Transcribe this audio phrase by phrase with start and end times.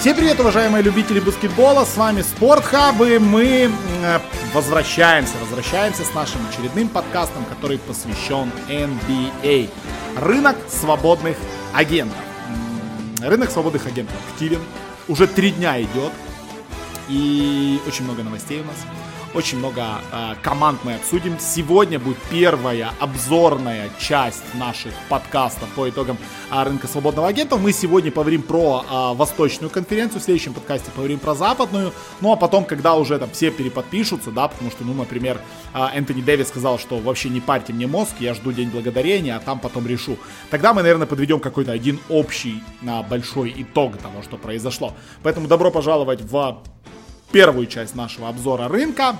[0.00, 4.20] Всем привет, уважаемые любители баскетбола, с вами Спортхаб, и мы э,
[4.54, 9.68] возвращаемся, возвращаемся с нашим очередным подкастом, который посвящен NBA.
[10.14, 11.36] Рынок свободных
[11.74, 12.16] агентов.
[13.20, 14.60] Рынок свободных агентов активен,
[15.08, 16.12] уже три дня идет,
[17.08, 18.76] и очень много новостей у нас.
[19.34, 21.38] Очень много э, команд мы обсудим.
[21.38, 26.16] Сегодня будет первая обзорная часть наших подкастов по итогам
[26.50, 27.58] э, рынка свободного агента.
[27.58, 31.92] Мы сегодня поговорим про э, восточную конференцию, в следующем подкасте поговорим про западную.
[32.22, 35.38] Ну а потом, когда уже там все переподпишутся, да, потому что, ну, например,
[35.74, 39.40] э, Энтони Дэвис сказал, что вообще не парьте мне мозг, я жду День Благодарения, а
[39.40, 40.16] там потом решу.
[40.48, 44.94] Тогда мы, наверное, подведем какой-то один общий э, большой итог того, что произошло.
[45.22, 46.62] Поэтому добро пожаловать в
[47.32, 49.16] первую часть нашего обзора рынка.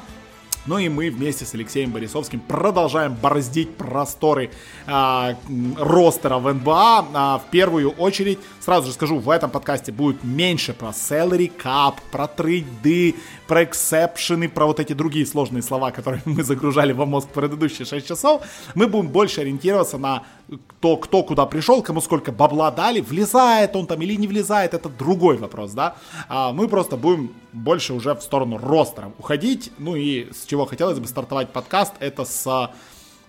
[0.69, 4.51] Ну и мы вместе с Алексеем Борисовским продолжаем бороздить просторы
[4.87, 5.35] э,
[5.79, 7.07] ростера в НБА.
[7.15, 11.95] А, в первую очередь, сразу же скажу, в этом подкасте будет меньше про salary cap,
[12.11, 13.15] про трейды,
[13.49, 18.07] про эксепшены, про вот эти другие сложные слова, которые мы загружали во мозг предыдущие 6
[18.07, 18.43] часов.
[18.75, 20.23] Мы будем больше ориентироваться на
[20.81, 24.89] то, кто куда пришел, кому сколько бабла дали, влезает он там или не влезает, это
[24.89, 25.97] другой вопрос, да.
[26.29, 29.73] А мы просто будем больше уже в сторону ростера уходить.
[29.79, 32.71] Ну и с чего хотелось бы стартовать подкаст, это с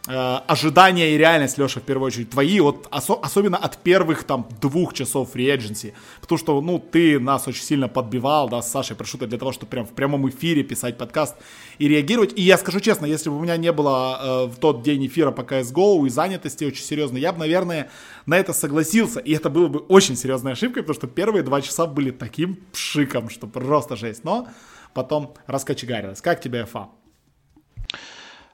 [0.06, 4.94] ожидания и реальность, Леша, в первую очередь, твои, вот осо- особенно от первых там двух
[4.94, 9.28] часов free agency, потому что, ну, ты нас очень сильно подбивал, да, с Сашей Прошута
[9.28, 11.36] для того, чтобы прям в прямом эфире писать подкаст
[11.78, 14.84] и реагировать, и я скажу честно, если бы у меня не было э, в тот
[14.84, 17.90] день эфира по CSGO и занятости очень серьезно, я бы, наверное,
[18.26, 21.86] на это согласился, и это было бы очень серьезной ошибкой, потому что первые два часа
[21.86, 24.48] были таким пшиком, что просто жесть, но
[24.94, 26.22] потом раскочегарилось.
[26.22, 26.90] Как тебе ФА?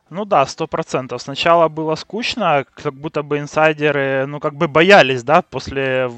[0.09, 1.22] Ну да, сто процентов.
[1.22, 6.09] Сначала было скучно, как будто бы инсайдеры, ну как бы боялись, да, после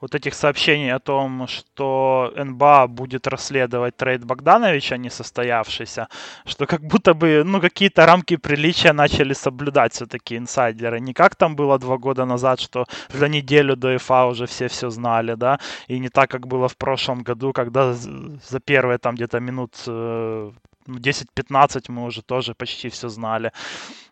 [0.00, 6.08] вот этих сообщений о том, что НБА будет расследовать трейд Богдановича, не состоявшийся,
[6.46, 11.00] что как будто бы, ну, какие-то рамки приличия начали соблюдать все-таки инсайдеры.
[11.00, 14.90] Не как там было два года назад, что за неделю до ИФА уже все все
[14.90, 19.40] знали, да, и не так, как было в прошлом году, когда за первые там где-то
[19.40, 20.50] минут э,
[20.98, 23.52] 10-15 мы уже тоже почти все знали.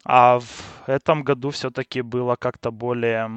[0.04, 3.30] А в этом году все-таки было как-то более,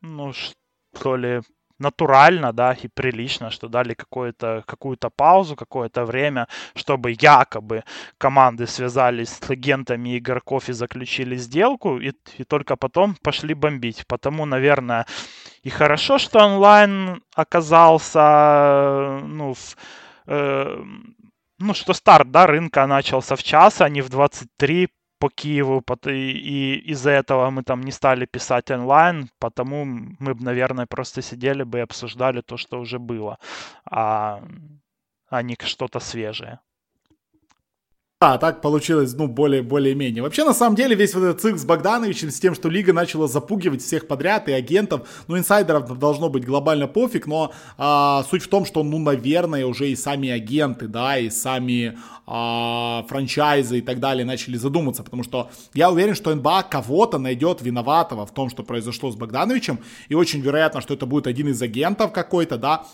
[0.00, 1.40] ну, что ли,
[1.82, 7.82] натурально, да, и прилично, что дали какую-то какую-то паузу, какое-то время, чтобы якобы
[8.18, 14.06] команды связались с агентами игроков и заключили сделку, и, и только потом пошли бомбить.
[14.06, 15.06] Потому, наверное,
[15.64, 19.76] и хорошо, что онлайн оказался, ну, в,
[20.26, 20.84] э,
[21.62, 26.82] ну, что старт, да, рынка начался в час, а не в 23 по Киеву, и
[26.90, 31.78] из-за этого мы там не стали писать онлайн, потому мы бы, наверное, просто сидели бы
[31.78, 33.38] и обсуждали то, что уже было,
[33.84, 34.42] а,
[35.28, 36.58] а не что-то свежее.
[38.22, 40.22] Да, так получилось, ну, более, более-менее.
[40.22, 43.26] Вообще, на самом деле, весь вот этот цикл с Богдановичем, с тем, что Лига начала
[43.26, 48.48] запугивать всех подряд и агентов, ну, инсайдеров должно быть глобально пофиг, но а, суть в
[48.48, 53.98] том, что, ну, наверное, уже и сами агенты, да, и сами а, франчайзы и так
[53.98, 58.62] далее начали задуматься, потому что я уверен, что НБА кого-то найдет виноватого в том, что
[58.62, 62.84] произошло с Богдановичем, и очень вероятно, что это будет один из агентов какой-то, да,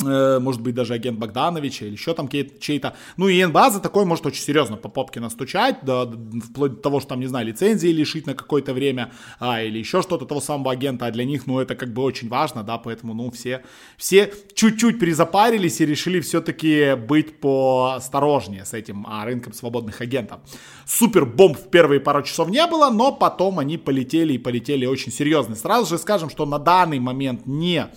[0.00, 2.96] может быть, даже агент Богдановича или еще там чей-то.
[3.16, 7.00] Ну и НБА за такой может очень серьезно по попке настучать, да, вплоть до того,
[7.00, 10.72] что там, не знаю, лицензии лишить на какое-то время, а, или еще что-то того самого
[10.72, 13.62] агента, а для них, ну, это как бы очень важно, да, поэтому, ну, все,
[13.96, 20.40] все чуть-чуть перезапарились и решили все-таки быть поосторожнее с этим а, рынком свободных агентов.
[20.86, 25.12] Супер бомб в первые пару часов не было, но потом они полетели и полетели очень
[25.12, 25.54] серьезно.
[25.54, 27.88] Сразу же скажем, что на данный момент не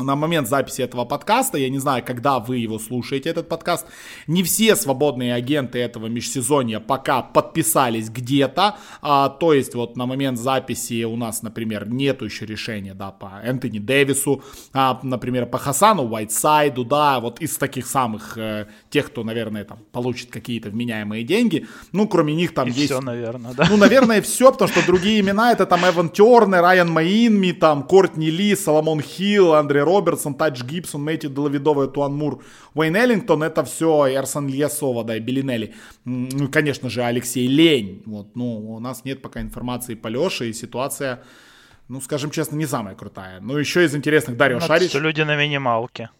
[0.00, 3.86] на момент записи этого подкаста, я не знаю, когда вы его слушаете, этот подкаст,
[4.26, 10.38] не все свободные агенты этого межсезонья пока подписались где-то, а, то есть вот на момент
[10.38, 14.42] записи у нас, например, нету еще решения, да, по Энтони Дэвису,
[14.72, 19.78] а, например, по Хасану Уайтсайду, да, вот из таких самых, э, тех, кто, наверное, там
[19.92, 22.86] получит какие-то вменяемые деньги, ну, кроме них там И есть...
[22.86, 23.66] все, наверное, да?
[23.68, 28.30] Ну, наверное, все, потому что другие имена, это там Эван Тернер, Райан Маинми, там Кортни
[28.30, 32.42] Ли, Соломон Хилл, Андрей Робертсон, Тач Гибсон, Мэтти Делавидова, Туан Мур,
[32.74, 35.74] Уэйн Эллингтон, это все Эрсон Ильясова, да, и Белинелли.
[36.04, 38.02] Ну, конечно же, Алексей Лень.
[38.06, 41.22] Вот, ну, у нас нет пока информации по Леше, и ситуация,
[41.88, 43.40] ну, скажем честно, не самая крутая.
[43.40, 44.94] Ну, еще из интересных Дарио ну, Шарич.
[44.94, 46.10] люди на минималке.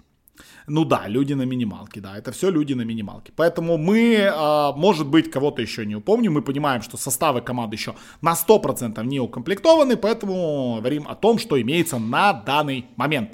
[0.66, 3.32] Ну да, люди на минималке, да, это все люди на минималке.
[3.36, 7.94] Поэтому мы, а, может быть, кого-то еще не упомним, мы понимаем, что составы команды еще
[8.22, 13.32] на 100% не укомплектованы, поэтому говорим о том, что имеется на данный момент.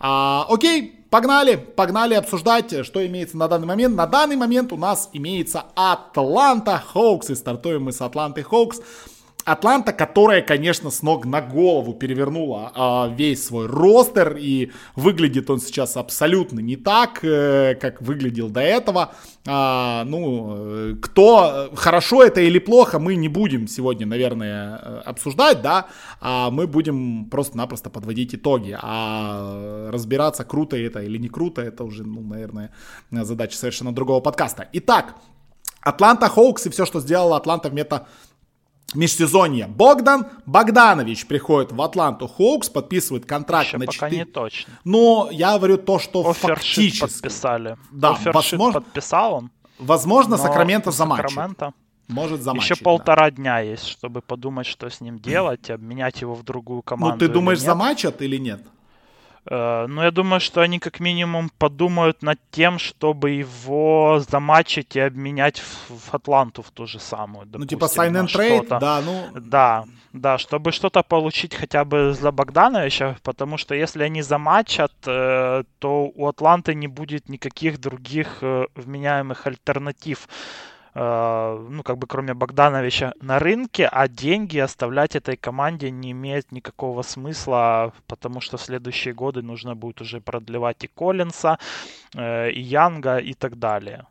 [0.00, 3.94] А, окей, погнали, погнали обсуждать, что имеется на данный момент.
[3.94, 8.80] На данный момент у нас имеется Атланта Хоукс, и стартуем мы с Атланты Хоукс.
[9.44, 15.60] Атланта, которая, конечно, с ног на голову перевернула а, весь свой ростер, и выглядит он
[15.60, 19.12] сейчас абсолютно не так, э, как выглядел до этого.
[19.46, 25.60] А, ну, э, кто, хорошо это или плохо, мы не будем сегодня, наверное, э, обсуждать,
[25.60, 25.88] да,
[26.20, 28.76] а мы будем просто-напросто подводить итоги.
[28.80, 32.70] А разбираться, круто это или не круто, это уже, ну, наверное,
[33.10, 34.68] задача совершенно другого подкаста.
[34.72, 35.16] Итак,
[35.84, 38.06] Атланта Хоукс и все, что сделала Атланта в это
[38.94, 39.66] межсезонье.
[39.66, 44.16] Богдан Богданович приходит в Атланту Хоукс, подписывает контракт Еще на пока 4...
[44.16, 44.74] не точно.
[44.84, 47.00] Но я говорю то, что Offer sheet фактически.
[47.00, 47.76] подписали.
[47.90, 49.50] Да, Offer sheet возможно- подписал он.
[49.78, 51.30] Возможно, но Сакраменто замачит.
[51.30, 51.72] Сакраменто.
[52.08, 52.70] Может замачить.
[52.70, 52.84] Еще да.
[52.84, 57.14] полтора дня есть, чтобы подумать, что с ним делать, обменять его в другую команду.
[57.14, 57.66] Ну, ты думаешь, нет.
[57.66, 58.62] замачат или нет?
[59.46, 65.00] Э, Ну, я думаю, что они как минимум подумают над тем, чтобы его замачить и
[65.00, 67.46] обменять в, в Атланту в ту же самую.
[67.52, 72.14] Ну, типа допустим, sign and trade, да, ну, Да, да, чтобы что-то получить хотя бы
[72.14, 78.38] за Богдановича, потому что если они замачат, э, то у Атланты не будет никаких других
[78.42, 80.28] э, вменяемых альтернатив,
[80.94, 87.02] ну, как бы кроме Богдановича на рынке, а деньги оставлять этой команде не имеет никакого
[87.02, 91.58] смысла, потому что в следующие годы нужно будет уже продлевать и Коллинса,
[92.14, 94.06] э, и Янга и так далее.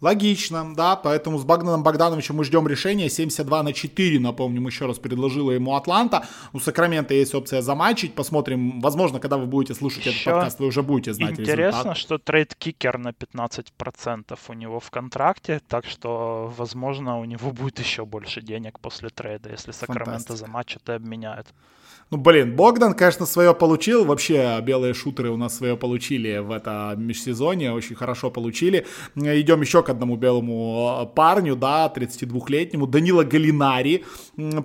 [0.00, 3.08] Логично, да, поэтому с Богданом Богдановичем мы ждем решения.
[3.08, 6.26] 72 на 4, напомним, еще раз предложила ему Атланта.
[6.52, 8.14] У Сакрамента есть опция замачить.
[8.14, 11.96] Посмотрим, возможно, когда вы будете слушать Еще этот подкаст, вы уже будете знать Интересно, результат.
[11.96, 17.78] что trade kicker на 15% у него в контракте, так что, возможно, у него будет
[17.78, 21.46] еще больше денег после трейда, если Сакраменто замачат и обменяют.
[22.12, 24.04] Ну, блин, Богдан, конечно, свое получил.
[24.04, 27.72] Вообще, белые шутеры у нас свое получили в это межсезонье.
[27.72, 28.86] Очень хорошо получили.
[29.16, 32.86] Идем еще к одному белому э, парню, да, 32-летнему.
[32.86, 34.04] Данило Галлинари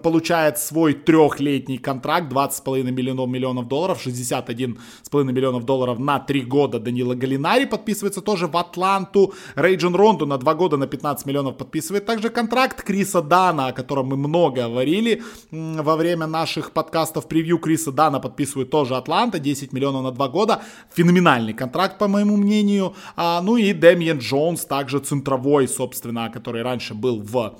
[0.03, 6.79] получает свой трехлетний контракт, 20,5 миллионов, миллионов долларов, 61,5 миллионов долларов на 3 года.
[6.79, 9.33] Данила Галинари подписывается тоже в Атланту.
[9.55, 12.83] Рейджин Ронду на 2 года на 15 миллионов подписывает также контракт.
[12.83, 18.69] Криса Дана, о котором мы много говорили во время наших подкастов превью Криса Дана подписывает
[18.69, 20.61] тоже Атланта, 10 миллионов на 2 года.
[20.93, 22.93] Феноменальный контракт, по моему мнению.
[23.15, 27.55] А, ну и Дэмиен Джонс, также центровой, собственно, который раньше был в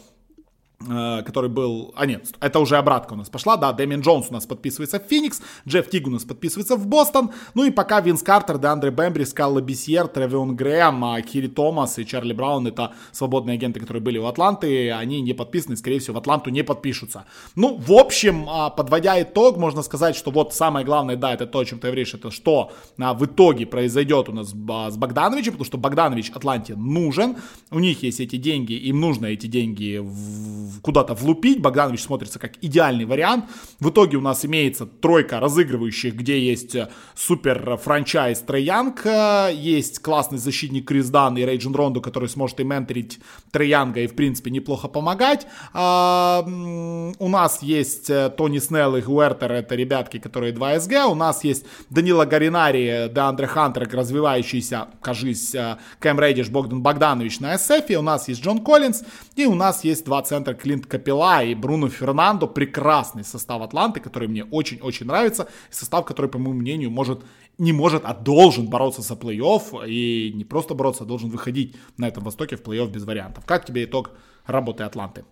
[0.88, 1.94] который был...
[1.96, 5.04] А нет, это уже обратка у нас пошла, да, Дэмин Джонс у нас подписывается в
[5.04, 9.26] Феникс, Джефф Тиг у нас подписывается в Бостон, ну и пока Винс Картер, Деандре Бэмбри,
[9.26, 14.18] Скалла Бисьер, Тревион Грэм, а, Кири Томас и Чарли Браун, это свободные агенты, которые были
[14.18, 17.26] у Атланты, они не подписаны, скорее всего, в Атланту не подпишутся.
[17.56, 21.60] Ну, в общем, а, подводя итог, можно сказать, что вот самое главное, да, это то,
[21.60, 25.66] о чем ты говоришь, это что а, в итоге произойдет у нас с Богдановичем, потому
[25.66, 27.38] что Богданович Атланте нужен,
[27.72, 30.51] у них есть эти деньги, им нужно эти деньги в-
[30.82, 33.46] куда-то влупить, Богданович смотрится как идеальный вариант,
[33.80, 40.00] в итоге у нас имеется тройка разыгрывающих, где есть э, супер франчайз Янг, э, есть
[40.00, 43.20] классный защитник Крис Дан и Рейджин Рондо, который сможет и менторить
[43.52, 46.44] Трей Янга и в принципе неплохо помогать, А,
[47.20, 51.44] у нас есть э, Тони Снелл и Гуэртер, это ребятки, которые 2 СГ, у нас
[51.44, 55.56] есть Данила Гаринари, Деандре Хантер, развивающийся, кажись,
[56.00, 59.04] Кэм Рейдиш, Богдан Богданович на СФ, у нас есть Джон Коллинз,
[59.36, 64.30] и у нас есть два центра Клинт Капела и Бруно Фернандо, прекрасный состав Атланты, который
[64.30, 67.26] мне очень-очень нравится, состав, который, по моему мнению, может
[67.58, 72.08] не может, а должен бороться за плей-офф, и не просто бороться, а должен выходить на
[72.08, 73.46] этом Востоке в плей-офф без вариантов.
[73.46, 74.12] Как тебе итог
[74.46, 75.26] работы Атланты?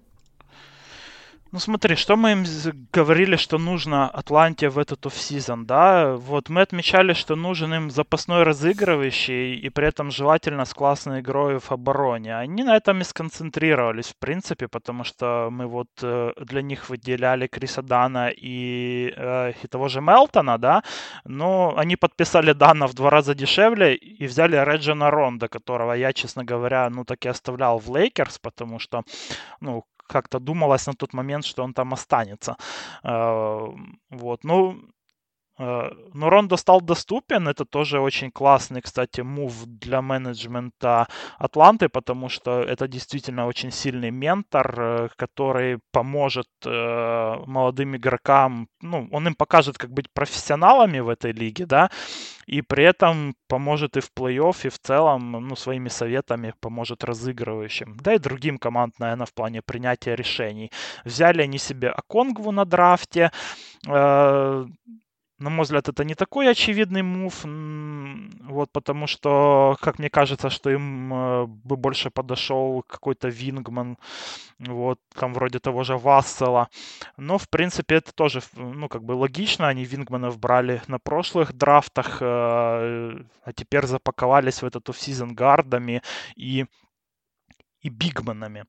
[1.51, 2.45] Ну смотри, что мы им
[2.93, 6.15] говорили, что нужно Атланте в этот офсезон, да?
[6.15, 11.57] Вот мы отмечали, что нужен им запасной разыгрывающий и при этом желательно с классной игрой
[11.57, 12.37] в обороне.
[12.37, 17.47] Они на этом и сконцентрировались, в принципе, потому что мы вот э, для них выделяли
[17.47, 20.83] Криса Дана и, э, и того же Мелтона, да?
[21.25, 26.43] Но они подписали Данна в два раза дешевле и взяли Рэджона Рондо, которого я, честно
[26.43, 29.01] говоря, ну так и оставлял в Лейкерс, потому что,
[29.61, 32.57] ну, как-то думалось на тот момент, что он там останется.
[33.03, 33.67] Э,
[34.09, 34.75] Вот, ну,
[35.59, 42.61] но Рондо стал доступен, это тоже очень классный, кстати, move для менеджмента Атланты, потому что
[42.61, 49.77] это действительно очень сильный ментор, э, который поможет э, молодым игрокам, ну, он им покажет,
[49.77, 51.89] как быть профессионалами в этой лиге, да,
[52.45, 57.97] и при этом поможет и в плей-офф, и в целом, ну, своими советами поможет разыгрывающим,
[58.01, 60.71] да и другим команд, наверное, в плане принятия решений.
[61.03, 63.31] Взяли они себе Аконгву на драфте,
[65.39, 67.45] на мой взгляд, это не такой очевидный мув,
[68.43, 73.97] вот, потому что, как мне кажется, что им э, бы больше подошел какой-то Вингман,
[74.59, 76.69] вот, там вроде того же Вассела.
[77.17, 82.17] Но, в принципе, это тоже, ну, как бы логично, они Вингманов брали на прошлых драфтах,
[82.21, 86.01] э, а теперь запаковались в этот офсизон гардами
[86.35, 86.65] и
[87.81, 88.65] и бигманами.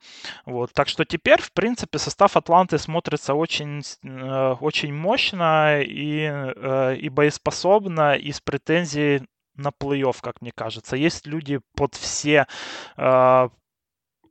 [0.47, 0.73] Вот.
[0.73, 7.09] Так что теперь, в принципе, состав Атланты смотрится очень, э, очень мощно и, э, и
[7.09, 9.27] боеспособно, и с претензией
[9.57, 10.97] на плей-офф, как мне кажется.
[10.97, 12.47] Есть люди под все
[12.97, 13.49] э,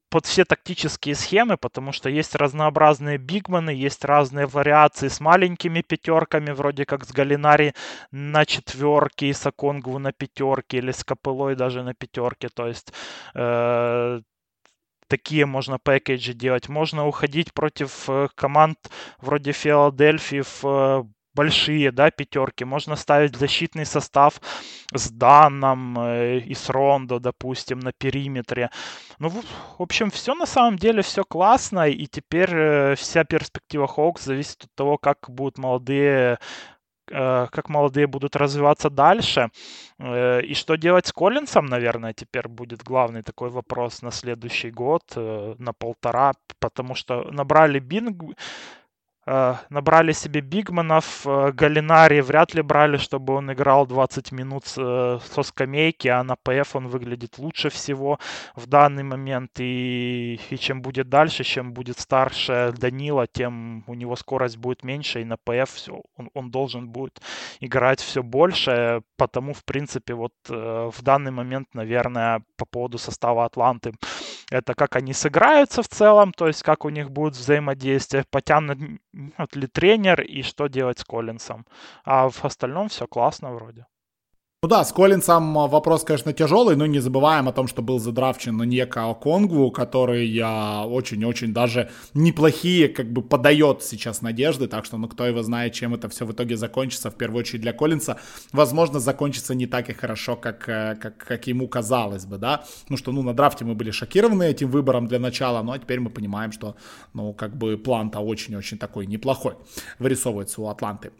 [0.09, 6.51] под все тактические схемы, потому что есть разнообразные бигманы, есть разные вариации с маленькими пятерками,
[6.51, 7.73] вроде как с Галинари
[8.11, 12.49] на четверке, и с Аконгву на пятерке, или с Капылой даже на пятерке.
[12.49, 12.91] То есть
[13.35, 14.21] э,
[15.09, 16.69] такие можно пэкэджи делать.
[16.69, 18.77] Можно уходить против э, команд
[19.19, 22.63] вроде Филадельфии в э, большие, да, пятерки.
[22.63, 24.39] Можно ставить защитный состав
[24.93, 28.69] с Данном э, и с Рондо, допустим, на периметре.
[29.17, 29.43] Ну, в
[29.81, 34.97] общем, все на самом деле, все классно, и теперь вся перспектива Хоукс зависит от того,
[34.97, 36.39] как будут молодые
[37.09, 39.49] как молодые будут развиваться дальше.
[39.99, 45.03] Э, и что делать с Коллинсом, наверное, теперь будет главный такой вопрос на следующий год,
[45.15, 48.78] э, на полтора, потому что набрали Бинг, Э,
[49.25, 55.43] набрали себе бигманов, э, Галинари вряд ли брали, чтобы он играл 20 минут э, со
[55.43, 58.19] скамейки, а на ПФ он выглядит лучше всего
[58.55, 59.51] в данный момент.
[59.59, 65.21] И, и чем будет дальше, чем будет старше Данила, тем у него скорость будет меньше,
[65.21, 67.21] и на ПФ все, он, он должен будет
[67.59, 69.01] играть все больше.
[69.17, 73.93] Потому, в принципе, вот в данный момент, наверное, по поводу состава Атланты,
[74.51, 78.99] это как они сыграются в целом, то есть как у них будет взаимодействие, потянут
[79.55, 81.65] ли тренер и что делать с Коллинсом.
[82.03, 83.85] А в остальном все классно вроде.
[84.61, 87.97] Ну да, с Коллинсом а, вопрос, конечно, тяжелый, но не забываем о том, что был
[87.97, 95.07] задрафчен Нека Конгву, который очень-очень даже неплохие, как бы подает сейчас надежды, так что, ну,
[95.07, 98.17] кто его знает, чем это все в итоге закончится, в первую очередь для Коллинса,
[98.51, 102.97] возможно, закончится не так и хорошо, как, э, как, как ему казалось бы, да, ну
[102.97, 106.09] что, ну, на драфте мы были шокированы этим выбором для начала, ну, а теперь мы
[106.09, 106.75] понимаем, что,
[107.13, 109.53] ну, как бы план-то очень-очень такой неплохой
[109.99, 111.11] вырисовывается у Атланты.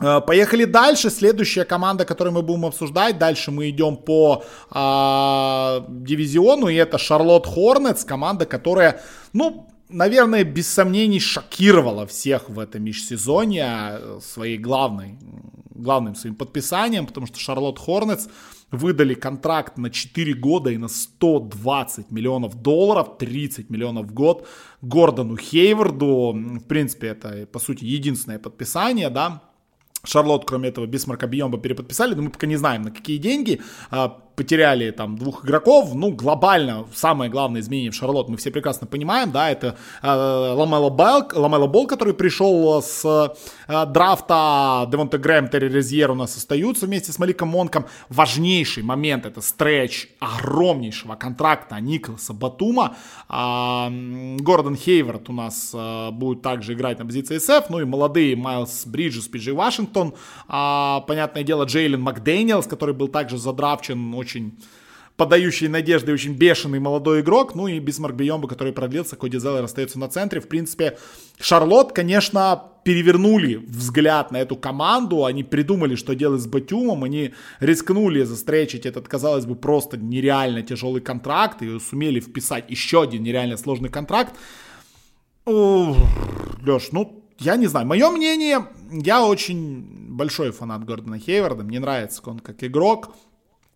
[0.00, 1.10] Э, поехали дальше.
[1.10, 3.18] Следующая команда, которую мы будем обсуждать.
[3.18, 6.68] Дальше мы идем по э, дивизиону.
[6.68, 8.04] И это Шарлотт Хорнетс.
[8.04, 9.02] Команда, которая,
[9.32, 15.18] ну, наверное, без сомнений шокировала всех в этом межсезонье э, своей главной,
[15.74, 17.06] главным своим подписанием.
[17.06, 18.28] Потому что Шарлотт Хорнетс
[18.70, 24.46] выдали контракт на 4 года и на 120 миллионов долларов, 30 миллионов в год
[24.80, 26.32] Гордону Хейварду.
[26.32, 29.42] В принципе, это, по сути, единственное подписание, да,
[30.04, 33.60] Шарлот, кроме этого, Бисмарка Бьемба переподписали, но мы пока не знаем, на какие деньги.
[34.40, 38.86] А, потеряли там двух игроков, ну, глобально, самое главное изменение в Шарлот мы все прекрасно
[38.86, 40.88] понимаем, да, это э, Ламело,
[41.34, 43.04] Ламело Бол, который пришел с
[43.68, 47.84] э, драфта, Девонте Грэм, Терри Розир у нас остаются вместе с Маликом Монком.
[48.08, 52.96] Важнейший момент, это стретч огромнейшего контракта Николаса Батума.
[53.28, 58.36] Э, Гордон Хейвард у нас э, будет также играть на позиции SF, ну и молодые
[58.36, 60.14] Майлз Бриджес, Пиджи Вашингтон,
[60.48, 64.58] э, понятное дело, Джейлен Макдэниелс, который был также задрафчен очень очень
[65.16, 67.54] подающий надежды, очень бешеный молодой игрок.
[67.54, 70.40] Ну и Бисмарк Бийомбо, который продлился, Коди Зеллер остается на центре.
[70.40, 70.96] В принципе,
[71.38, 75.26] Шарлот, конечно, перевернули взгляд на эту команду.
[75.26, 77.04] Они придумали, что делать с Батюмом.
[77.04, 81.60] Они рискнули застречить этот, казалось бы, просто нереально тяжелый контракт.
[81.60, 84.34] И сумели вписать еще один нереально сложный контракт.
[85.44, 87.86] Леш, ну, я не знаю.
[87.86, 91.62] Мое мнение, я очень большой фанат Гордона Хейварда.
[91.62, 93.14] Мне нравится он как игрок.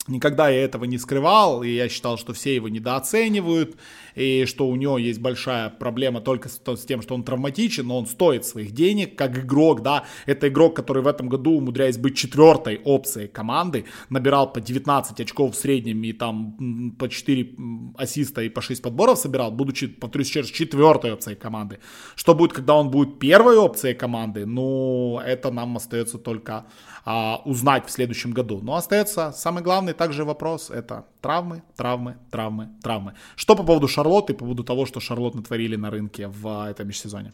[0.07, 3.77] Никогда я этого не скрывал, и я считал, что все его недооценивают,
[4.15, 8.07] и что у него есть большая проблема только с, тем, что он травматичен, но он
[8.07, 12.83] стоит своих денег, как игрок, да, это игрок, который в этом году, умудряясь быть четвертой
[12.85, 17.55] опцией команды, набирал по 19 очков в среднем и там по 4
[17.97, 21.79] ассиста и по 6 подборов собирал, будучи, повторюсь еще раз, четвертой опцией команды.
[22.15, 24.45] Что будет, когда он будет первой опцией команды?
[24.45, 26.67] Ну, это нам остается только
[27.05, 28.61] а, узнать в следующем году.
[28.63, 33.15] Но остается самый главный также вопрос, это травмы, травмы, травмы, травмы.
[33.37, 36.89] Что по поводу Шарлотты, по поводу того, что Шарлот натворили на рынке в а, этом
[36.89, 37.33] межсезоне?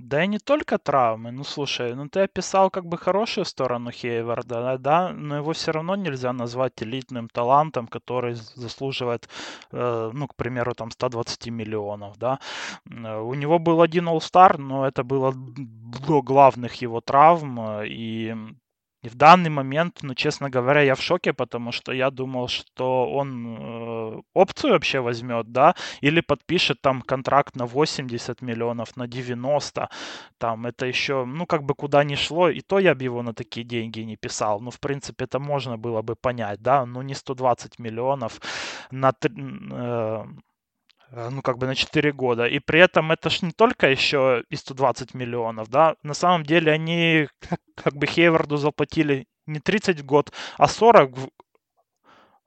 [0.00, 1.32] Да и не только травмы.
[1.32, 5.96] Ну, слушай, ну ты описал как бы хорошую сторону Хейварда, да, но его все равно
[5.96, 9.28] нельзя назвать элитным талантом, который заслуживает,
[9.72, 12.38] э, ну, к примеру, там 120 миллионов, да.
[12.88, 15.34] Э, у него был один All-Star, но это было
[16.06, 18.36] до главных его травм, э, и
[19.02, 23.08] и в данный момент, ну, честно говоря, я в шоке, потому что я думал, что
[23.12, 29.88] он э, опцию вообще возьмет, да, или подпишет там контракт на 80 миллионов, на 90,
[30.38, 33.34] там, это еще, ну, как бы куда ни шло, и то я бы его на
[33.34, 34.60] такие деньги не писал.
[34.60, 38.40] Ну, в принципе, это можно было бы понять, да, ну, не 120 миллионов
[38.90, 40.24] на, э,
[41.12, 42.46] ну, как бы на 4 года.
[42.46, 46.72] И при этом это ж не только еще и 120 миллионов, да, на самом деле
[46.72, 47.28] они
[47.74, 51.10] как бы Хейварду заплатили не 30 в год, а 40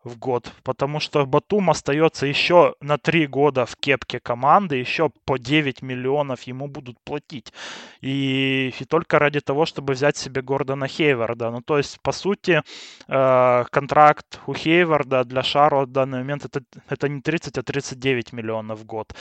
[0.03, 5.38] в год, потому что Батум остается еще на 3 года в кепке команды, еще по
[5.38, 7.53] 9 миллионов ему будут платить.
[8.01, 11.51] И, и только ради того, чтобы взять себе Гордона Хейварда.
[11.51, 12.63] Ну, то есть, по сути,
[13.08, 18.34] э, контракт у Хейварда для Шаро в данный момент это, это не 30, а 39
[18.34, 19.13] миллионов в год.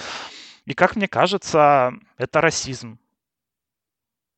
[0.65, 2.99] И, как мне кажется, это расизм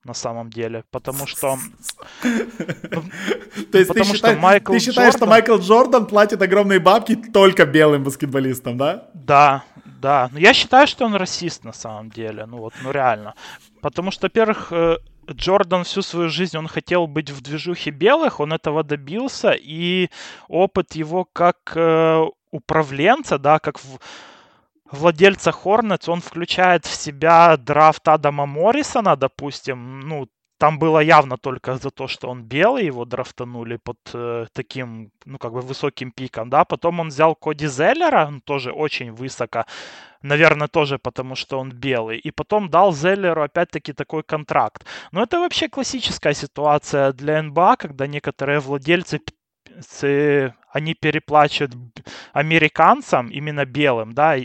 [0.04, 1.58] на самом деле, потому что...
[2.22, 2.30] Ну,
[3.72, 8.76] То есть ты, считаешь, ты считаешь, что Майкл Джордан платит огромные бабки только белым баскетболистам,
[8.76, 9.08] да?
[9.14, 10.28] Да, да.
[10.32, 13.34] Но я считаю, что он расист на самом деле, ну вот, ну реально.
[13.80, 14.96] Потому что, во-первых, э,
[15.30, 20.08] Джордан всю свою жизнь, он хотел быть в движухе белых, он этого добился, и
[20.48, 23.98] опыт его как э, управленца, да, как в
[24.92, 30.28] владельца Hornets, он включает в себя драфт Адама Моррисона, допустим, ну,
[30.62, 35.38] там было явно только за то, что он белый, его драфтанули под э, таким, ну,
[35.38, 36.64] как бы высоким пиком, да.
[36.64, 39.64] Потом он взял Коди Зеллера, он тоже очень высоко,
[40.22, 42.18] наверное, тоже потому, что он белый.
[42.18, 44.86] И потом дал Зеллеру опять-таки такой контракт.
[45.10, 49.20] Но это вообще классическая ситуация для НБА, когда некоторые владельцы
[50.72, 51.74] они переплачивают
[52.32, 54.36] американцам, именно белым, да,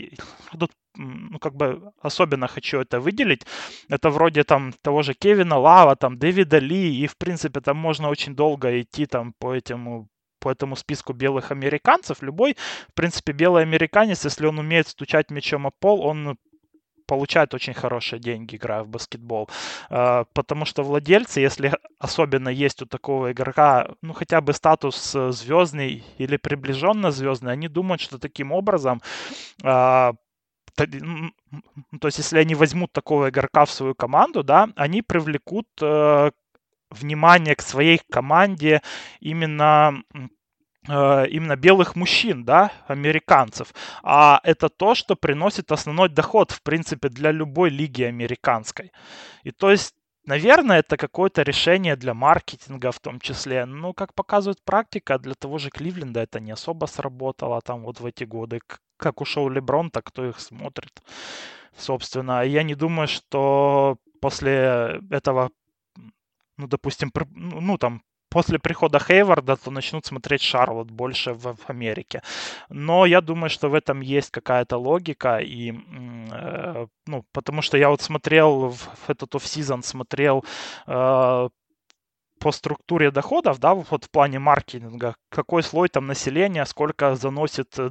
[0.58, 3.46] тут ну, как бы особенно хочу это выделить.
[3.88, 8.08] Это вроде там того же Кевина Лава, там Дэвида Ли, и в принципе там можно
[8.08, 10.08] очень долго идти там по этому
[10.40, 12.22] по этому списку белых американцев.
[12.22, 12.56] Любой,
[12.88, 16.38] в принципе, белый американец, если он умеет стучать мячом о пол, он
[17.08, 19.48] получают очень хорошие деньги, играя в баскетбол.
[19.90, 25.32] А, потому что владельцы, если особенно есть у такого игрока, ну, хотя бы статус э,
[25.32, 29.02] звездный или приближенно звездный, они думают, что таким образом
[29.64, 30.12] а,
[30.76, 36.30] то есть, если они возьмут такого игрока в свою команду, да, они привлекут э,
[36.90, 38.82] внимание к своей команде
[39.20, 40.02] именно
[40.88, 43.74] именно белых мужчин, да, американцев.
[44.02, 48.92] А это то, что приносит основной доход, в принципе, для любой лиги американской.
[49.44, 49.94] И то есть
[50.28, 53.64] Наверное, это какое-то решение для маркетинга в том числе.
[53.64, 58.04] Но, как показывает практика, для того же Кливленда это не особо сработало там вот в
[58.04, 58.60] эти годы.
[58.98, 61.02] Как ушел Леброн, так кто их смотрит.
[61.78, 65.50] Собственно, я не думаю, что после этого
[66.58, 71.70] ну, допустим, ну, ну там, после прихода Хейварда, то начнут смотреть Шарлот больше в, в
[71.70, 72.22] Америке.
[72.68, 77.88] Но я думаю, что в этом есть какая-то логика, и, э, ну, потому что я
[77.88, 80.44] вот смотрел в, в этот оф-сезон, смотрел
[80.86, 81.48] э,
[82.40, 87.90] по структуре доходов, да, вот в плане маркетинга, какой слой там населения, сколько заносит э,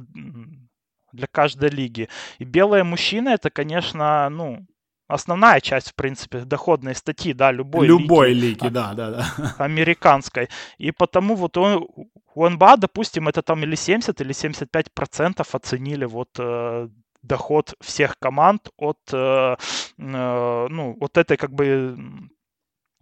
[1.12, 2.08] для каждой лиги.
[2.38, 4.66] И белые мужчины, это, конечно, ну,
[5.08, 9.54] основная часть, в принципе, доходной статьи, да, любой, любой лиги, лиги да, да, да.
[9.64, 10.48] американской.
[10.76, 11.88] И потому вот он,
[12.34, 16.88] у НБА, допустим, это там или 70, или 75 процентов оценили вот э,
[17.22, 19.56] доход всех команд от, э, э,
[19.96, 21.96] ну, вот этой как бы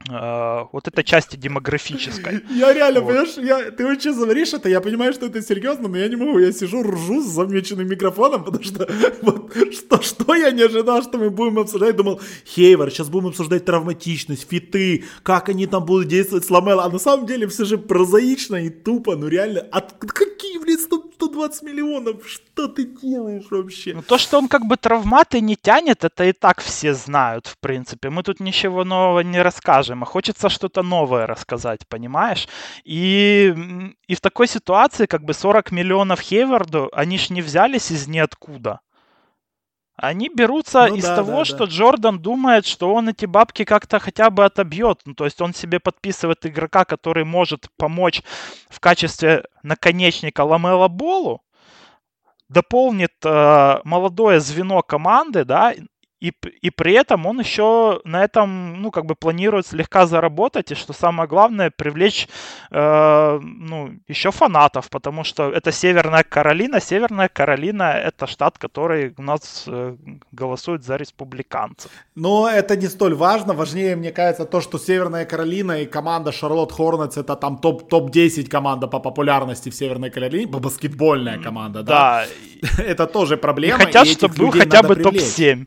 [0.09, 2.41] вот этой части демографической.
[2.51, 3.09] Я реально, вот.
[3.09, 6.39] понимаешь, я, ты очень говоришь это, я понимаю, что это серьезно, но я не могу,
[6.39, 8.89] я сижу, ржу с замеченным микрофоном, потому что
[9.23, 13.65] вот, что, что я не ожидал, что мы будем обсуждать, думал, Хейвер, сейчас будем обсуждать
[13.65, 17.79] травматичность, фиты, как они там будут действовать с Ламело, а на самом деле все же
[17.79, 20.79] прозаично и тупо, ну реально, от, какие, блин,
[21.17, 23.95] 120 миллионов, что ты делаешь вообще?
[23.95, 27.59] Ну то, что он как бы травматы не тянет, это и так все знают, в
[27.59, 32.49] принципе, мы тут ничего нового не расскажем, а хочется что-то новое рассказать, понимаешь?
[32.85, 33.55] И,
[34.07, 38.81] и в такой ситуации как бы 40 миллионов Хейварду, они ж не взялись из ниоткуда.
[39.97, 41.65] Они берутся ну, из да, того, да, что да.
[41.67, 45.01] Джордан думает, что он эти бабки как-то хотя бы отобьет.
[45.07, 48.23] Ну, то есть он себе подписывает игрока, который может помочь
[48.69, 51.43] в качестве наконечника Ламела Болу,
[52.49, 55.73] дополнит э, молодое звено команды, да,
[56.21, 60.75] и, и при этом он еще на этом, ну, как бы планирует слегка заработать, и
[60.75, 62.29] что самое главное, привлечь,
[62.71, 66.81] э, ну, еще фанатов, потому что это Северная Каролина.
[66.81, 69.97] Северная Каролина— это штат, который у нас э,
[70.33, 71.91] голосует за республиканцев.
[72.15, 73.53] Но это не столь важно.
[73.53, 78.49] Важнее, мне кажется, то, что Северная Каролина и команда Шарлотт Хорнетс— это там топ, топ-10
[78.49, 82.25] команда по популярности в Северной Каролине, баскетбольная команда, да?
[82.67, 82.83] Да.
[82.83, 83.83] Это тоже проблема.
[83.83, 85.67] И хотят, чтобы был хотя бы топ-7.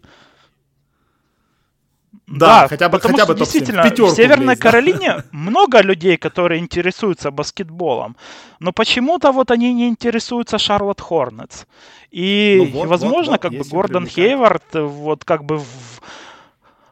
[2.30, 5.24] Да, да хотя бы, потому хотя что бы действительно в Северной влезть, Каролине да.
[5.32, 8.16] много людей, которые интересуются баскетболом,
[8.60, 11.66] но почему-то вот они не интересуются Шарлотт Хорнетс.
[12.12, 16.02] И, ну, вот, возможно, вот, вот, как бы Гордон Хейвард вот как бы в,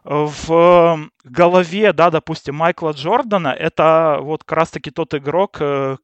[0.04, 5.98] в голове, да, допустим, Майкла Джордана, это вот как раз-таки тот игрок, э,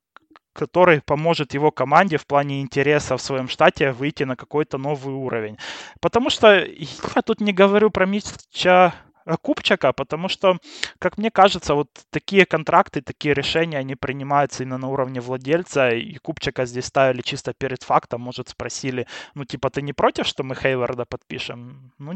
[0.54, 5.58] который поможет его команде в плане интереса в своем штате выйти на какой-то новый уровень.
[6.02, 10.58] Потому что я тут не говорю про Митча Э, Купчака, потому что,
[11.00, 16.16] как мне кажется, вот такие контракты, такие решения, они принимаются именно на уровне владельца, и
[16.16, 20.56] Купчака здесь ставили чисто перед фактом, может, спросили, ну, типа, ты не против, что мы
[20.56, 21.92] Хейварда подпишем?
[22.00, 22.12] Ну,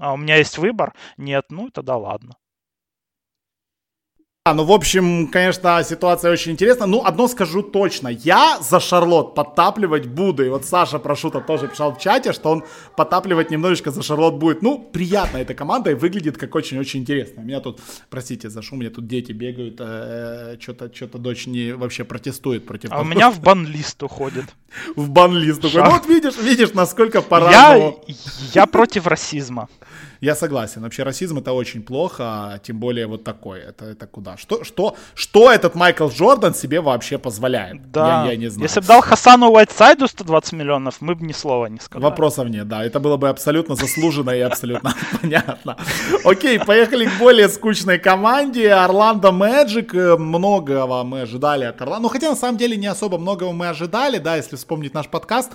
[0.00, 0.92] а у меня есть выбор?
[1.16, 2.36] Нет, ну, тогда ладно.
[4.46, 6.86] А, ну, в общем, конечно, ситуация очень интересная.
[6.86, 8.08] Ну, одно скажу точно.
[8.08, 10.44] Я за Шарлот подтапливать буду.
[10.44, 14.60] И вот Саша Прошута тоже писал в чате, что он подтапливать немножечко за Шарлот будет.
[14.60, 17.40] Ну, приятно эта команда и выглядит как очень-очень интересно.
[17.40, 17.80] У меня тут,
[18.10, 19.76] простите за шум, у меня тут дети бегают.
[19.80, 24.44] Э, что-то, что-то дочь не вообще протестует против А у меня в бан-лист уходит.
[24.94, 25.86] В бан-лист уходит.
[25.86, 27.94] Ну, вот видишь, видишь, насколько пора.
[28.52, 29.70] Я против расизма.
[30.20, 30.82] Я согласен.
[30.82, 33.60] Вообще расизм это очень плохо, тем более вот такой.
[33.60, 34.36] Это, это куда?
[34.36, 37.90] Что, что, что этот Майкл Джордан себе вообще позволяет?
[37.90, 38.24] Да.
[38.24, 38.68] Я, я не знаю.
[38.68, 42.04] Если бы дал Хасану Уайтсайду 120 миллионов, мы бы ни слова не сказали.
[42.04, 42.84] Вопросов нет, да.
[42.84, 45.76] Это было бы абсолютно заслуженно и абсолютно понятно.
[46.24, 48.72] Окей, поехали к более скучной команде.
[48.72, 49.92] Орландо Мэджик.
[49.94, 52.04] Многого мы ожидали от Орландо.
[52.04, 55.52] Ну, хотя на самом деле не особо многого мы ожидали, да, если вспомнить наш подкаст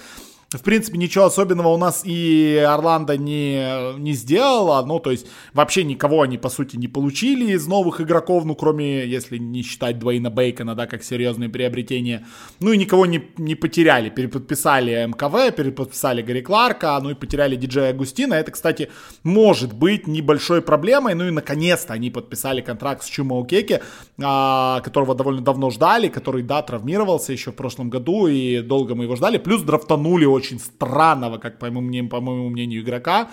[0.52, 4.84] в принципе, ничего особенного у нас и Орландо не, не сделала.
[4.84, 9.06] Ну, то есть, вообще никого они, по сути, не получили из новых игроков, ну, кроме,
[9.06, 12.26] если не считать Дуэйна Бейкона, да, как серьезные приобретения.
[12.60, 14.10] Ну, и никого не, не потеряли.
[14.10, 18.34] Переподписали МКВ, переподписали Гарри Кларка, ну, и потеряли диджея Агустина.
[18.34, 18.90] Это, кстати,
[19.22, 21.14] может быть небольшой проблемой.
[21.14, 23.84] Ну, и, наконец-то, они подписали контракт с Чума Укеке,
[24.20, 29.04] а, которого довольно давно ждали, который, да, травмировался еще в прошлом году, и долго мы
[29.04, 29.38] его ждали.
[29.38, 33.30] Плюс драфтанули очень странного, как по моему, по моему мнению, игрока.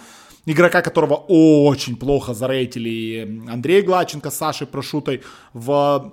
[0.48, 6.12] Игрока, которого очень плохо зарейтили Андрей Гладченко с Сашей Прошутой в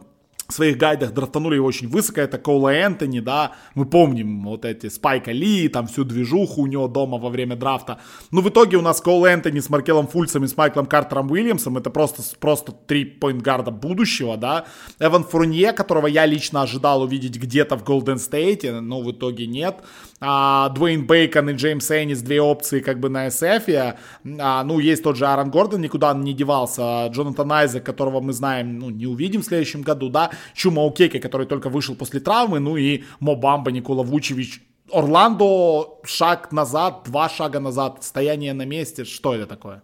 [0.50, 1.14] своих гайдах.
[1.14, 5.88] Драфтанули его очень высоко, это Коула Энтони, да, мы помним вот эти Спайка Ли, там
[5.88, 8.00] всю движуху у него дома во время драфта,
[8.32, 11.78] но в итоге у нас Коул Энтони с Маркелом Фульцем и с Майклом Картером Уильямсом,
[11.78, 14.66] это просто, просто три поинтгарда будущего, да,
[15.00, 19.78] Эван Фурнье, которого я лично ожидал увидеть где-то в Голден Стейте, но в итоге нет,
[20.26, 23.98] а, Дуэйн Бейкон и Джеймс Эннис, две опции как бы на SF,
[24.40, 28.32] а, ну, есть тот же Аарон Гордон, никуда он не девался, Джонатан Айзек, которого мы
[28.32, 32.60] знаем, ну, не увидим в следующем году, да, Чума Океке, который только вышел после травмы,
[32.60, 34.62] ну и Мобамба Никола Вучевич.
[34.92, 39.82] Орландо шаг назад, два шага назад, стояние на месте, что это такое?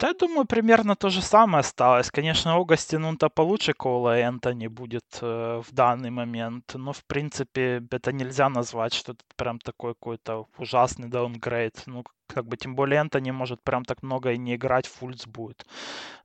[0.00, 2.10] Да, я думаю, примерно то же самое осталось.
[2.10, 8.10] Конечно, Огастин он-то получше Кола Энтони будет э, в данный момент, но, в принципе, это
[8.10, 11.82] нельзя назвать, что это прям такой какой-то ужасный даунгрейд.
[11.86, 15.66] Ну, как бы тем более Энтони может прям так много и не играть, Фульц будет,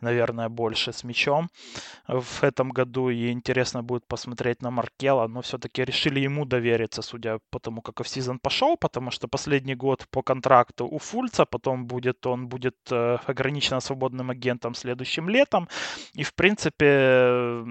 [0.02, 1.50] наверное, больше с мячом
[2.08, 7.40] в этом году, и интересно будет посмотреть на Маркела, но все-таки решили ему довериться, судя
[7.50, 11.88] по тому, как в сезон пошел, потому что последний год по контракту у Фульца, потом
[11.88, 15.68] будет он будет э, ограниченно свободным агентом следующим летом,
[16.14, 17.64] и в принципе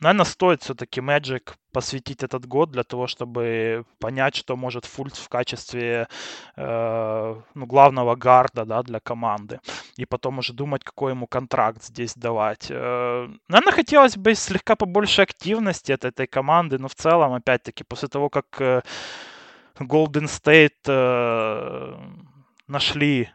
[0.00, 5.28] Наверное, стоит все-таки Magic посвятить этот год для того, чтобы понять, что может Фульц в
[5.28, 6.06] качестве
[6.56, 9.60] э, ну, главного гарда да, для команды.
[9.96, 12.68] И потом уже думать, какой ему контракт здесь давать.
[12.70, 18.08] Э, наверное, хотелось бы слегка побольше активности от этой команды, но в целом, опять-таки, после
[18.08, 18.82] того, как э,
[19.80, 21.94] Golden State э,
[22.68, 23.30] нашли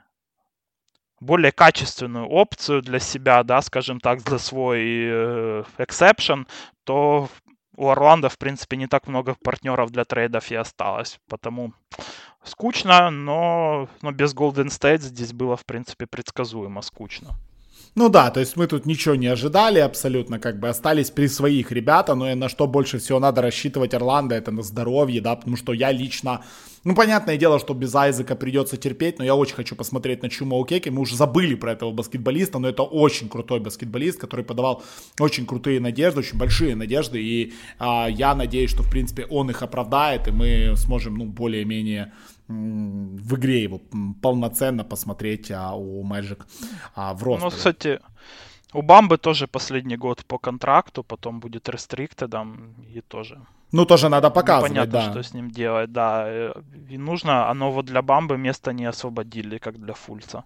[1.24, 6.46] более качественную опцию для себя, да, скажем так, за свой э, exception,
[6.84, 7.30] то
[7.76, 11.20] у Орландо, в принципе, не так много партнеров для трейдов и осталось.
[11.28, 11.74] Потому
[12.44, 17.36] скучно, но, но без Golden State здесь было, в принципе, предсказуемо скучно.
[17.96, 21.72] Ну да, то есть мы тут ничего не ожидали абсолютно, как бы остались при своих
[21.72, 25.58] ребята, но и на что больше всего надо рассчитывать Орландо, это на здоровье, да, потому
[25.58, 26.42] что я лично,
[26.84, 30.58] ну понятное дело, что без Айзека придется терпеть, но я очень хочу посмотреть на Чума
[30.58, 34.84] Укеки, мы уже забыли про этого баскетболиста, но это очень крутой баскетболист, который подавал
[35.20, 39.62] очень крутые надежды, очень большие надежды, и а, я надеюсь, что в принципе он их
[39.62, 42.12] оправдает, и мы сможем, ну, более-менее
[42.48, 43.82] в игре его
[44.22, 46.42] полноценно посмотреть а, у Magic
[46.96, 47.44] а, в ростере.
[47.44, 48.00] Ну, кстати,
[48.74, 53.40] у Бамбы тоже последний год по контракту, потом будет рестриктедом и тоже.
[53.74, 55.12] Ну, тоже надо показывать, Непонятно, да.
[55.12, 56.52] что с ним делать, да.
[56.90, 60.46] И нужно, оно вот для Бамбы место не освободили, как для Фульца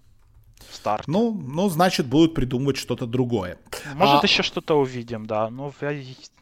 [0.70, 1.04] старт.
[1.06, 3.58] Ну, ну, значит, будут придумывать что-то другое.
[3.94, 4.26] Может, а...
[4.26, 5.50] еще что-то увидим, да.
[5.50, 5.92] Ну, я...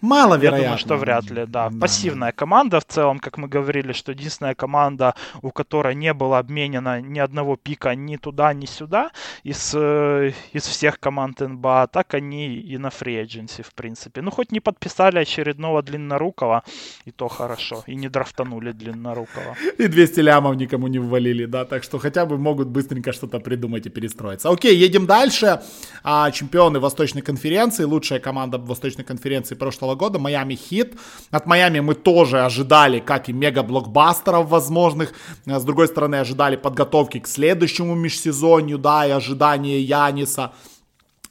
[0.00, 0.56] Маловероятно.
[0.56, 1.70] Я думаю, что вряд ли, да.
[1.70, 1.80] да.
[1.80, 7.00] Пассивная команда в целом, как мы говорили, что единственная команда, у которой не было обменено
[7.00, 9.10] ни одного пика ни туда, ни сюда
[9.44, 14.22] из, э, из всех команд НБА, так они и на фри в принципе.
[14.22, 16.62] Ну, хоть не подписали очередного длиннорукого,
[17.06, 17.82] и то хорошо.
[17.86, 19.56] И не драфтанули длиннорукого.
[19.78, 21.64] И 200 лямов никому не ввалили, да.
[21.64, 24.50] Так что хотя бы могут быстренько что-то придумать и перестать перестроиться.
[24.50, 25.60] Окей, едем дальше.
[26.04, 30.94] А, чемпионы Восточной конференции, лучшая команда Восточной конференции прошлого года, Майами Хит.
[31.30, 35.12] От Майами мы тоже ожидали, как и мега-блокбастеров возможных.
[35.46, 40.52] С другой стороны, ожидали подготовки к следующему межсезонью, да, и ожидания Яниса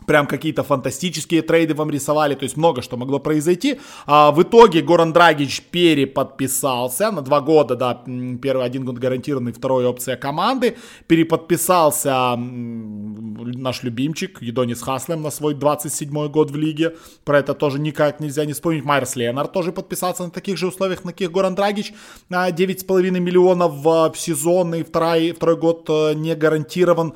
[0.06, 3.80] прям какие-то фантастические трейды вам рисовали, то есть много что могло произойти.
[4.06, 8.04] А, в итоге Горан Драгич переподписался на два года, да,
[8.42, 10.78] первый один год гарантированный, второй опция команды.
[11.08, 16.96] Переподписался наш любимчик Юдонис Хаслем на свой 27-й год в лиге.
[17.24, 18.86] Про это тоже никак нельзя не вспомнить.
[18.86, 21.94] Майерс Леонард тоже подписался на таких же условиях, на каких Горан Драгич.
[22.30, 27.14] 9,5 миллионов в сезон и второй, второй год э, не гарантирован.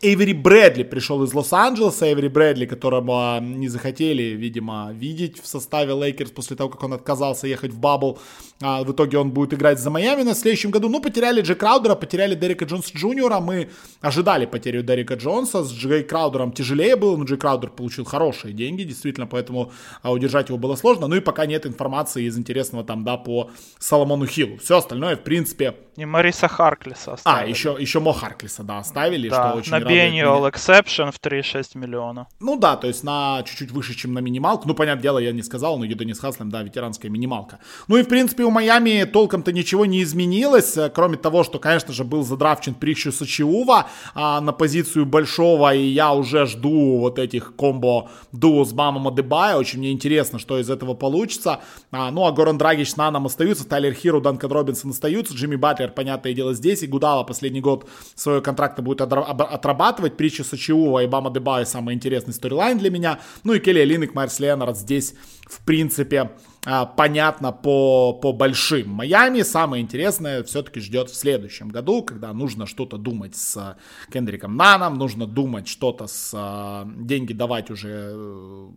[0.00, 2.06] Эйвери Брэдли пришел из Лос-Анджелеса.
[2.06, 7.48] Эйвери Брэдли, которого не захотели, видимо, видеть в составе Лейкерс после того, как он отказался
[7.48, 8.18] ехать в Bubble.
[8.60, 10.88] А, в итоге он будет играть за Майами на следующем году.
[10.88, 13.40] Ну, потеряли Джей Краудера, потеряли Дерека Джонса Джуниора.
[13.40, 15.64] Мы ожидали потерю Дерека Джонса.
[15.64, 20.48] С Джей Краудером тяжелее было, но Джей Краудер получил хорошие деньги, действительно, поэтому а, удержать
[20.48, 21.08] его было сложно.
[21.08, 24.58] Ну и пока нет информации из интересного там, да, по Соломону Хиллу.
[24.58, 25.74] Все остальное, в принципе...
[25.96, 27.44] И Мариса Харклиса оставили.
[27.44, 32.26] А, еще, еще Мо Харклиса, да, оставили, да, что очень Biennial Exception в 3,6 миллиона.
[32.40, 34.68] Ну да, то есть на чуть-чуть выше, чем на минималку.
[34.68, 37.58] Ну, понятное дело, я не сказал, но Юдонис Хаслем, да, ветеранская минималка.
[37.88, 41.94] Ну и, в принципе, у Майами толком-то ничего не изменилось, э, кроме того, что, конечно
[41.94, 47.56] же, был задрафчен Прешес Ачиува а, на позицию большого, и я уже жду вот этих
[47.56, 49.56] combo duo с Бамом Адебайо.
[49.56, 51.60] Очень мне интересно, что из этого получится.
[51.92, 55.92] А, ну, а Горан Драгич с Наном остаются, Тайлер Хирро, Данкан Робинсон остаются, Джимми Батлер,
[55.92, 59.77] понятное дело, здесь, Игудала последний год своего контракта будет отрабатывать
[60.16, 63.20] Прешес Ачиува и Бам Адебайо самый интересный storyline для меня.
[63.44, 65.14] Ну и Келли Олиник, Майерс Леонард здесь,
[65.46, 66.32] в принципе,
[66.66, 68.90] а, понятно по, по большим.
[68.90, 73.76] Майами самое интересное все-таки ждет в следующем году, когда нужно что-то думать с
[74.12, 78.68] Кендриком Наном, нужно думать что-то с а, деньги давать уже э,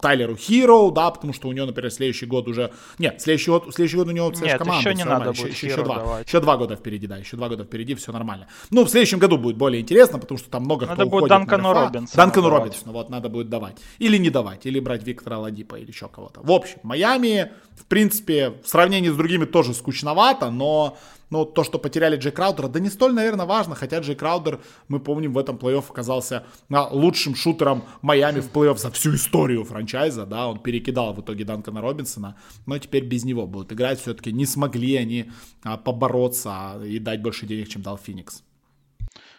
[0.00, 2.72] Тайлеру Хиро, да, потому что у него, например, следующий год уже...
[2.98, 4.88] Нет, следующий год, следующий год у него Нет, команда.
[4.88, 5.96] еще не надо будет еще, еще, два.
[5.96, 6.26] Давать.
[6.26, 8.46] еще два года впереди, да, еще два года впереди, все нормально.
[8.70, 11.30] Ну, в следующем году будет более интересно, потому что там много надо кто будет уходит
[11.30, 13.76] Данкану Робинсону Данкану Робинсону, вот, надо будет давать.
[13.98, 16.40] Или не давать, или брать Виктора Ладипа или еще кого-то.
[16.42, 20.96] В общем, Майами, в принципе, в сравнении с другими тоже скучновато, но
[21.30, 25.00] но то, что потеряли Джей Краудера, да не столь, наверное, важно, хотя Джей Краудер, мы
[25.00, 30.48] помним, в этом плей-офф оказался лучшим шутером Майами в плей-офф за всю историю франчайза, да,
[30.48, 32.36] он перекидал в итоге Данкана Робинсона,
[32.66, 35.30] но теперь без него будут играть, все-таки не смогли они
[35.62, 38.42] а, побороться и дать больше денег, чем дал Феникс.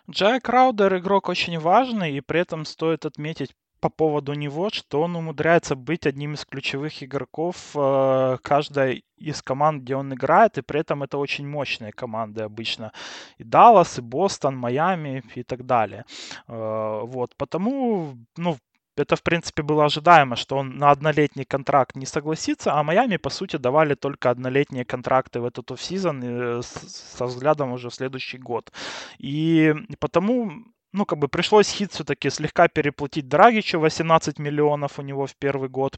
[0.10, 5.16] Джай Краудер игрок очень важный, и при этом стоит отметить по поводу него, что он
[5.16, 10.80] умудряется быть одним из ключевых игроков э, каждой из команд, где он играет, и при
[10.82, 12.92] этом это очень мощные команды обычно.
[13.38, 16.06] И Даллас, и Бостон, Майами и так далее.
[16.48, 18.58] Э, вот, потому, ну,
[19.00, 23.30] это, в принципе, было ожидаемо, что он на однолетний контракт не согласится, а Майами, по
[23.30, 28.72] сути, давали только однолетние контракты в этот офсезон э, со взглядом уже в следующий год.
[29.18, 30.52] И потому
[30.92, 35.70] ну, как бы пришлось хит все-таки слегка переплатить Драгичу, 18 миллионов у него в первый
[35.70, 35.98] год.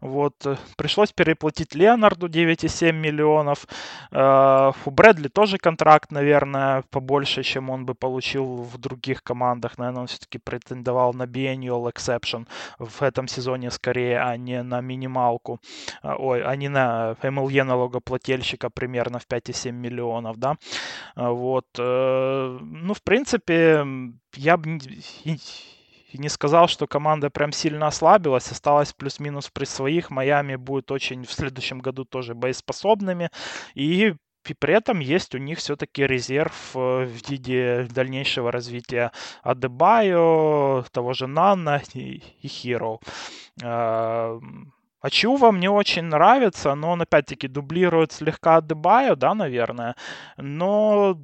[0.00, 3.66] Вот, э, пришлось переплатить Леонарду 9,7 миллионов.
[4.12, 9.78] Э, у Брэдли тоже контракт, наверное, побольше, чем он бы получил в других командах.
[9.78, 12.46] Наверное, он все-таки претендовал на biannual exception
[12.78, 15.60] в этом сезоне скорее, а не на минималку.
[16.02, 20.56] Э, ой, а не на MLE налогоплательщика примерно в 5,7 миллионов, да.
[21.16, 23.84] Вот, ну, в принципе,
[24.36, 24.78] я бы
[26.12, 30.10] не сказал, что команда прям сильно ослабилась, осталась плюс-минус при своих.
[30.10, 33.30] Майами будет очень в следующем году тоже боеспособными.
[33.74, 34.14] И
[34.48, 39.10] и при этом есть у них все-таки резерв э, в виде дальнейшего развития
[39.42, 42.98] Адебайо, того же Нанна и, и Хиро.
[45.00, 49.94] Ачува мне очень нравится, но он опять-таки дублирует слегка Адебайо, да, наверное.
[50.36, 51.18] Но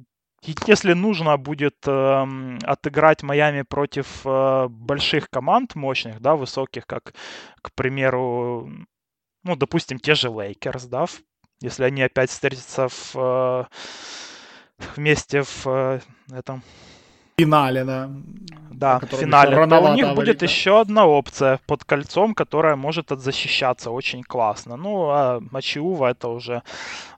[0.67, 7.13] если нужно будет э, отыграть Майами против э, больших команд, мощных, да, высоких, как,
[7.61, 8.69] к примеру,
[9.43, 11.05] ну, допустим, те же Лейкерс, да,
[11.61, 13.65] если они опять встретятся в, э,
[14.95, 15.99] вместе в э,
[16.31, 16.61] этом
[17.37, 18.09] финале, да.
[18.83, 19.67] Да, в финале.
[19.67, 24.77] То у них будет еще одна опция под кольцом, которая может защищаться очень классно.
[24.77, 26.61] Ну, а Ачиува это уже...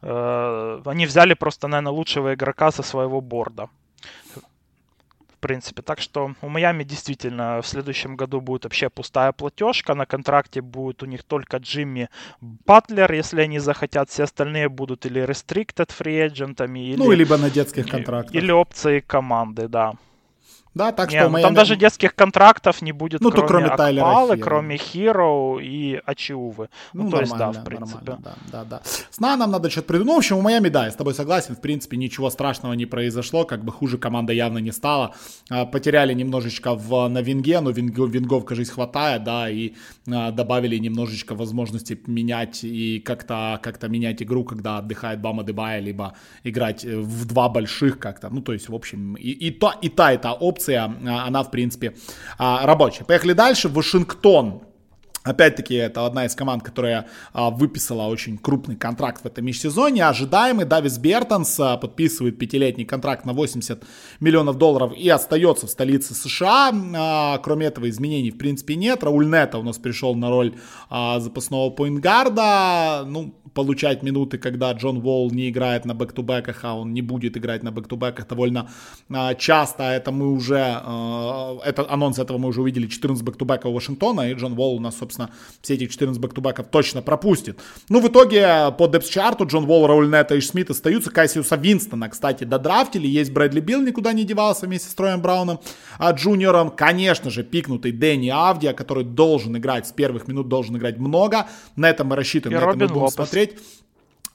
[0.02, 3.68] Э, они взяли просто, наверное, лучшего игрока со своего board а.
[5.34, 5.82] В принципе.
[5.82, 9.96] Так что у Майами действительно в следующем году будет вообще пустая платежка.
[9.96, 12.10] На контракте будет у них только Джимми
[12.42, 14.10] Батлер, если они захотят.
[14.10, 16.98] Все остальные будут или restricted free agentами, или...
[16.98, 18.36] Ну, либо на детских контрактах.
[18.36, 19.94] Или опции команды, да.
[20.76, 24.38] Да, так не, что ну, Там даже детских контрактов не будет, ну, кроме, кроме Акпалы,
[24.38, 26.68] кроме Хиро и Ачиувы.
[26.94, 28.18] Ну, ну то есть, да, в принципе.
[28.20, 28.82] Да, да, да.
[28.84, 30.08] С нам надо что-то придумать.
[30.08, 31.56] Ну, в общем, у Майами, да, я с тобой согласен.
[31.56, 33.46] В принципе, ничего страшного не произошло.
[33.46, 35.16] Как бы хуже команда явно не стала.
[35.50, 39.74] А, потеряли немножечко в, на винге, но вингов, вингов, кажется, хватает, да, и
[40.12, 46.16] а, добавили немножечко возможности менять и как-то как менять игру, когда отдыхает Бама Дебая, либо
[46.44, 48.30] играть э, в два больших как-то.
[48.30, 51.28] Ну, то есть, в общем, и, и, то, и та, и та опция опция, а,
[51.28, 51.96] она, в принципе,
[52.38, 53.06] а, рабочая.
[53.06, 53.70] Поехали дальше.
[53.70, 54.64] Вашингтон.
[55.26, 60.06] Опять-таки, это одна из команд, которая а, выписала очень крупный контракт в этом межсезоне.
[60.06, 63.84] Ожидаемый Давис Бертонс а, подписывает пятилетний контракт на 80
[64.20, 66.72] миллионов долларов и остается в столице США.
[66.96, 69.04] А, кроме этого, изменений в принципе нет.
[69.04, 70.54] Рауль Нета у нас пришел на роль
[70.92, 73.06] а, запасного point guard а.
[73.08, 77.38] Ну, получать минуты, когда Джон Волл не играет на back-to-back ах, а он не будет
[77.38, 78.70] играть на back-to-back ах довольно
[79.10, 79.84] а, часто.
[79.84, 84.34] Это мы уже, а, это анонс этого мы уже увидели 14 back-to-back ов Вашингтона, и
[84.34, 85.15] Джон Волл у нас, собственно,
[85.62, 87.60] все эти 14 back-to-back ов точно пропустит.
[87.90, 91.12] Ну, в итоге по depth chart у Джон Волл, Рауль Нето и Смит остаются.
[91.12, 93.08] Кассиуса Винстона, кстати, додрафтили.
[93.08, 95.60] Есть Брэдли Билл, никуда не девался вместе с Троем Брауном
[95.98, 96.70] а джуниором.
[96.72, 101.48] Конечно же, пикнутый Дэнни Авдия, который должен играть с первых минут, должен играть много.
[101.76, 103.16] На этом мы рассчитываем, и на этом мы будем Лопес.
[103.16, 103.58] смотреть.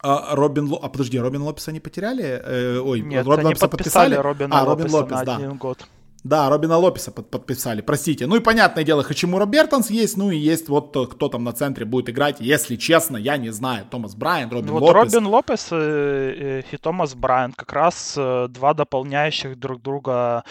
[0.02, 0.80] А, Робин Ло...
[0.82, 2.24] А подожди, Робин Лопеса не потеряли?
[2.42, 4.14] Э, ой, Нет, Робин они Лопеса подписали.
[4.14, 5.36] Робина а, Робин Лопес, на да.
[5.36, 5.86] один год.
[6.22, 8.26] Да, Робина Лопеса под, подписали, простите.
[8.26, 11.84] Ну и понятное дело, Хачимура Бертонс есть, ну и есть вот кто там на центре
[11.86, 12.36] будет играть.
[12.40, 13.86] Если честно, я не знаю.
[13.90, 15.14] Томас Брайан, Робин вот Лопес.
[15.14, 20.44] Робин Лопес и, э, и Томас Брайан как раз э, два дополняющих друг друга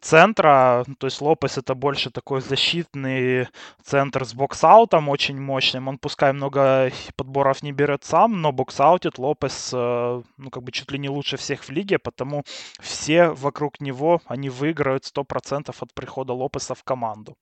[0.00, 3.48] центра, ну, то есть Лопес это больше такой защитный
[3.84, 9.70] центр с боксаутом очень мощным, он пускай много подборов не берет сам, но боксаутит Лопес,
[9.72, 12.44] э, ну как бы чуть ли не лучше всех в лиге, потому
[12.80, 17.36] все вокруг него, они выиграют 100% от прихода Лопеса в команду.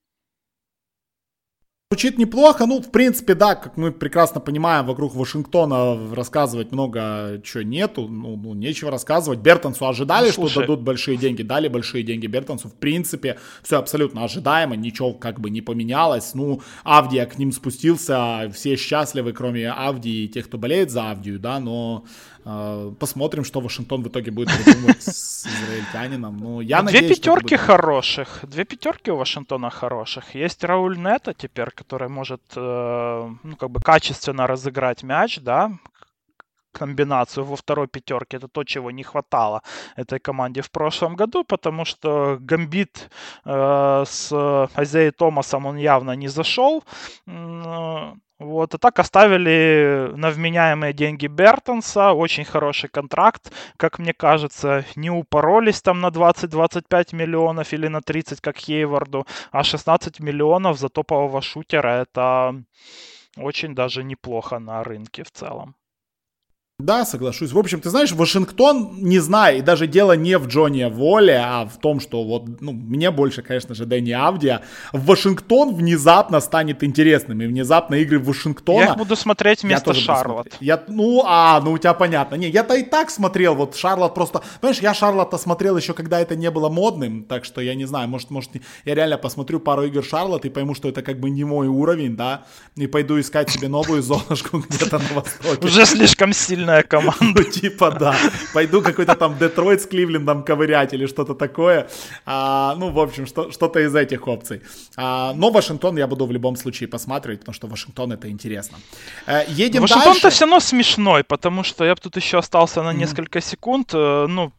[1.91, 7.63] Звучит неплохо, ну, в принципе, да, как мы прекрасно понимаем, вокруг Вашингтона рассказывать много чего
[7.63, 9.41] нету, ну, ну нечего рассказывать.
[9.41, 14.25] Бертонсу ожидали, ну, что дадут большие деньги, дали большие деньги Бертонсу, в принципе, все абсолютно
[14.25, 16.35] ожидаемо, ничего как бы не поменялось.
[16.35, 21.39] Ну, Авдия к ним спустился, все счастливы, кроме Авдии и тех, кто болеет за Авдию,
[21.39, 26.37] да, но а, посмотрим, что Вашингтон в итоге будет придумывать с израильтянином.
[26.37, 28.41] Ну, я две надеюсь, пятерки хороших.
[28.43, 30.35] Две пятерки у Вашингтона хороших.
[30.35, 35.71] Есть Рауль Нета теперь, который может э, ну, как бы качественно разыграть мяч, да,
[36.75, 38.37] комбинацию во второй пятерке.
[38.37, 39.63] Это то, чего не хватало
[39.97, 43.11] этой команде в прошлом году, потому что Гамбит
[43.45, 46.85] э, с Азеей Томасом он явно не зашел.
[48.41, 55.09] Вот, а так оставили на вменяемые деньги Бертонса, очень хороший контракт, как мне кажется, не
[55.09, 61.43] упоролись там на 20-25 миллионов или на 30, как Хейварду, а 16 миллионов за топового
[61.43, 62.61] шутера, это
[63.37, 65.77] очень даже неплохо на рынке в целом.
[66.81, 67.53] Да, соглашусь.
[67.53, 71.67] В общем, ты знаешь, Вашингтон, не знаю, и даже дело не в Джоне Воле, а
[71.67, 74.61] в том, что вот, ну, мне больше, конечно же, Дэнни Авдия.
[74.93, 78.87] Вашингтон внезапно станет интересным, и внезапно игры Вашингтона...
[78.87, 80.49] Я буду смотреть вместо Шарлот.
[80.59, 82.35] Я, ну, а, ну у тебя понятно.
[82.35, 84.43] Не, я-то и так смотрел, вот Шарлот просто...
[84.61, 88.09] Понимаешь, я Шарлота смотрел еще, когда это не было модным, так что я не знаю,
[88.09, 88.51] может, может,
[88.85, 92.17] я реально посмотрю пару игр Шарлот и пойму, что это как бы не мой уровень,
[92.17, 95.65] да, и пойду искать себе новую зонушку где-то на востоке.
[95.65, 97.15] Уже слишком сильно сильная команда.
[97.21, 98.17] Ну, типа, да.
[98.53, 101.87] Пойду какой-то там Детройт с Кливлендом ковырять или что-то такое.
[102.27, 104.61] А, ну, в общем, что, что-то из этих опций.
[104.97, 108.79] А, но Вашингтон я буду в любом случае посматривать, потому что Вашингтон это интересно.
[109.27, 113.41] Э, едем Вашингтон-то все равно смешной, потому что я бы тут еще остался на несколько
[113.41, 113.91] секунд.
[113.95, 114.53] Э, ну,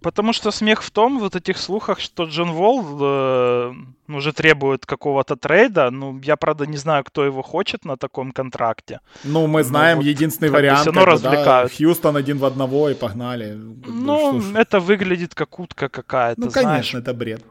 [0.00, 3.72] Потому что смех в том, вот этих слухах, что Джон Волл э,
[4.08, 5.90] уже требует какого-то трейда.
[5.90, 9.00] Ну, я, правда, не знаю, кто его хочет на таком контракте.
[9.24, 11.72] Ну, мы знаем, вот, единственный вариант, все равно развлекают.
[11.72, 13.54] Да, Хьюстон один в одного и погнали.
[13.86, 16.94] Ну, что это выглядит как утка какая-то, Ну, конечно, знаешь.
[16.94, 17.44] это бред.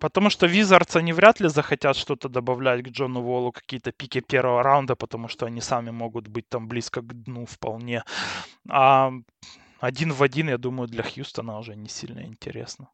[0.00, 4.62] Потому что Визардс они вряд ли захотят что-то добавлять к Джону Волу, какие-то пики первого
[4.64, 8.02] раунда, потому что они сами могут быть там близко к дну вполне.
[8.68, 9.12] А
[9.82, 12.88] один в один, я думаю, для Хьюстона уже не сильно интересно.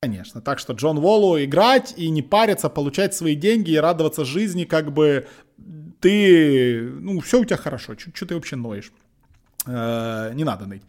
[0.00, 0.40] Конечно.
[0.40, 4.92] Так что Джон Волу играть и не париться, получать свои деньги и радоваться жизни, как
[4.92, 5.26] бы
[6.00, 8.92] ты, ну, все у тебя хорошо, что ты вообще ноешь?
[9.66, 10.82] Э, не надо ныть.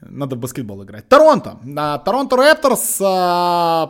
[0.00, 1.08] Надо в баскетбол играть.
[1.08, 1.58] Торонто.
[2.04, 2.98] Торонто Рэпторс,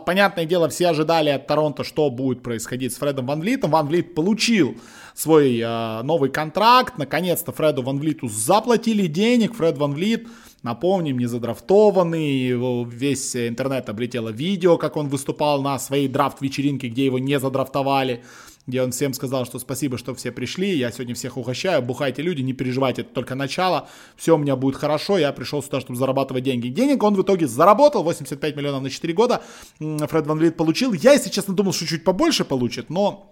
[0.05, 3.71] понятное дело, все ожидали от Торонто, что будет происходить с Фредом Ван Влитом.
[3.71, 4.77] Ван Влит получил
[5.15, 6.97] свой а, новый контракт.
[6.97, 9.55] Наконец-то Фреду Ван Влиту заплатили денег.
[9.55, 10.27] Фред Ван Влит
[10.63, 12.51] Напомним, не задрафтованный,
[12.85, 18.23] весь интернет облетело видео, как он выступал на своей драфт-вечеринке, где его не задрафтовали,
[18.67, 22.41] где он всем сказал, что спасибо, что все пришли, я сегодня всех угощаю, бухайте люди,
[22.41, 26.43] не переживайте, это только начало, все у меня будет хорошо, я пришел сюда, чтобы зарабатывать
[26.43, 26.67] деньги.
[26.67, 29.41] Денег он в итоге заработал, 85 миллионов на 4 года,
[29.79, 33.30] Фред Ван Влит получил, я, если честно, думал, что чуть побольше получит, но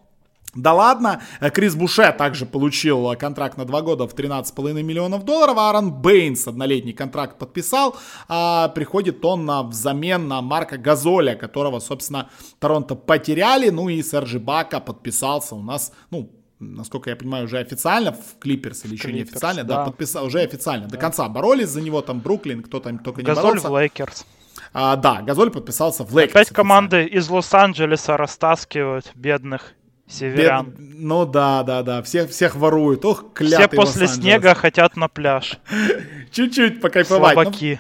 [0.56, 1.22] да ладно,
[1.54, 6.48] Крис Буше также получил контракт на два года в 13,5 миллионов долларов, а Аарон Бейнс
[6.48, 7.96] однолетний контракт подписал,
[8.28, 12.30] а приходит он на взамен на Марка Газоля, которого, собственно,
[12.60, 18.12] Торонто потеряли, ну и Серж Ибака подписался у нас, ну, насколько я понимаю, уже официально
[18.12, 20.92] в Клиперс или еще не официально, да, да подписал, уже официально, да.
[20.92, 23.70] до конца боролись за него, там Бруклин, кто там только не Газоль боролся.
[23.70, 24.26] в Лейкерс.
[24.74, 26.36] А, да, Газоль подписался в Лейкерс.
[26.36, 29.74] Опять команды из Лос-Анджелеса растаскивают бедных
[30.10, 30.66] Северян.
[30.66, 30.76] Бед...
[30.80, 32.02] Ну да, да, да.
[32.02, 33.06] Всех, всех воруют.
[33.06, 35.60] Ох, клятый Все после снега хотят на пляж.
[36.32, 37.36] Чуть-чуть покайфовать.
[37.36, 37.80] Ну, Слабаки.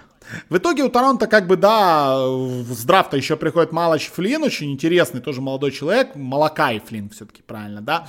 [0.49, 5.21] В итоге у Торонто как бы, да, с драфта еще приходит Малачи Флинн, очень интересный
[5.21, 8.07] тоже молодой человек, Малакай Флинн все-таки правильно, да,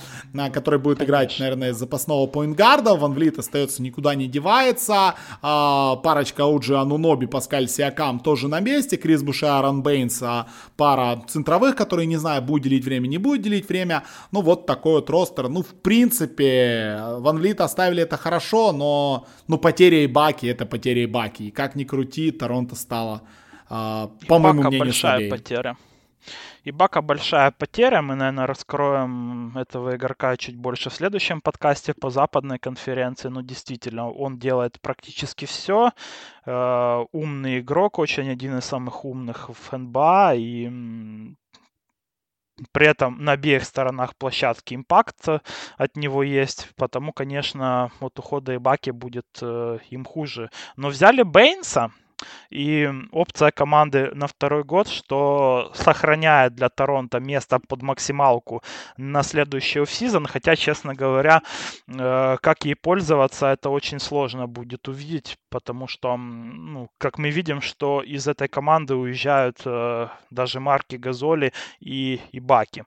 [0.51, 6.77] который будет играть, наверное, запасного поинтгарда, Ван Влит остается, никуда не девается, а, парочка Уджи
[6.77, 10.47] Ануноби, Паскаль Сиакам тоже на месте, Крис Буше, Аарон Бейнс, а,
[10.77, 14.93] пара центровых, которые, не знаю, будет делить время, не будет делить время, ну вот такой
[14.93, 20.45] вот ростер, ну в принципе, Ван Влит оставили это хорошо, но, ну потеря и Баки,
[20.45, 23.21] это потеря и Баки, и как ни крути, крути, Торонто стало,
[23.69, 25.31] а, по моему мнению, большая слабее.
[25.31, 25.77] потеря.
[26.63, 28.01] И Бака большая потеря.
[28.01, 33.29] Мы, наверное, раскроем этого игрока чуть больше в следующем подкасте по западной конференции.
[33.29, 35.91] Ну, действительно, он делает практически все.
[36.45, 40.33] Э, умный игрок, очень один из самых умных в НБА.
[40.35, 40.69] И
[42.71, 45.25] при этом на обеих сторонах площадки импакт
[45.77, 50.51] от него есть, потому, конечно, от ухода Ибаки будет э, им хуже.
[50.75, 51.91] Но взяли Бейнса,
[52.49, 58.61] и опция команды на второй год, что сохраняет для Торонто место под максималку
[58.97, 61.41] на следующий офсезон, хотя, честно говоря,
[61.87, 67.61] э, как ей пользоваться, это очень сложно будет увидеть, потому что, ну, как мы видим,
[67.61, 72.83] что из этой команды уезжают э, даже Марки Газоли и, и Баки.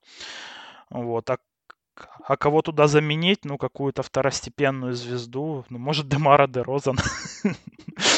[0.90, 1.38] Вот, а
[2.26, 3.44] а кого туда заменить?
[3.44, 5.64] Ну, какую-то второстепенную звезду.
[5.70, 6.98] Ну, может, Демара Де Розан.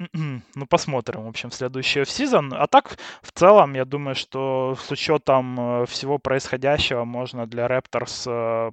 [0.54, 2.52] Ну, посмотрим, в общем, следующий сезон.
[2.54, 8.24] А так, в целом, я думаю, что с учетом э, всего происходящего можно для Raptors
[8.26, 8.72] э,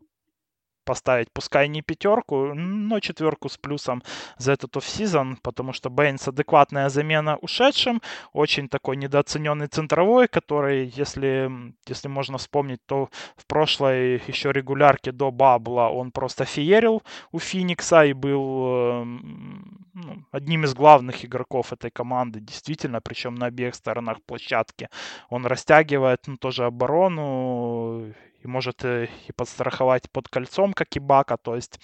[0.88, 4.02] поставить, пускай не пятерку, но четверку с плюсом
[4.38, 8.02] за этот офсезон, потому что Бейнс адекватная замена ушедшим,
[8.34, 11.52] очень такой недооцененный центровой, который, если,
[11.88, 18.06] если можно вспомнить, то в прошлой еще регулярке до Бабла он просто феерил у Феникса
[18.06, 24.18] и был эм, ну, одним из главных игроков этой команды, действительно, причем на обеих сторонах
[24.26, 24.90] площадки.
[25.30, 28.14] Он растягивает ну, тоже оборону,
[28.48, 31.38] может э, и подстраховать под кольцом, как и Бака.
[31.38, 31.80] То есть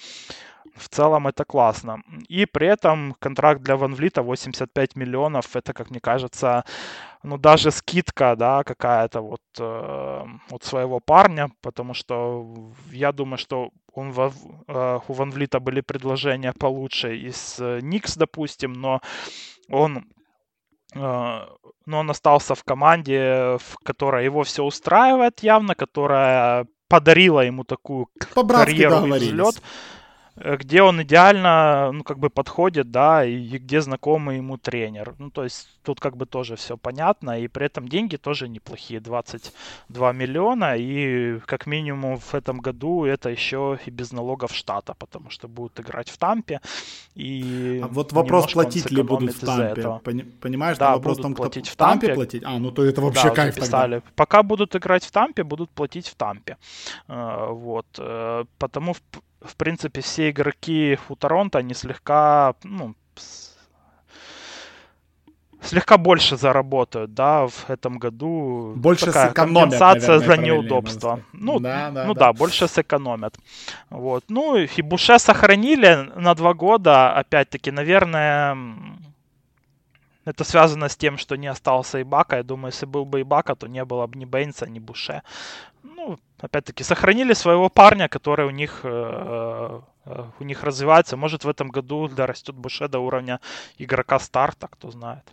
[0.76, 2.02] в целом это классно.
[2.28, 6.64] И при этом контракт для Ван Влита 85 миллионов, это, как мне кажется,
[7.22, 12.48] ну, даже скидка, да, какая-то вот э, от своего парня, потому что
[12.92, 18.74] я думаю, что он, э, у Ван Влита были предложения получше из э, Никс, допустим,
[18.74, 19.02] но
[19.70, 20.06] он
[20.96, 28.08] но он остался в команде, в которой его все устраивает явно, которая подарила ему такую
[28.66, 29.62] карьеру и взлет.
[30.36, 35.14] Э, где он идеально, ну, как бы подходит, да, и где знакомый ему тренер.
[35.20, 39.00] Ну, то есть тут как бы тоже все понятно, и при этом деньги тоже неплохие,
[39.00, 45.30] 22 миллиона, и как минимум в этом году это еще и без налогов штата, потому
[45.30, 46.62] что будут играть в Тампе,
[47.16, 50.00] и а вот вопрос, платить ли будут в Тампе,
[50.42, 52.08] понимаешь, да, вопрос будут том, платить в Тампе.
[52.08, 52.44] Тампе платить?
[52.46, 54.02] А, ну то это вообще да, кайф тогда.
[54.16, 56.58] Пока будут играть в Тампе, будут платить в Тампе,
[57.08, 58.96] э, вот, э, потому
[59.44, 62.96] в принципе, все игроки у Торонто, они слегка, ну,
[65.62, 68.74] слегка больше заработают, да, в этом году.
[68.76, 71.20] Больше Такая сэкономят, компенсация наверное, за неудобство.
[71.34, 72.20] Ну, да, да, ну да.
[72.28, 73.36] да, больше сэкономят.
[73.90, 74.26] Вот.
[74.30, 78.58] Ну, и Буше сохранили на два года, опять-таки, наверное,
[80.26, 82.38] это связано с тем, что не остался Ибака.
[82.38, 85.22] Я думаю, если был бы Ибака, то не было бы ни Бейнса, ни Буше.
[85.84, 91.18] Ну, опять-таки, сохранили своего парня, который у них, э, э, у них развивается.
[91.18, 93.40] Может, в этом году дорастет Буше до уровня
[93.78, 95.24] игрока старта, кто знает.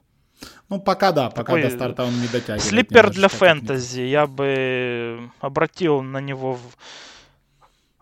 [0.68, 2.62] Ну, пока да, пока Такой до старта он не дотягивает.
[2.62, 4.00] Слипер для фэнтези.
[4.00, 6.58] Я бы обратил на него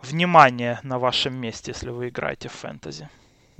[0.02, 3.08] внимание на вашем месте, если вы играете в фэнтези.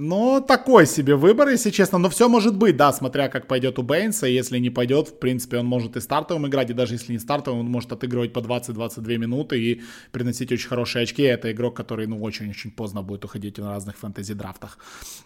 [0.01, 1.99] Ну, такой себе выбор, если честно.
[1.99, 4.29] Но все может быть, да, смотря как пойдет у Бейнса.
[4.29, 6.71] Если не пойдет, в принципе, он может и стартовым играть.
[6.71, 9.83] И даже если не стартовым, он может отыгрывать по 20-22 минуты и
[10.13, 11.25] приносить очень хорошие очки.
[11.25, 14.79] Это игрок, который, ну, очень-очень поздно будет уходить в разных фэнтези-драфтах.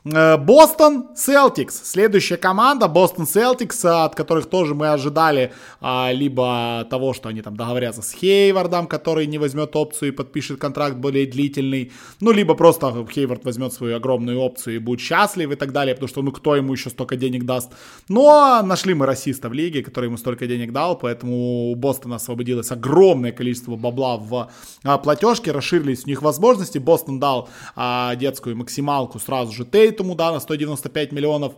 [0.07, 1.83] Э, Бостон Селтикс.
[1.85, 2.89] Следующая команда.
[2.89, 5.53] Бостон Селтикс, от которых тоже мы ожидали
[5.83, 10.59] а, либо того, что они там договорятся с Хейвардом, который не возьмет опцию и подпишет
[10.59, 11.93] контракт более длительный.
[12.21, 15.95] Ну, либо просто Хейвард возьмет свою огромную опцию опцию и будет счастлив и так далее,
[15.95, 17.73] потому что, ну, кто ему еще столько денег даст.
[18.09, 22.73] Но нашли мы расиста в лиге, который ему столько денег дал, поэтому у Бостона освободилось
[22.73, 24.51] огромное количество бабла в
[24.85, 26.79] а, платежке, расширились у них возможности.
[26.79, 31.53] Бостон дал а, детскую максималку сразу же Тейтуму, да, на 195 миллионов.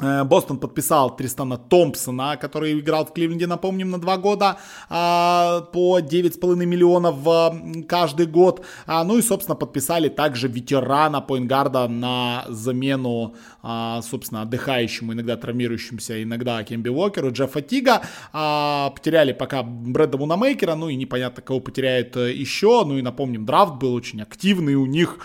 [0.00, 6.00] Э, Бостон подписал Тристана Томпсона, который играл в Кливленде, напомним, на два года а, по
[6.00, 8.64] 9,5 миллионов каждый год.
[8.86, 16.22] А, ну и, собственно, подписали также ветерана поингарда на замену, а, собственно, отдыхающему, иногда травмирующемуся,
[16.22, 18.02] иногда Кемби Уокеру, Джеффа Тига.
[18.32, 22.84] Потеряли пока Брэда Мунамейкера, ну и непонятно, кого потеряет э, еще.
[22.84, 25.18] Ну и, напомним, драфт был очень активный у них.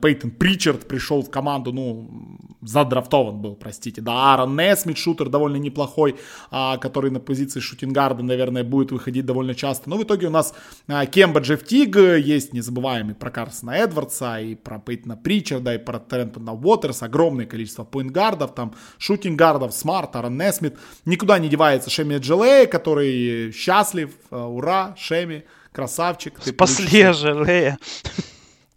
[0.00, 6.16] Пейтон Причард пришел в команду, ну, задрафтован был, простите, да, Аарон Несмит, шутер довольно неплохой,
[6.50, 9.90] а, который на позиции shooting guard а, наверное, будет выходить довольно часто.
[9.90, 10.54] Но в итоге у нас
[10.88, 15.98] а, Кемба Джефф Тиг, есть незабываемый про Карсона Эдвардса, и про Пейтона Причарда, и про
[15.98, 20.76] Трентона Уотерса, огромное количество point guard ов, там shooting guard ов, Смарт, Аарон Несмит.
[21.04, 26.34] Никуда не девается Семи Оджелей, который счастлив, а, ура, Семи, красавчик.
[26.42, 27.78] Спасли Оджелея.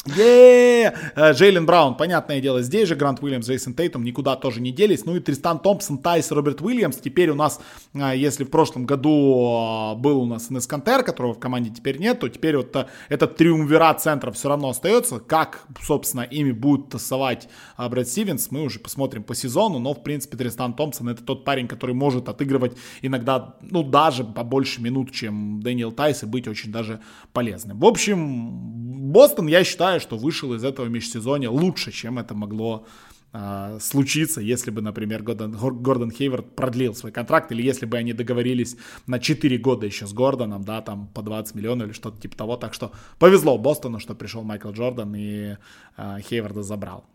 [0.06, 0.96] Еее!
[1.18, 5.04] Джейлен Браун, понятное дело, здесь же Грант Уильямс, Джейсон Тейтум никуда тоже не делись.
[5.04, 6.98] Ну и Тристан Томпсон, Тайс, Роберт Уильямс.
[6.98, 7.60] Теперь у нас,
[7.96, 11.98] а, если в прошлом году а, был у нас Энес Кантер, которого в команде теперь
[11.98, 15.20] нет, то теперь вот этот триумвират центра все равно остается.
[15.20, 19.80] Как, собственно, ими будет тасовать Брэд Стивенс, мы уже посмотрим по сезону.
[19.80, 24.82] Но, в принципе, Тристан Томпсон это тот парень, который может отыгрывать иногда, ну, даже побольше
[24.82, 27.02] минут, чем Дэниел Тайс и быть очень даже
[27.34, 27.80] полезным.
[27.80, 32.86] В общем, Бостон, я считаю, что вышел из этого межсезонья лучше, чем это могло
[33.34, 38.14] э, случиться, если бы, например, Гордон, Гордон Хейвард продлил свой контракт, или если бы они
[38.14, 38.78] договорились
[39.08, 42.58] на 4 года еще с Гордоном, да, там по 20 миллионов или что-то типа того.
[42.58, 45.58] Так что повезло Бостону, что пришел Майкл Джордан и
[45.98, 47.06] э, Хейварда забрал.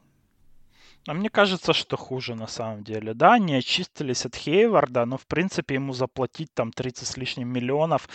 [1.07, 3.15] А мне кажется, что хуже на самом деле.
[3.15, 8.07] Да, они очистились от Хейварда, но в принципе ему заплатить там 30 с лишним миллионов,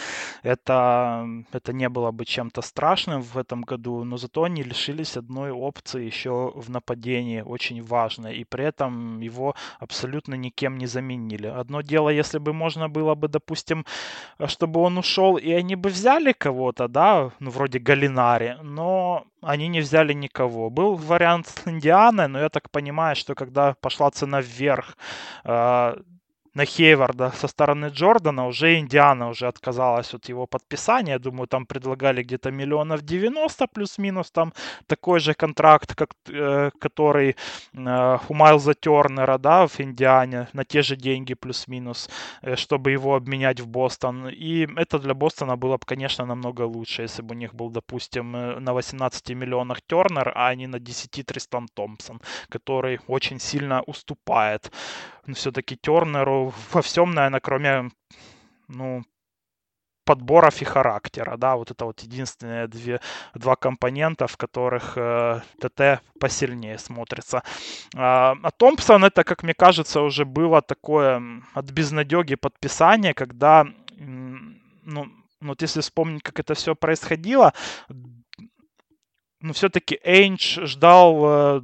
[0.44, 5.50] это, это не было бы чем-то страшным в этом году, но зато они лишились одной
[5.50, 11.48] опции еще в нападении, очень важной, и при этом его абсолютно никем не заменили.
[11.48, 13.86] Одно дело, если бы можно было бы, допустим,
[14.46, 19.82] чтобы он ушел, и они бы взяли кого-то, да, ну вроде Галинари, но они не
[19.82, 20.70] взяли никого.
[20.70, 24.98] Был вариант с Индианой, но я так понимаю, что когда пошла цена вверх,
[25.44, 25.96] э,
[26.56, 31.20] на Хейварда со стороны Джордана, уже Индиана уже отказалась от его подписания.
[31.20, 34.54] Думаю, там предлагали где-то миллионов 90 плюс-минус, там
[34.88, 37.36] такой же контракт, как, э, который
[37.74, 42.10] э, у Майлза Тернера, да, в Индиане, на те же деньги плюс-минус,
[42.42, 44.30] э, чтобы его обменять в Бостон.
[44.30, 48.36] И это для Бостона было бы, конечно, намного лучше, если бы у них был, допустим,
[48.36, 54.72] э, на 18 миллионах Тернер, а не на 10 Тристан Томпсон, который очень сильно уступает
[55.34, 57.90] все-таки Тернеру во всем, наверное, кроме,
[58.68, 59.04] ну,
[60.06, 63.02] подборов и характера, да, вот это вот единственные две,
[63.34, 67.44] два компонента, в которых э, ТТ посильнее смотрится.
[67.96, 71.22] А, а Томпсон это, как мне кажется, уже было такое
[71.54, 73.66] от безнадеги подписание, когда,
[73.98, 75.08] ну,
[75.42, 77.54] вот если вспомнить, как это все происходило,
[79.42, 81.62] ну, все-таки Эйндж ждал э,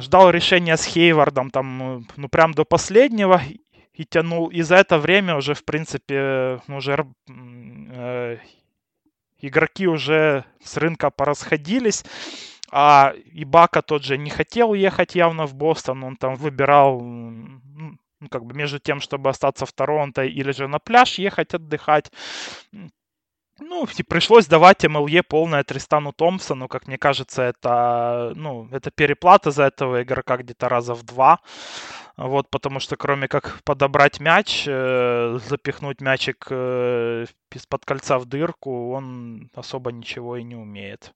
[0.00, 3.40] ждал решения с Хейвардом там, ну, прям до последнего
[3.92, 4.48] и тянул.
[4.48, 8.38] И за это время уже, в принципе, ну, уже э,
[9.40, 12.04] игроки уже с рынка порасходились.
[12.70, 18.44] А Ибака тот же не хотел ехать явно в Бостон, он там выбирал ну, как
[18.44, 22.10] бы между тем, чтобы остаться в Торонто или же на пляж ехать отдыхать.
[23.58, 29.64] Ну, пришлось давать МЛЕ полное Тристану Томпсону, как мне кажется, это, ну, это переплата за
[29.64, 31.40] этого игрока где-то раза в два.
[32.18, 38.92] Вот, потому что кроме как подобрать мяч, э, запихнуть мячик э, из-под кольца в дырку,
[38.92, 41.14] он особо ничего и не умеет.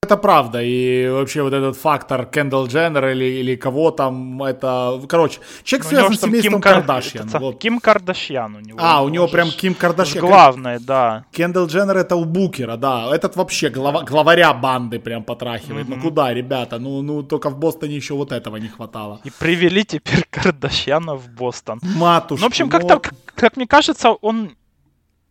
[0.00, 5.40] Это правда, и вообще вот этот фактор Кендалл Дженнер или, или кого там, это, короче,
[5.64, 7.28] человек ну, связан с семейством Ким Кардашьян.
[7.28, 7.40] Кар...
[7.40, 7.58] Вот.
[7.58, 8.78] Ким Кардашьян у него.
[8.80, 10.24] А, у него прям Ким Кардашьян.
[10.24, 11.24] Главное, да.
[11.32, 15.88] Кендалл Дженнер это у Букера, да, этот вообще глава, главаря банды прям потрахивает.
[15.88, 15.96] Mm-hmm.
[15.96, 19.20] Ну куда, ребята, ну, ну только в Бостоне еще вот этого не хватало.
[19.24, 21.80] И привели теперь Кардашьяна в Бостон.
[21.82, 22.40] Матушка.
[22.40, 24.52] Ну, в общем, как-то, как, как мне кажется, он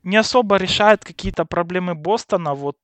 [0.03, 2.75] не особо решает какие-то проблемы Бостона, вот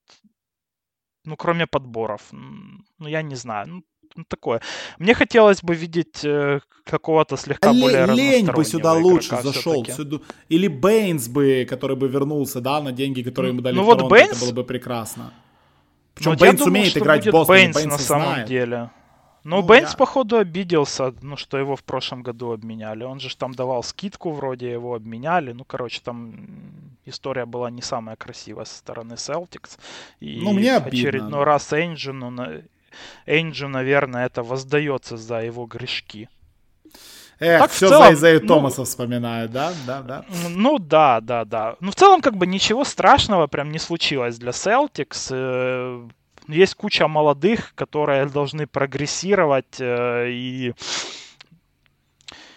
[1.24, 2.22] ну, кроме подборов.
[2.32, 3.66] Ну, я не знаю.
[3.68, 3.82] Ну,
[4.16, 4.60] ну такое.
[4.98, 9.84] Мне хотелось бы видеть э, какого-то слегка Л- более Лень бы сюда лучше зашел.
[9.84, 10.18] Сюда.
[10.48, 14.30] Или Бейнс бы, который бы вернулся, да, на деньги, которые ему дали ну, вот Бейнс...
[14.30, 15.32] это было бы прекрасно.
[16.14, 18.48] Причем ну, Бейнс умеет играть в Бостоне, Бейнс, Бейнс на самом знает.
[18.48, 18.90] деле.
[19.44, 19.96] Ну, ну Бейнс, я...
[19.96, 23.04] походу, обиделся, ну, что его в прошлом году обменяли.
[23.04, 25.52] Он же там давал скидку вроде, его обменяли.
[25.52, 26.34] Ну, короче, там
[27.04, 29.78] история была не самая красивая со стороны Celtics.
[30.20, 30.98] И ну, мне обидно.
[30.98, 32.62] очередной раз Энджину,
[33.26, 36.28] Энджи, наверное, это воздается за его грешки.
[37.40, 39.72] Эх, так все целом, за Изею ну, Томаса вспоминают, да?
[39.86, 40.24] Да, да.
[40.48, 41.76] Ну да, да, да.
[41.80, 46.08] Ну в целом как бы ничего страшного прям не случилось для Celtics.
[46.48, 50.74] Э, есть куча молодых, которые должны прогрессировать э, и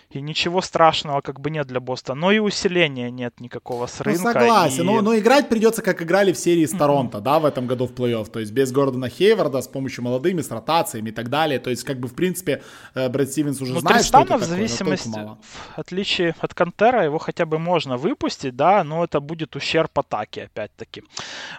[0.10, 2.20] и ничего страшного как бы нет для Бостона.
[2.20, 4.24] Но и усиления нет никакого с ну, рынка.
[4.24, 4.82] Ну, согласен.
[4.82, 4.86] И...
[4.86, 7.22] Но, но играть придется, как играли в серии с Торонто, mm-hmm.
[7.22, 8.30] да, в этом году в плей-офф.
[8.32, 11.60] То есть без Гордона Хейварда, с помощью молодыми, с ротациями и так далее.
[11.60, 12.64] То есть, как бы, в принципе,
[12.96, 15.38] э, Брэд Стивенс уже но знает, Тристана, что это в зависимости, такое,
[15.76, 20.44] в отличие от Кантера, его хотя бы можно выпустить, да, но это будет ущерб атаке,
[20.44, 21.04] опять-таки.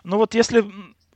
[0.05, 0.65] Ну вот если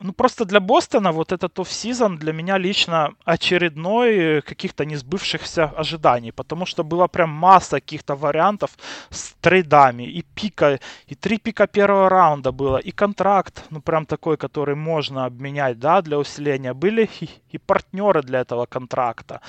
[0.03, 6.31] ну, просто для Бостона вот этот оф-сезон для меня лично очередной э, каких-то несбывшихся ожиданий,
[6.31, 8.71] потому что была прям масса каких-то вариантов
[9.09, 14.37] с трейдами, и пика, и три пика первого раунда было, и контракт, ну, прям такой,
[14.37, 16.73] который можно обменять, да, для усиления.
[16.73, 19.39] Были и, и партнеры для этого контракта.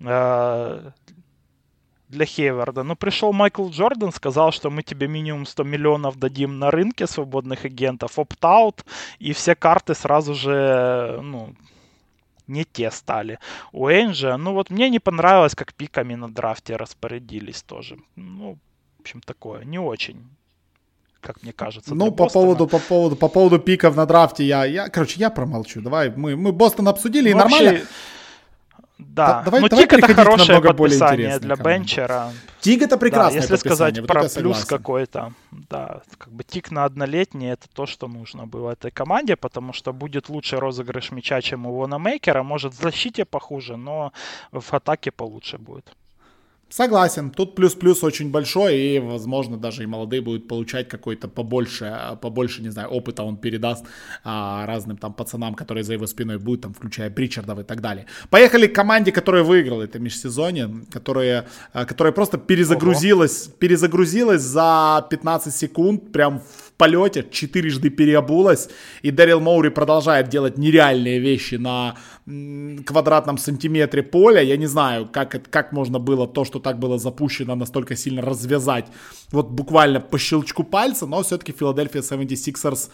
[0.00, 0.90] Э,
[2.10, 2.82] для Хейварда.
[2.82, 7.64] Но пришел Майкл Джордан, сказал, что мы тебе минимум 100 миллионов дадим на рынке свободных
[7.64, 8.84] агентов, опт-аут,
[9.18, 11.54] и все карты сразу же, ну,
[12.46, 13.38] не те стали.
[13.72, 17.96] У Энджи, ну вот мне не понравилось, как пиками на драфте распорядились тоже.
[18.16, 18.58] Ну,
[18.98, 20.28] в общем, такое, не очень
[21.20, 21.94] как мне кажется.
[21.94, 25.82] Ну, по поводу, по поводу, по поводу пиков на драфте я, я, короче, я промолчу.
[25.82, 27.70] Давай, мы, мы Бостон обсудили, ну, и нормально.
[27.72, 27.86] Вообще,
[29.06, 32.32] да, давай, но давай Тик это хорошее подписание для бенчера.
[32.60, 37.50] Тик это прекрасное да, Если сказать про плюс какой-то, да, как бы Тик на однолетний
[37.52, 41.76] это то, что нужно было этой команде, потому что будет лучший розыгрыш мяча, чем у
[41.76, 41.98] Вона
[42.42, 44.12] может в защите похуже, но
[44.52, 45.96] в атаке получше будет.
[46.70, 52.62] Согласен, тут плюс-плюс очень большой, и, возможно, даже и молодые будут получать какой-то побольше, побольше,
[52.62, 53.84] не знаю, опыта он передаст
[54.22, 58.06] а, разным там пацанам, которые за его спиной будут, там, включая Бричардов и так далее.
[58.30, 63.56] Поехали к команде, которая выиграла это межсезонье, которая, а, которая просто перезагрузилась, Ого.
[63.58, 68.70] перезагрузилась за 15 секунд, прям в полете, четырежды переобулась,
[69.02, 71.94] и Дэрил Моури продолжает делать нереальные вещи на
[72.86, 74.40] квадратном сантиметре поля.
[74.40, 78.86] Я не знаю, как, как можно было то, что так было запущено, настолько сильно развязать
[79.30, 82.88] вот буквально по щелчку пальца, но все-таки Филадельфия 76ers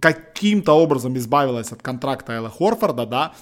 [0.00, 3.32] каким-то образом избавилась от контракта Элла Хорфорда, да,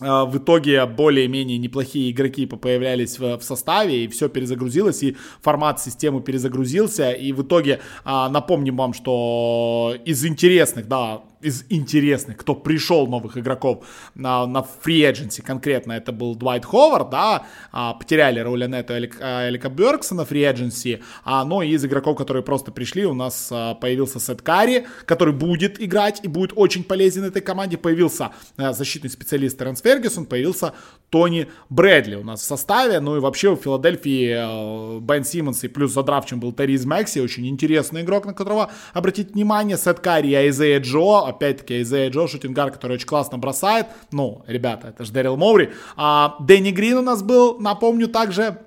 [0.00, 6.20] в итоге более-менее неплохие игроки появлялись в, в составе, и все перезагрузилось, и формат системы
[6.20, 13.06] перезагрузился, и в итоге а, напомним вам, что из интересных, да, из интересных, кто пришел
[13.06, 13.84] новых игроков
[14.14, 15.42] на, на free agency.
[15.42, 20.52] Конкретно, это был Двайт Ховард, да, а, потеряли Рауля Нету и Элика Бёркса на free
[20.52, 25.34] agency, а, но из игроков, которые просто пришли, у нас а, появился Сет Карри, который
[25.34, 30.72] будет играть и будет очень полезен этой команде, появился а, защитный специалист Теренс Фергюсон, появился
[31.10, 35.68] Тони Брэдли у нас в составе, ну и вообще в Филадельфии а, Бен Симмонс и
[35.68, 40.34] плюс задравчем был Тариз Макси, очень интересный игрок, на которого обратить внимание, Сет Карри и
[40.34, 43.86] Айзея Джо, опять-таки, Изея Джо, шутингар, который очень классно бросает.
[44.12, 45.72] Ну, ребята, это же Дэрил Моури.
[45.96, 48.58] А Дэнни Грин у нас был, напомню, также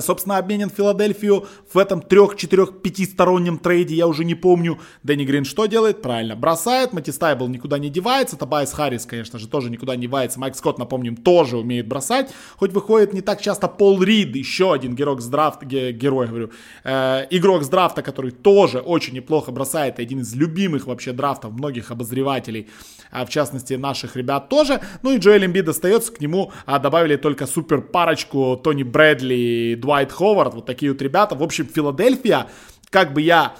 [0.00, 4.78] собственно, обменен в Филадельфию в этом трех, четырех, пятистороннем трейде, я уже не помню.
[5.02, 6.02] Дэнни Грин что делает?
[6.02, 6.92] Правильно, бросает.
[6.92, 8.36] Матисс Тайбул никуда не девается.
[8.36, 10.38] Тобайас Харрис, конечно же, тоже никуда не девается.
[10.38, 12.32] Майк Скотт, напомним, тоже умеет бросать.
[12.56, 16.50] Хоть выходит не так часто Пол Рид, еще один герой с драфта, герой, говорю,
[16.84, 19.98] э, игрок с драфта, который тоже очень неплохо бросает.
[19.98, 22.68] Один из любимых вообще драфтов многих обозревателей,
[23.10, 24.80] а в частности наших ребят тоже.
[25.02, 30.12] Ну и Джоэль Эмбид остается, к нему а, добавили только супер парочку Тони Брэдли Дуайт
[30.12, 31.34] Ховард, вот такие вот ребята.
[31.34, 32.48] В общем, Филадельфия,
[32.90, 33.54] как бы я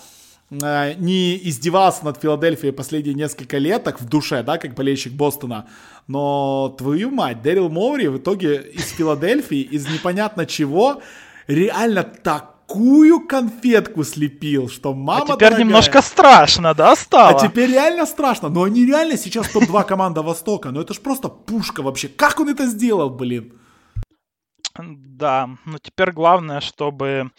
[0.51, 5.67] э, не издевался над Филадельфией последние несколько лет, так в душе, да, как болельщик Бостона,
[6.07, 11.03] но твою мать, Дэрил Моури в итоге из Филадельфии, из непонятно чего,
[11.47, 17.39] реально такую конфетку слепил, что мама А теперь дорогая, немножко страшно, да, стало?
[17.39, 18.49] А теперь реально страшно.
[18.49, 20.71] Но они реально сейчас топ-2 команда Востока.
[20.71, 22.09] Но это ж просто пушка вообще.
[22.09, 23.53] Как он это сделал, блин?
[24.79, 27.31] Да, но теперь главное, чтобы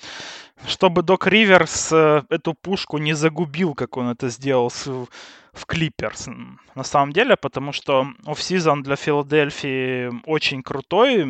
[0.65, 6.29] чтобы Док Риверс э, эту пушку не загубил, как он это сделал с, в Клиперс.
[6.75, 11.25] На самом деле, потому что офсезон для Филадельфии очень крутой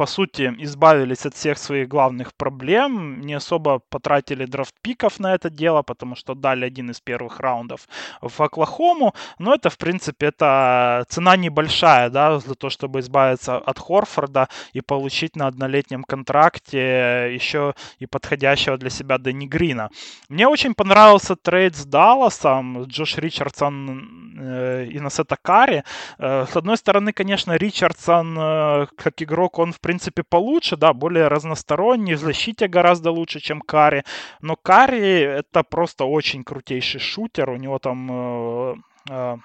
[0.00, 5.82] по сути, избавились от всех своих главных проблем, не особо потратили драфт-пиков на это дело,
[5.82, 7.86] потому что дали один из первых раундов
[8.22, 13.78] в Оклахому, но это, в принципе, это цена небольшая, да, для того, чтобы избавиться от
[13.78, 19.90] Хорфорда и получить на однолетнем контракте еще и подходящего для себя Дэнни Грина.
[20.30, 25.84] Мне очень понравился трейд с Далласом, Джош Ричардсон э, и Насета Карри.
[26.18, 31.28] Э, с одной стороны, конечно, Ричардсон э, как игрок, он, в принципе, получше, да, более
[31.28, 34.04] разносторонний, в защите гораздо лучше, чем Карри.
[34.40, 38.08] Но Карри это просто очень крутейший шутер, у него там...
[38.10, 38.74] Э,
[39.10, 39.36] э,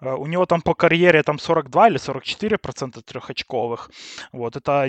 [0.00, 3.90] э у него там по карьере там 42 или 44 процента трехочковых.
[4.32, 4.88] Вот, это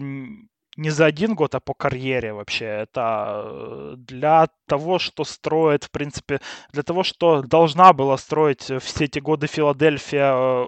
[0.77, 2.65] не за один год, а по карьере вообще.
[2.65, 6.39] Это э, для того, что строит, в принципе,
[6.73, 10.67] для того, что должна была строить все эти годы Филадельфия, э,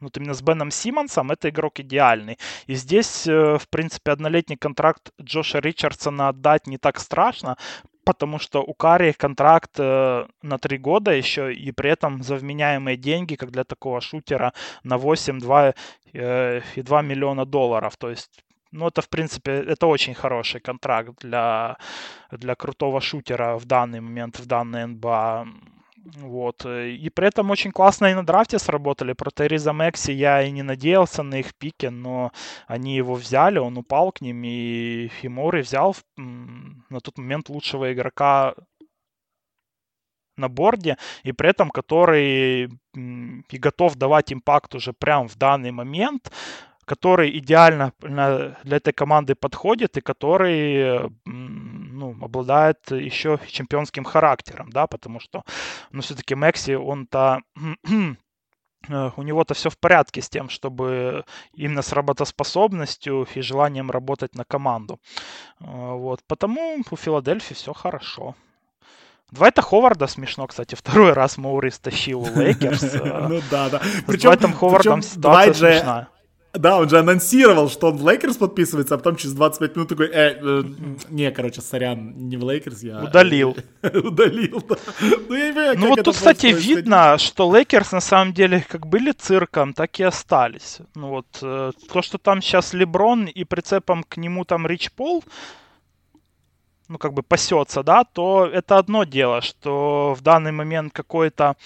[0.00, 2.38] вот именно с Беном Симмонсом, это игрок идеальный.
[2.66, 7.56] И здесь, э, в принципе, однолетний контракт Джоша Ричардсона отдать не так страшно,
[8.04, 12.96] потому что у Карри контракт э, на три года еще, и при этом за вменяемые
[12.96, 14.52] деньги, как для такого шутера,
[14.84, 15.74] на 8, 2
[16.12, 17.96] э, и 2 миллиона долларов.
[17.96, 21.76] То есть ну, это, в принципе, это очень хороший контракт для,
[22.30, 25.48] для крутого шутера в данный момент, в данной НБА.
[26.16, 26.64] Вот.
[26.64, 29.12] И при этом очень классно и на драфте сработали.
[29.12, 32.32] Про Тереза Мекси я и не надеялся на их пике, но
[32.66, 37.92] они его взяли, он упал к ним, и, и Мори взял на тот момент лучшего
[37.92, 38.54] игрока
[40.36, 46.32] на борде, и при этом который и готов давать импакт уже прямо в данный момент
[46.90, 55.20] который идеально для этой команды подходит и который ну, обладает еще чемпионским характером, да, потому
[55.20, 55.44] что,
[55.92, 57.42] ну, все-таки Мекси, он-то
[58.88, 61.24] э, у него-то все в порядке с тем, чтобы
[61.54, 64.98] именно с работоспособностью и желанием работать на команду.
[65.60, 66.20] Э, вот.
[66.26, 68.34] Потому у Филадельфии все хорошо.
[69.30, 72.94] Двайта Ховарда смешно, кстати, второй раз Моури стащил у Лейкерс.
[72.94, 73.80] Ну да, да.
[74.08, 76.08] Причем Двайтом Ховардом ситуация смешная.
[76.52, 80.08] Да, он же анонсировал, что он в Лейкерс подписывается, а потом через 25 минут такой,
[80.08, 80.64] э, э
[81.08, 83.04] не, короче, сорян, не в Лейкерс, я...
[83.04, 83.56] Удалил.
[83.82, 84.76] Удалил, да.
[85.00, 88.88] Ну, я не понимаю, ну вот тут, кстати, видно, что Лейкерс на самом деле как
[88.88, 90.78] были цирком, так и остались.
[90.96, 95.22] Ну вот, э, то, что там сейчас Леброн и прицепом к нему там Рич Пол,
[96.90, 101.56] ну, как бы пасется, да, то это одно дело, что в данный момент какой-то,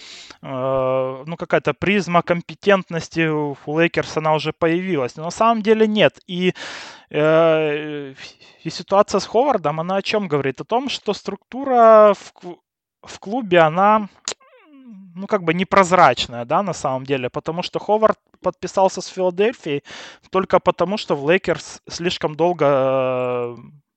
[0.42, 5.16] э, ну, какая-то призма компетентности у Лейкерс, она уже появилась.
[5.16, 6.20] Но на самом деле нет.
[6.26, 6.52] И,
[7.10, 8.14] э,
[8.64, 10.60] и ситуация с Ховардом, она о чем говорит?
[10.60, 12.56] О том, что структура в,
[13.02, 14.08] в клубе, она
[15.14, 19.82] ну, как бы непрозрачная, да, на самом деле, потому что Ховард подписался с Филадельфией
[20.30, 23.56] только потому, что в Лейкерс слишком долго э,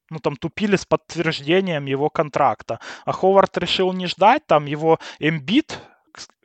[0.10, 2.80] ну, там тупили с подтверждением его контракта.
[3.06, 5.80] А Ховард решил не ждать, там его Эмбиид,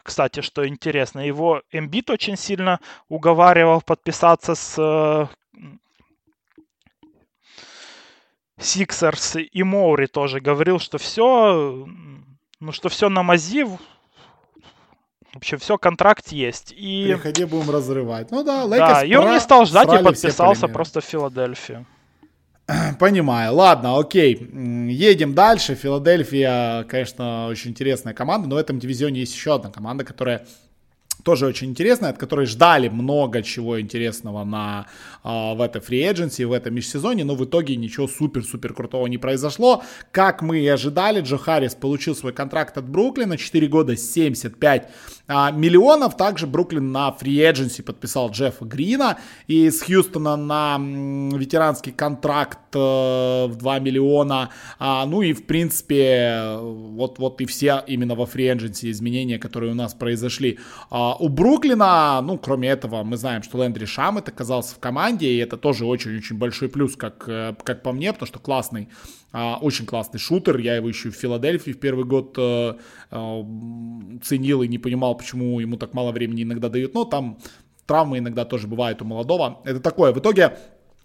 [0.02, 5.28] кстати, что интересно, его Эмбиид очень сильно уговаривал подписаться с
[8.58, 11.86] Сиксерс и Мори тоже говорил, что все,
[12.60, 13.78] ну что все на мази, в
[15.36, 16.74] общем, все, контракт есть.
[16.76, 17.10] И...
[17.14, 18.30] Приходи, будем разрывать.
[18.30, 21.86] Ну да, Лейкерс Да, и он не стал ждать и подписался просто в Филадельфию.
[22.98, 23.54] Понимаю.
[23.54, 24.34] Ладно, окей.
[24.34, 25.74] Едем дальше.
[25.74, 30.46] Филадельфия, конечно, очень интересная команда, но в этом дивизионе есть еще одна команда, которая
[31.22, 34.86] тоже очень интересная, от которой ждали много чего интересного на,
[35.22, 39.18] э, в этой free agency, в этом межсезоне, но в итоге ничего супер-супер крутого не
[39.18, 39.82] произошло.
[40.10, 44.88] Как мы и ожидали, Джо Харрис получил свой контракт от Бруклина, 4 года, 75
[45.32, 46.16] а, миллионов.
[46.16, 52.78] Также Бруклин на free agency подписал Джеффа Грина из Хьюстона на ветеранский контракт э,
[53.46, 54.50] в 2 миллиона.
[54.78, 59.72] А, ну и в принципе вот, вот и все именно во free agency изменения, которые
[59.72, 60.58] у нас произошли.
[60.90, 65.38] А, у Бруклина, ну кроме этого, мы знаем, что Лэндри Шамет оказался в команде, и
[65.38, 68.88] это тоже очень-очень большой плюс, как, э, как по мне, потому что классный
[69.32, 72.74] очень классный шутер, я его еще в Филадельфии в первый год э,
[73.10, 73.42] э,
[74.22, 77.38] ценил и не понимал, почему ему так мало времени иногда дают, но там
[77.86, 79.60] травмы иногда тоже бывают у молодого.
[79.64, 80.12] Это такое.
[80.12, 80.56] В итоге а,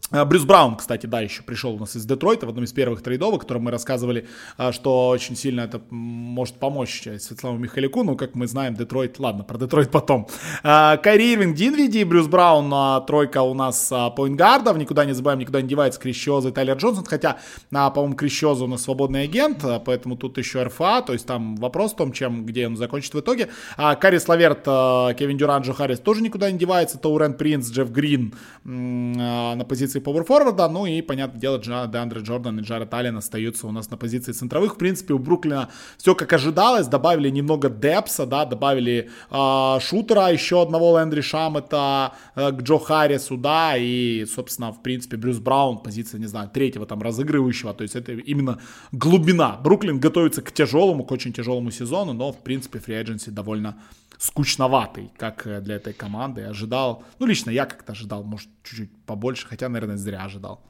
[0.10, 3.34] Брюс Браун, кстати, да, еще пришел у нас из Детройта в одном из первых трейдов,
[3.34, 4.26] о котором мы рассказывали,
[4.56, 9.44] а, что очень сильно это может помочь Светлану Михалику, ну, как мы знаем, Детройт, ладно,
[9.44, 10.30] про Детройт потом.
[10.64, 15.68] А, Кайри Ирвинг, Динвиди, Брюс Браун, тройка у нас поингардов, никуда не забываем, никуда не
[15.68, 16.00] девается.
[16.00, 17.40] Крещоза и Тайлер Джонсон, хотя,
[17.70, 21.98] по-моему, Крещоза у нас свободный агент, поэтому тут еще РФА, то есть там вопрос в
[21.98, 23.50] том, чем, где он закончит в итоге.
[23.76, 28.34] Карри Славерт, Кевин Дюран, Джо Харрис тоже никуда не девается, Таурен Принц, Джефф Грин
[28.64, 33.72] на позиции позиции пауэрфорварда, ну и, понятное дело, Деандре Джордан и Джаред Аллен остаются у
[33.72, 34.74] нас на позиции центровых.
[34.74, 40.62] В принципе, у Бруклина все как ожидалось, добавили немного депса, да, добавили э, шутера еще
[40.62, 46.20] одного Лэндри Шамета э, к Джо Харрису, да, и, собственно, в принципе, Брюс Браун, позиция,
[46.20, 48.58] не знаю, третьего там разыгрывающего, то есть это именно
[48.92, 49.58] глубина.
[49.64, 53.76] Бруклин готовится к тяжелому, к очень тяжелому сезону, но, в принципе, фри довольно
[54.18, 56.44] скучноватый, как э, для этой команды.
[56.44, 60.62] Ожидал, ну, лично я как-то ожидал, может, чуть-чуть побольше, хотя, наверное, зря ожидал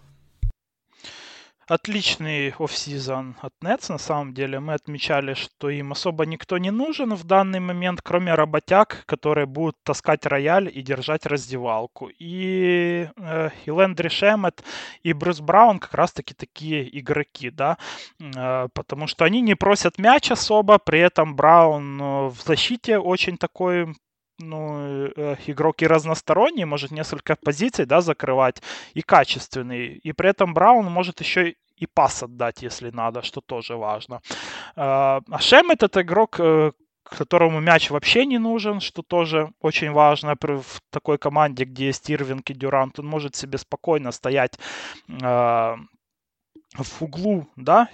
[1.68, 4.59] отличный офсезон от Nets, на самом деле.
[4.59, 9.76] Мы отмечали, что им особо никто не нужен в данный момент, кроме работяг, которые будут
[9.84, 12.09] таскать рояль и держать раздевалку.
[12.20, 14.63] И, э, и Лэндри Шемет,
[15.03, 17.78] и Брюс Браун как раз-таки такие игроки, да,
[18.20, 23.38] э, потому что они не просят мяч особо, при этом Браун э, в защите очень
[23.38, 23.93] такой
[24.39, 28.61] ну, э, игрок и разносторонний, может несколько позиций, да, закрывать,
[28.93, 29.95] и качественный.
[29.95, 34.21] И при этом Браун может еще и пас отдать, если надо, что тоже важно.
[34.75, 36.71] А, а Шемет это игрок, э,
[37.03, 42.49] которому мяч вообще не нужен, что тоже очень важно в такой команде, где есть Ирвинг
[42.49, 42.99] и Дюрант.
[42.99, 44.59] Он может себе спокойно стоять
[45.23, 45.77] а,
[46.73, 47.89] в углу, да,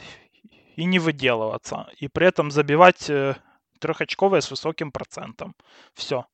[0.76, 1.88] и не выделываться.
[2.00, 3.36] И при этом забивать э,
[3.80, 5.56] трехочковые с высоким процентом.
[5.94, 6.26] Все.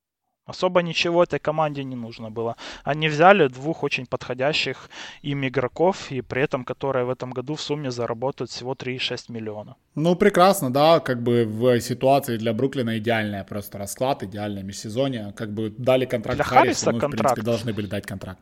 [0.49, 2.55] Особо ничего этой команде не нужно было.
[2.83, 4.89] Они взяли двух очень подходящих
[5.21, 9.75] им игроков, и при этом, которые в этом году в сумме заработают всего 3,6 миллиона.
[9.95, 15.33] Ну, прекрасно, да, как бы в ситуации для Бруклина идеальная просто расклад, идеальное межсезонье.
[15.35, 17.31] Как бы дали контракт для Харриса, Харрису, ну, контракт.
[17.31, 18.39] в принципе, должны были дать контракт.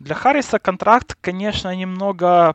[0.00, 2.54] Для Харриса контракт, конечно, немного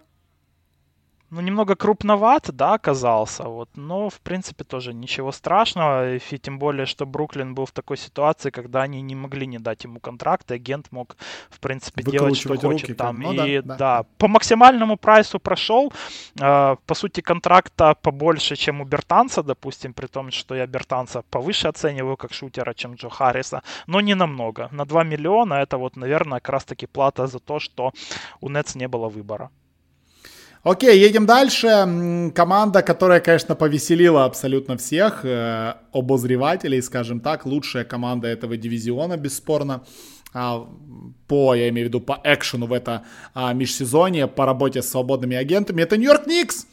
[1.34, 6.86] ну, немного крупноват, да, оказался, вот, но, в принципе, тоже ничего страшного, и тем более,
[6.86, 10.55] что Бруклин был в такой ситуации, когда они не могли не дать ему контракт, и
[10.55, 11.17] агент мог,
[11.49, 13.19] в принципе, делать, что хочет там.
[13.19, 13.75] Ну, и, да, да.
[13.77, 15.91] да, по максимальному прайсу прошел,
[16.39, 21.67] э, по сути, контракта побольше, чем у Бертанца, допустим, при том, что я Бертанца повыше
[21.67, 24.69] оцениваю как шутера, чем Джо Харриса, но не намного.
[24.71, 27.91] На 2 миллиона это вот, наверное, как раз-таки плата за то, что
[28.41, 29.49] у Нетс не было выбора.
[30.64, 32.32] Окей, едем дальше.
[32.34, 39.84] Команда, которая, конечно, повеселила абсолютно всех э, обозревателей, скажем так, лучшая команда этого дивизиона, бесспорно.
[40.34, 40.66] а,
[41.28, 43.03] по, я имею в виду, по экшену в это
[43.34, 46.66] а, межсезонье, по работе с свободными агентами, это Нью-Йорк Никс.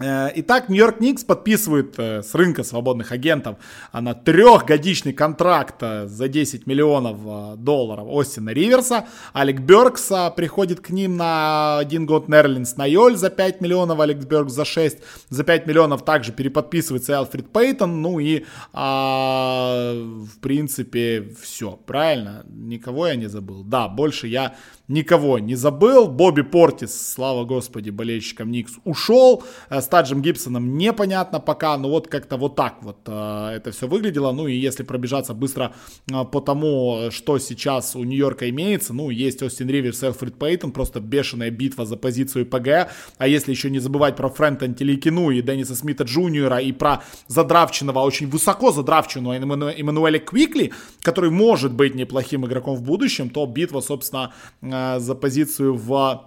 [0.00, 3.58] Э, итак, Нью-Йорк Никс подписывает э, с рынка свободных агентов
[3.92, 9.06] на трехгодичный контракт э, за 10 миллионов долларов Остина Риверса.
[9.32, 14.24] Алек Беркс приходит к ним на один год Нерлинс на Йоль за 5 миллионов, Алекс
[14.24, 14.98] Беркс за 6.
[15.28, 18.02] За 5 миллионов также переподписывается Алфред Пейтон.
[18.02, 21.78] Ну и, а, в принципе, все.
[21.86, 22.44] Правильно?
[22.48, 23.62] Никого я не забыл.
[23.62, 24.56] Да, больше я
[24.88, 26.08] никого не забыл.
[26.08, 29.42] Бобби Портис, слава господи, болельщикам Никс, ушел.
[29.70, 33.86] Э, с Таджем Гибсоном непонятно пока, но вот как-то вот так вот э, это все
[33.86, 34.32] выглядело.
[34.32, 35.74] Ну и если пробежаться быстро
[36.10, 41.00] э, по тому, что сейчас у Нью-Йорка имеется, ну есть Остин Риверс, Элфрид Пейтон, просто
[41.00, 42.90] бешеная битва за позицию ПГ.
[43.18, 48.00] А если еще не забывать про Фрэнка Антиликину и Денниса Смита Джуниора и про задравченного,
[48.00, 50.72] очень высоко задравченного Эммануэля Квикли,
[51.02, 54.32] который может быть неплохим игроком в будущем, то битва, собственно,
[54.74, 56.20] Э, за позицию в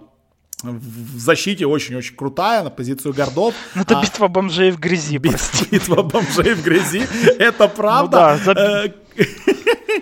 [0.64, 3.54] в защите очень-очень крутая, на позицию гордов.
[3.76, 7.06] Ну, это а, битва бомжей в грязи, Битва бомжей в грязи,
[7.38, 8.40] это правда.
[8.44, 8.94] Ну, да, за...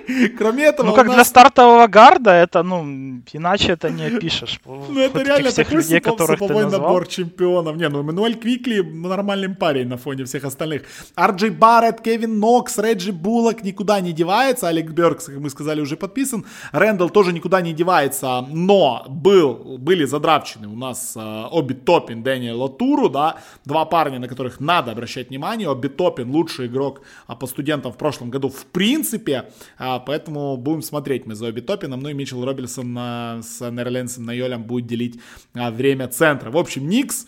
[0.08, 1.14] Э, Кроме этого, Ну, как нас...
[1.14, 4.60] для стартового гарда, это, ну, иначе это не опишешь.
[4.66, 7.76] Ну, это реально такой людей, которых суповой набор чемпионов.
[7.76, 10.82] Не, ну, Эммануэль Квикли нормальный парень на фоне всех остальных.
[11.14, 14.68] Арджей Барретт, Кевин Нокс, Реджи Буллок никуда не девается.
[14.68, 16.44] Олег Беркс, как мы сказали, уже подписан.
[16.72, 22.62] Рэндалл тоже никуда не девается, но был, были задравчены у нас э, Оби Топин, Дэниел
[22.62, 25.68] Латуру, да, два парня, на которых надо обращать внимание.
[25.68, 29.50] Оби Топин лучший игрок а по студентам в прошлом году в принципе,
[29.96, 32.96] а, поэтому будем смотреть мы за Оби Топином, ну и Митчелл Робинсон
[33.42, 35.20] с Нерлендсом на Йолем будет делить
[35.54, 36.50] а, время центра.
[36.50, 37.26] В общем, Никс,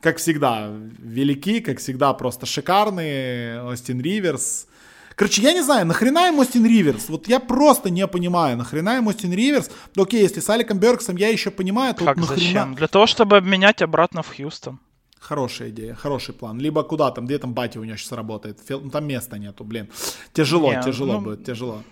[0.00, 3.62] как всегда, велики, как всегда, просто шикарные.
[3.62, 4.66] Остин Риверс,
[5.14, 7.08] Короче, я не знаю, нахрена им Остин Риверс?
[7.08, 9.70] Вот я просто не понимаю, нахрена им Остин Риверс?
[9.96, 12.40] Окей, если с Аликом Берксом я еще понимаю, то как нахрена...
[12.40, 12.74] зачем?
[12.74, 14.78] Для того, чтобы обменять обратно в Хьюстон.
[15.20, 16.58] Хорошая идея, хороший план.
[16.58, 18.58] Либо куда там, где там батя у него сейчас работает.
[18.68, 19.88] Ну, там места нету, блин.
[20.32, 21.82] Тяжело, Не, тяжело ну, будет, тяжело.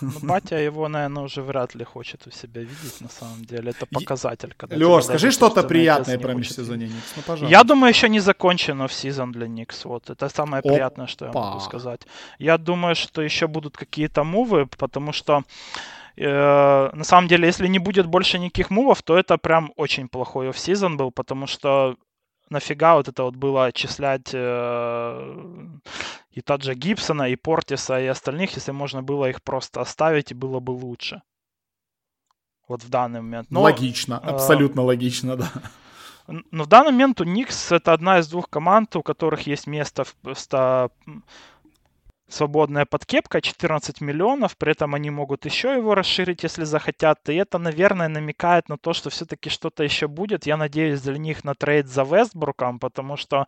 [0.00, 3.70] Ну, батя его, наверное, уже вряд ли хочет у себя видеть, на самом деле.
[3.70, 4.54] Это показатель.
[4.56, 7.50] Когда Леш, скажи что-то приятное про межсезонье Никс, ну, пожалуйста.
[7.50, 9.84] Я думаю, еще не закончен офсезон для Никс.
[9.84, 10.68] Вот, это самое Опа.
[10.68, 12.02] приятное, что я могу сказать.
[12.38, 15.42] Я думаю, что еще будут какие-то мувы, потому что
[16.16, 20.48] э, на самом деле, если не будет больше никаких мувов, то это прям очень плохой
[20.50, 21.96] офсезон был, потому что
[22.52, 25.68] нафига вот это вот было отчислять э,
[26.30, 30.60] и Таджа Гибсона, и Портиса, и остальных, если можно было их просто оставить, и было
[30.60, 31.22] бы лучше.
[32.68, 33.50] Вот в данный момент.
[33.50, 35.50] Но, логично, э, абсолютно логично, да.
[36.50, 40.04] Но в данный момент у Никс это одна из двух команд, у которых есть место
[40.04, 40.34] в,
[42.32, 47.28] свободная подкепка 14 миллионов, при этом они могут еще его расширить, если захотят.
[47.28, 50.46] И это, наверное, намекает на то, что все-таки что-то еще будет.
[50.46, 53.46] Я надеюсь для них на трейд за Вестбруком, потому что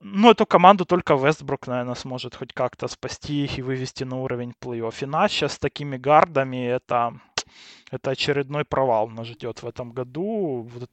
[0.00, 4.54] ну, эту команду только Вестбрук, наверное, сможет хоть как-то спасти их и вывести на уровень
[4.60, 5.04] плей-офф.
[5.04, 7.20] Иначе с такими гардами это,
[7.90, 10.68] это очередной провал нас ждет в этом году.
[10.74, 10.90] Вот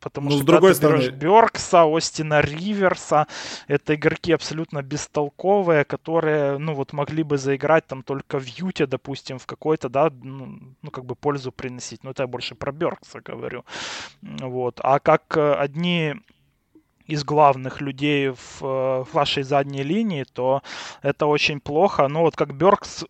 [0.00, 1.08] Потому ну, что с другой стороны...
[1.10, 3.26] Беркса, Остина Риверса,
[3.68, 9.38] это игроки абсолютно бестолковые, которые, ну, вот могли бы заиграть там только в Юте, допустим,
[9.38, 12.02] в какой-то, да, ну, ну как бы пользу приносить.
[12.04, 13.64] Ну, это я больше про Беркса говорю.
[14.22, 14.80] Вот.
[14.82, 16.14] А как э, одни
[17.10, 20.62] из главных людей в, э, в вашей задней линии, то
[21.02, 22.08] это очень плохо.
[22.08, 23.04] Но вот как Беркс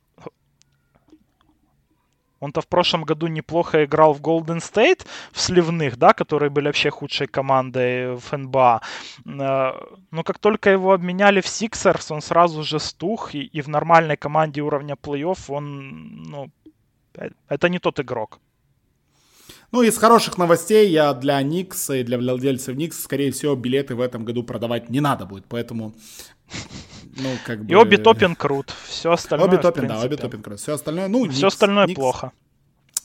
[2.41, 6.91] он-то в прошлом году неплохо играл в Golden State, в сливных, да, которые были вообще
[6.91, 8.81] худшей командой в НБА.
[9.27, 9.73] Э,
[10.11, 14.17] но как только его обменяли в Sixers, он сразу же стух, и, и в нормальной
[14.17, 16.51] команде уровня плей-офф он, ну,
[17.15, 18.41] э, это не тот игрок.
[19.73, 24.01] Ну, из хороших новостей я для Никс и для владельцев Никс, скорее всего, билеты в
[24.01, 25.95] этом году продавать не надо будет, поэтому
[27.17, 27.73] ну, как бы...
[27.73, 28.75] И Оби Топин крут.
[28.87, 30.61] Все остальное, Оби Топин, да, Оби Топин крут.
[30.61, 32.33] Все остальное, ну, Все Никс, остальное Никс, плохо.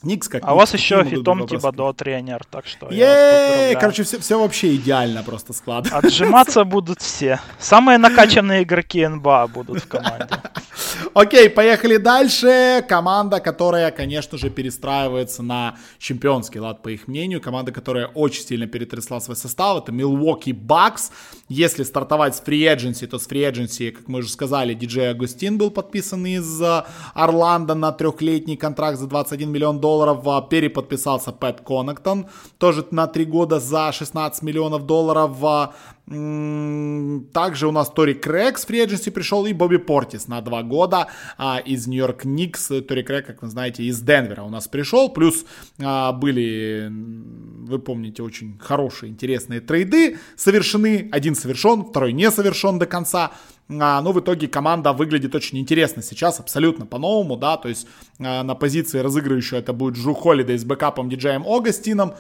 [0.05, 4.39] Никс как А у вас еще Фитом Тибадо тренер, так что Ей, короче, все, все
[4.39, 5.97] вообще идеально просто складывается.
[5.97, 7.39] Отжиматься будут все.
[7.59, 10.27] Самые накачанные игроки НБА будут в команде.
[11.13, 12.85] Окей, поехали дальше.
[12.87, 17.41] Команда, которая, конечно же, перестраивается на чемпионский лад, по их мнению.
[17.41, 21.11] Команда, которая очень сильно перетрясла свой состав, это Milwaukee Bucks.
[21.47, 25.57] Если стартовать с free agency, то с free agency, как мы уже сказали, диджей Агустин
[25.57, 26.83] был подписан из э,
[27.13, 29.94] Орландо на трехлетний контракт за 21 миллион долларов.
[30.03, 32.27] А переподписался Пэт Коннектон,
[32.57, 35.71] тоже на три года за 16 миллионов долларов.
[36.07, 41.57] Также у нас Тори Крэг с фри пришел и Бобби Портис на два года а,
[41.57, 42.67] из Нью-Йорк Никс.
[42.87, 45.09] Тори Крэг, как вы знаете, из Денвера у нас пришел.
[45.09, 45.45] Плюс
[45.81, 51.09] а, были, вы помните, очень хорошие, интересные трейды совершены.
[51.11, 53.31] Один совершен, второй не совершен до конца.
[53.67, 57.87] А, но в итоге команда выглядит очень интересно сейчас, абсолютно по-новому, да, то есть
[58.19, 62.13] а, на позиции разыгрывающего это будет Джру Холидей с бэкапом Ди Джеем Огастином,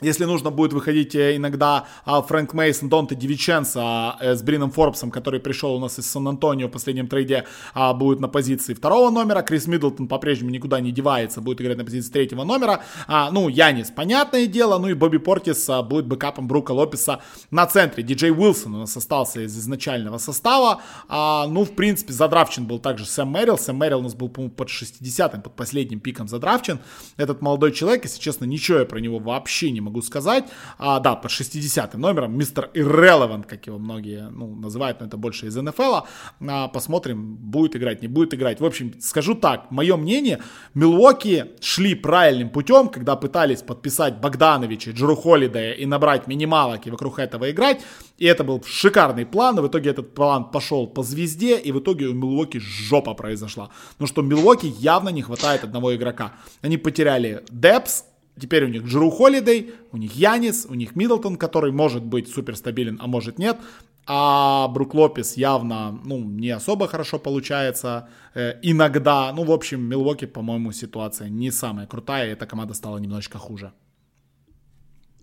[0.00, 5.10] если нужно будет выходить э, иногда а, Фрэнк Мейсон, Донте Дивинченцо э, с Брином Форбсом,
[5.10, 7.44] который пришел у нас из Сан-Антонио в последнем трейде,
[7.74, 9.42] а, будет на позиции второго номера.
[9.42, 12.82] Крис Миддлтон по-прежнему никуда не девается, будет играть на позиции третьего номера.
[13.06, 14.78] А, ну, Янис, понятное дело.
[14.78, 17.20] Ну и Бобби Портис будет бэкапом Брука Лопеса
[17.50, 18.02] на центре.
[18.02, 20.80] Диджей Уилсон у нас остался из изначального состава.
[21.08, 23.58] ну, в принципе, задравчен был также Сэм Мэрил.
[23.58, 26.80] Сэм Мэрил у нас был, по-моему, под 60-м, под последним пиком задравчен.
[27.16, 30.44] Этот молодой человек, если честно, ничего я про него вообще не могу могу сказать.
[30.78, 35.46] А, да, под 60 номером, мистер Irrelevant, как его многие ну, называют, но это больше
[35.46, 36.06] из НФЛ.
[36.48, 38.60] А, посмотрим, будет играть, не будет играть.
[38.60, 40.38] В общем, скажу так, мое мнение,
[40.74, 47.18] Милуоки шли правильным путем, когда пытались подписать Богдановича, Джеру Холидея и набрать минималок и вокруг
[47.18, 47.82] этого играть.
[48.18, 51.78] И это был шикарный план, и в итоге этот план пошел по звезде, и в
[51.80, 53.70] итоге у Милуоки жопа произошла.
[53.98, 56.32] Ну что Милуоки явно не хватает одного игрока.
[56.62, 58.04] Они потеряли Депс,
[58.38, 62.98] Теперь у них Джеру Холидей, у них Янис, у них Миддлтон, который может быть суперстабилен,
[63.00, 63.58] а может нет.
[64.06, 69.32] А Брук Лопес явно, ну, не особо хорошо получается э, иногда.
[69.32, 73.72] Ну, в общем, Милвоки, по-моему, ситуация не самая крутая, и эта команда стала немножечко хуже.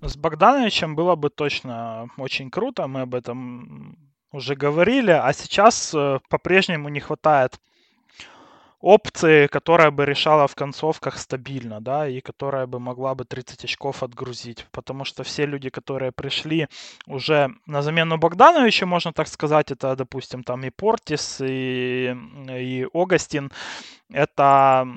[0.02, 3.98] С Богдановичем было бы точно очень круто, мы об этом
[4.32, 7.60] уже говорили, а сейчас э, по-прежнему не хватает
[8.80, 14.04] опции, которая бы решала в концовках стабильно, да, и которая бы могла бы 30 очков
[14.04, 14.68] отгрузить.
[14.72, 16.68] Потому что все люди, которые пришли
[17.08, 22.16] уже на замену Богдановича, можно так сказать, это, допустим, там и Портис, и,
[22.50, 23.52] и Огастин,
[24.12, 24.88] это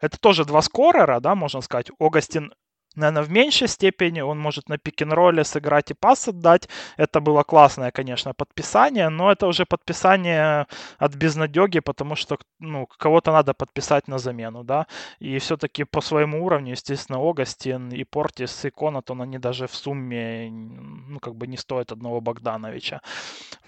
[0.00, 1.90] это тоже два скорера, да, можно сказать.
[1.98, 2.52] Огастин
[2.96, 6.68] наверное, в меньшей степени он может на пик-н-ролле сыграть и пас отдать.
[6.96, 10.66] Это было классное, конечно, подписание, но это уже подписание
[10.98, 14.86] от безнадеги, потому что, ну, кого-то надо подписать на замену, да.
[15.18, 20.50] И все-таки по своему уровню, естественно, Огастин и Портис и Конатон, они даже в сумме,
[20.50, 23.00] ну, как бы не стоят одного Богдановича.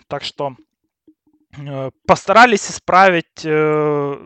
[0.08, 0.56] Так что
[1.56, 4.16] э, постарались исправить э,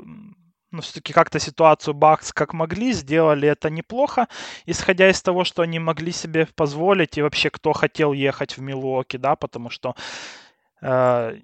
[0.73, 4.27] но все-таки как-то ситуацию Бакс как могли, сделали это неплохо,
[4.67, 9.17] исходя из того, что они могли себе позволить и вообще кто хотел ехать в Милуоки,
[9.17, 9.95] да, потому что
[10.81, 11.39] э,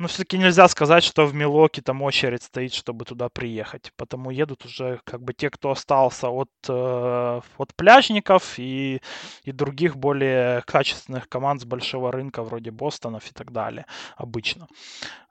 [0.00, 3.92] но все-таки нельзя сказать, что в Милоке там очередь стоит, чтобы туда приехать.
[3.96, 9.02] Потому едут уже как бы те, кто остался от, э, от пляжников и,
[9.44, 13.84] и других более качественных команд с большого рынка, вроде Бостонов и так далее,
[14.16, 14.68] обычно.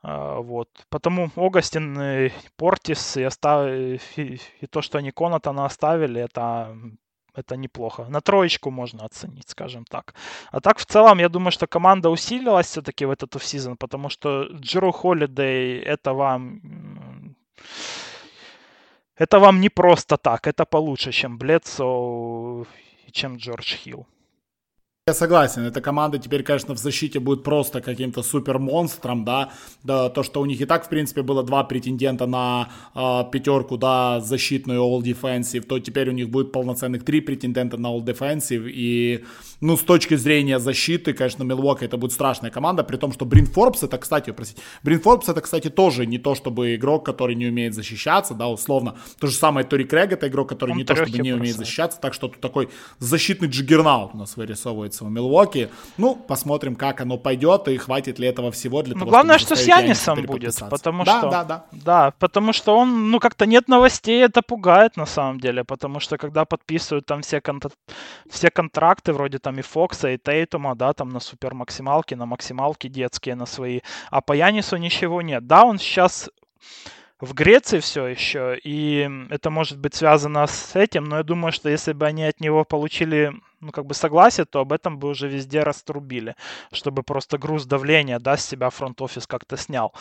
[0.04, 0.70] Э, вот.
[0.90, 3.68] Потому Огастин, Портис и, остав...
[3.68, 4.00] и,
[4.62, 6.78] и то, что они Конатона оставили, это
[7.40, 8.06] это неплохо.
[8.10, 10.14] На троечку можно оценить, скажем так.
[10.52, 14.44] А так, в целом, я думаю, что команда усилилась все-таки в этот офсезон, потому что
[14.62, 17.36] Джеру Холидей это вам...
[19.16, 21.84] Это вам не просто так, это получше, чем Бледсо
[23.08, 24.06] и чем Джордж Хилл.
[25.10, 29.50] Я согласен, эта команда теперь, конечно, в защите будет просто каким-то супер монстром, да,
[29.84, 33.78] да, то, что у них и так, в принципе, было два претендента на э, пятерку,
[33.78, 38.70] да, защитную All Defensive, то теперь у них будет полноценных три претендента на All Defensive,
[38.70, 39.26] и,
[39.62, 43.48] ну, с точки зрения защиты, конечно, Милуока это будет страшная команда, при том, что Брин
[43.48, 47.48] Форбс, это, кстати, простите, Брин Форбс это, кстати, тоже не то, чтобы игрок, который не
[47.48, 50.96] умеет защищаться, да, условно, то же самое Тори Крэг, это игрок, который Он не то,
[50.96, 52.70] чтобы не умеет защищаться, так что тут такой
[53.00, 55.70] защитный джиггернаут у нас вырисовывается находится в Милуоки.
[55.98, 59.56] Ну, посмотрим, как оно пойдет и хватит ли этого всего для ну, того, главное, что
[59.56, 61.30] с Янисом будет, потому да, что...
[61.30, 62.14] Да, да, да.
[62.20, 66.46] потому что он, ну, как-то нет новостей, это пугает на самом деле, потому что когда
[66.46, 67.62] подписывают там все, кон...
[68.30, 72.90] все контракты, вроде там и Фокса, и Тейтума, да, там на супер максималке, на максималке
[72.90, 73.82] детские, на свои,
[74.12, 75.48] а по Янису ничего нет.
[75.48, 76.30] Да, он сейчас
[77.20, 81.70] в Греции все еще, и это может быть связано с этим, но я думаю, что
[81.70, 85.28] если бы они от него получили ну, как бы согласие, то об этом бы уже
[85.28, 86.36] везде раструбили,
[86.72, 89.94] чтобы просто груз давления, да, с себя фронт-офис как-то снял.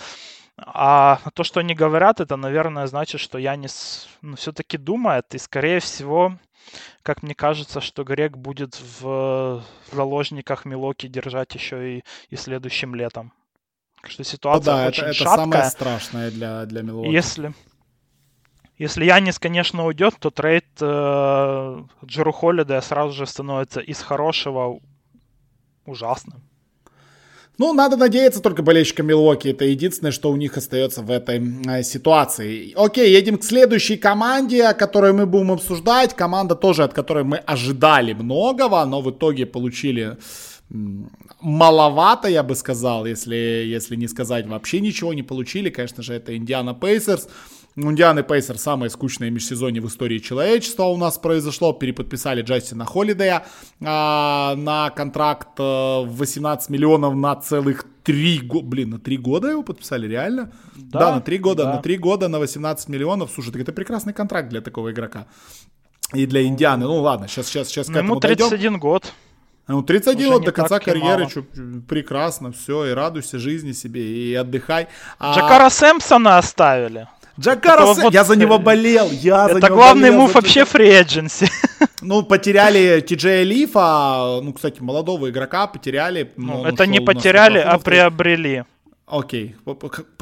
[0.57, 5.81] А то, что они говорят, это, наверное, значит, что Янис ну, все-таки думает, и, скорее
[5.81, 6.37] всего,
[7.03, 9.63] как мне кажется, что Грек будет в
[9.93, 13.33] заложниках Милоки держать еще и, и следующим летом.
[14.05, 15.37] Что ситуация ну, да, очень это, это шаткая.
[15.37, 17.09] самое страшное для, для Милоки.
[17.09, 17.53] Если,
[18.79, 24.81] если Янис, конечно, уйдет, то трейд э, Джеру Холлидея сразу же становится из хорошего
[25.85, 26.41] ужасно.
[27.59, 29.49] Ну, надо надеяться только болельщикам Милуоки.
[29.49, 32.73] Это единственное, что у них остается в этой э, ситуации.
[32.77, 36.15] Окей, едем к следующей команде, которую мы будем обсуждать.
[36.15, 40.19] Команда тоже, от которой мы ожидали многого, но в итоге получили
[41.41, 45.71] маловато, я бы сказал, если, если не сказать вообще ничего не получили.
[45.71, 47.29] Конечно же, это Индиана Пейсерс.
[47.77, 51.73] Индианы Пейсер самое скучное межсезонье в истории человечества у нас произошло.
[51.73, 53.47] Переподписали Джастина Холидея
[53.81, 58.67] а, на контракт а, в 18 миллионов на целых 3 года.
[58.67, 60.53] Блин, на 3 года его подписали, реально?
[60.75, 61.75] Да, да на 3 года, да.
[61.75, 63.31] на 3 года на 18 миллионов.
[63.33, 65.27] Слушай, так это прекрасный контракт для такого игрока.
[66.15, 66.87] И для Индианы.
[66.87, 68.79] Ну ладно, сейчас, сейчас, сейчас к этому Ему 31 дойдем.
[68.81, 69.13] год.
[69.69, 71.45] Ну, 31 вот до конца карьеры, что,
[71.87, 74.89] прекрасно, все, и радуйся жизни себе, и отдыхай.
[75.19, 75.35] А...
[75.35, 77.07] Джакара Сэмпсона оставили.
[77.39, 78.05] Джакара Сэм...
[78.05, 78.15] вот...
[78.15, 81.49] Я за него болел, я Это за него главный болел, мув вообще фри эдженси.
[82.01, 86.33] Ну, потеряли Ти Лифа, ну, кстати, молодого игрока потеряли.
[86.37, 88.65] Ну, это не потеряли, а приобрели.
[89.07, 89.57] Окей,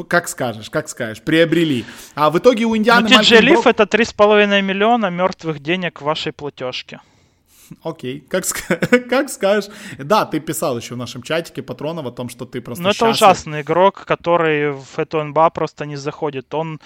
[0.09, 1.85] как скажешь, как скажешь, приобрели.
[2.15, 3.09] А в итоге у Индианы...
[3.11, 7.01] Ну, Ти Лиф это 3,5 миллиона мертвых денег в вашей платежке.
[7.83, 8.45] Окей, как,
[9.11, 9.71] как скажешь.
[9.99, 13.09] Да, ты писал еще в нашем чатике патронов о том, что ты просто Ну, это
[13.09, 16.55] ужасный игрок, который в эту НБА просто не заходит.
[16.55, 16.81] Он,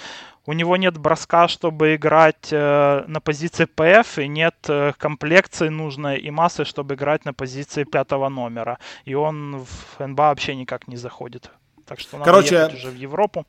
[0.46, 6.18] у него нет броска, чтобы играть э, на позиции ПФ, и нет э, комплекции нужной
[6.18, 8.78] и массы, чтобы играть на позиции пятого номера.
[9.04, 11.50] И он в НБА вообще никак не заходит.
[11.86, 13.46] Так что надо Короче, ехать уже в Европу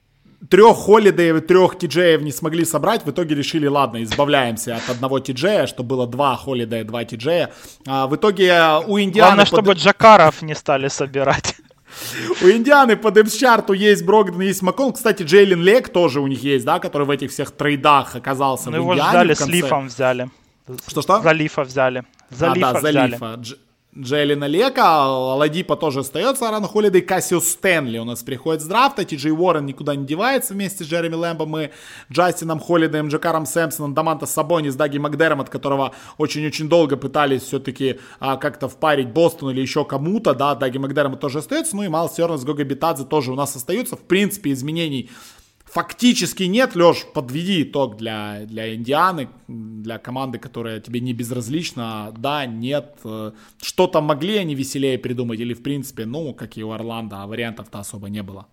[0.49, 5.19] трех холидеев и трех тиджеев не смогли собрать, в итоге решили, ладно, избавляемся от одного
[5.19, 7.51] тиджея, что было два холидея, два тиджея.
[7.88, 9.27] А в итоге у Индианы...
[9.27, 9.47] Главное, под...
[9.47, 11.55] чтобы Джакаров не стали собирать.
[12.41, 14.93] У Индианы по депс-чарту есть Брогден, есть Маккол.
[14.93, 18.77] Кстати, Джейлин Лек тоже у них есть, да, который в этих всех трейдах оказался ну,
[18.77, 18.99] в Индиане.
[18.99, 20.30] его ждали, с Лифом взяли.
[20.88, 21.22] Что-что?
[21.22, 22.03] За Лифа взяли.
[22.30, 22.95] За а, Лифа да, взяли.
[22.95, 23.39] за Лифа.
[23.97, 29.18] Джейлина Лека, Ладипа тоже остается, Ран Холидей, Кассиус Стэнли у нас приходит с драфта, Ти
[29.18, 31.69] Джей Уоррен никуда не девается вместе с Джереми Лэмбом и
[32.09, 38.38] Джастином Холидеем, Джакаром Сэмпсоном, Даманта Сабонис, Даги Макдером, от которого очень-очень долго пытались все-таки а,
[38.38, 42.45] как-то впарить Бостон или еще кому-то, да, Даги Макдером тоже остается, ну и Мал Сёрнс,
[42.45, 45.09] Гога Битадзе тоже у нас остаются, в принципе, изменений
[45.72, 46.76] фактически нет.
[46.76, 52.14] Леш, подведи итог для, для Индианы, для команды, которая тебе не безразлична.
[52.18, 52.99] Да, нет.
[53.03, 53.31] Э,
[53.61, 57.80] что-то могли они веселее придумать или, в принципе, ну, как и у Орландо, а вариантов-то
[57.80, 58.48] особо не было.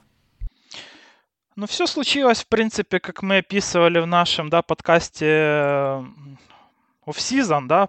[1.57, 6.05] Ну, все случилось, в принципе, как мы описывали в нашем, да, подкасте э,
[7.05, 7.89] off-season, да,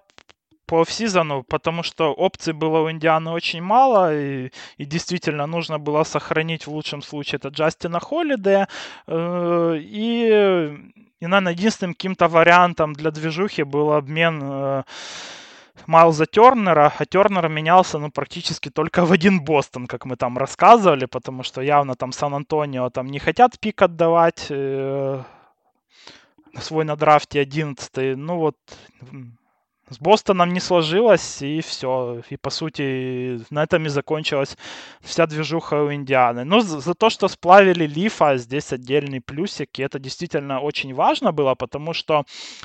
[0.69, 6.03] по офсизону, потому что опций было у Индианы очень мало, и, и действительно нужно было
[6.03, 8.67] сохранить в лучшем случае это Джастина Холлидея,
[9.07, 10.77] э, и,
[11.19, 14.83] и, наверное, единственным каким-то вариантом для движухи был обмен э,
[15.87, 21.05] Майлза Тернера, а Тернер менялся ну, практически только в один Бостон, как мы там рассказывали,
[21.05, 25.23] потому что явно там Сан-Антонио там не хотят пик отдавать, э,
[26.59, 28.57] свой на драфте 11 ну вот
[29.89, 32.21] с Бостоном не сложилось, и все.
[32.29, 34.57] И, по сути, на этом и закончилась
[35.01, 36.43] вся движуха у Индианы.
[36.43, 39.79] Но за, за то, что сплавили Лифа, здесь отдельный плюсик.
[39.79, 42.23] И это действительно очень важно было, потому что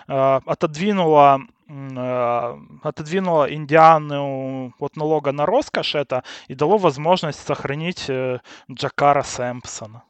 [0.08, 8.40] э, отодвинуло э, отодвинуло Индиану от налога на роскошь это и дало возможность сохранить э,
[8.70, 10.02] Джакара Сэмпсона.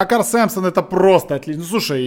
[0.00, 1.62] Акар Сэмпсон это просто отлично.
[1.62, 2.00] Ну, слушай,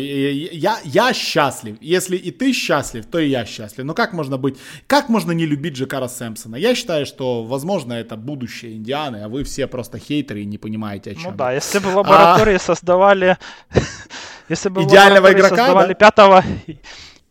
[0.53, 1.75] я, я счастлив.
[1.81, 3.83] Если и ты счастлив, то и я счастлив.
[3.83, 4.57] Но как можно быть,
[4.87, 6.55] как можно не любить Джакара Сэмпсона?
[6.55, 11.11] Я считаю, что, возможно, это будущее Индианы, а вы все просто хейтеры и не понимаете,
[11.11, 11.31] о чем.
[11.31, 12.59] Ну да, если бы лаборатории а...
[12.59, 13.37] создавали...
[14.49, 15.93] Если бы идеального игрока, создавали да?
[15.93, 16.43] пятого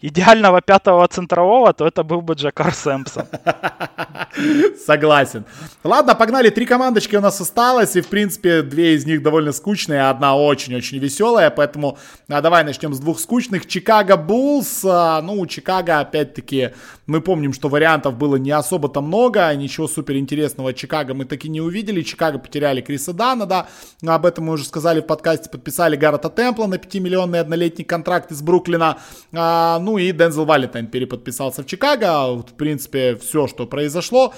[0.03, 3.27] идеального пятого центрового, то это был бы Джакар Сэмпсон.
[4.87, 5.45] Согласен.
[5.85, 6.51] Ладно, погнали.
[6.51, 10.37] Три командочки у нас осталось, и, в принципе, две из них довольно скучные, а одна
[10.37, 11.99] очень-очень веселая, поэтому
[12.29, 13.67] а, давай начнем с двух скучных.
[13.67, 14.85] Чикаго Буллс.
[14.85, 16.71] А, ну, у Чикаго, опять-таки,
[17.07, 21.61] мы помним, что вариантов было не особо-то много, ничего супер интересного Чикаго мы таки не
[21.61, 22.03] увидели.
[22.03, 23.69] Чикаго потеряли Криса Дана, да,
[24.07, 28.43] об этом мы уже сказали в подкасте, подписали Гаррета Темпла на 5-миллионный однолетний контракт из
[28.43, 28.99] Бруклина.
[29.33, 32.37] А, ну и Дензел Валентайн переподписался в Чикаго.
[32.37, 34.35] В принципе, все, что произошло.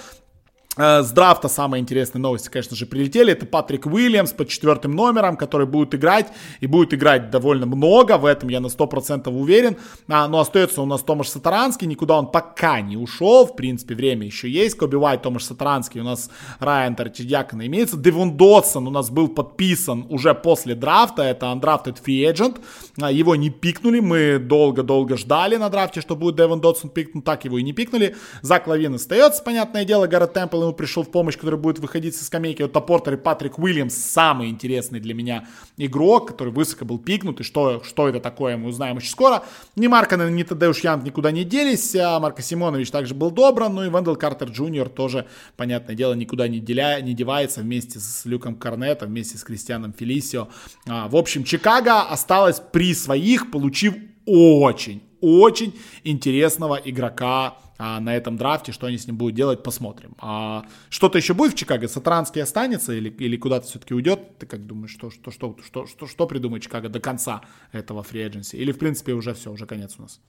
[0.79, 3.33] Э, с драфта самые интересные новости, конечно же, прилетели.
[3.33, 6.29] Это Патрик Уильямс под четвертым номером, который будет играть
[6.61, 8.17] и будет играть довольно много.
[8.17, 9.77] В этом я на 100% уверен.
[10.09, 11.87] А, но остается у нас Томаш Сатаранский.
[11.87, 13.47] Никуда он пока не ушел.
[13.47, 14.79] В принципе, время еще есть.
[14.79, 16.01] Коби Уайт, Томаш Сатаранский.
[16.01, 17.99] У нас Райан Тартидьякон имеется.
[17.99, 21.23] Девон Додсон у нас был подписан уже после драфта.
[21.23, 22.61] Это undrafted free agent.
[22.99, 24.01] А, его не пикнули.
[24.01, 27.27] Мы долго-долго ждали на драфте, что будет Девон Додсон пикнут.
[27.27, 28.17] Так его и не пикнули.
[28.41, 30.07] Зак Лавин остается, понятное дело.
[30.07, 32.63] Гаррет Темпл ему пришел в помощь, который будет выходить со скамейки.
[32.63, 37.41] Вот Портер и Патрик Уильямс самый интересный для меня игрок, который высоко был пикнут.
[37.41, 39.43] И что, что это такое, мы узнаем очень скоро.
[39.77, 41.95] Ни Марканен, ни Тадеуш Янг никуда не делись.
[41.97, 43.75] А Марко Симонович также был добран.
[43.75, 45.27] Ну и Вендел Картер Джуниор тоже,
[45.57, 50.49] понятное дело, никуда не, деля, не девается вместе с Люком Корнетом, вместе с Кристианом Фелисио.
[50.89, 53.95] А, в общем, Чикаго осталось при своих, получив
[54.27, 55.75] очень, очень
[56.05, 58.71] интересного игрока а, на этом драфте.
[58.71, 60.15] Что они с ним будут делать, посмотрим.
[60.21, 61.89] А, что-то еще будет в Чикаго?
[61.89, 64.39] Саторански останется или, или куда-то все-таки уйдет?
[64.39, 67.43] Ты как думаешь, что, что, что, что, что, что придумает Чикаго до конца
[67.73, 70.21] этого фри Или, в принципе, уже все, уже конец у нас?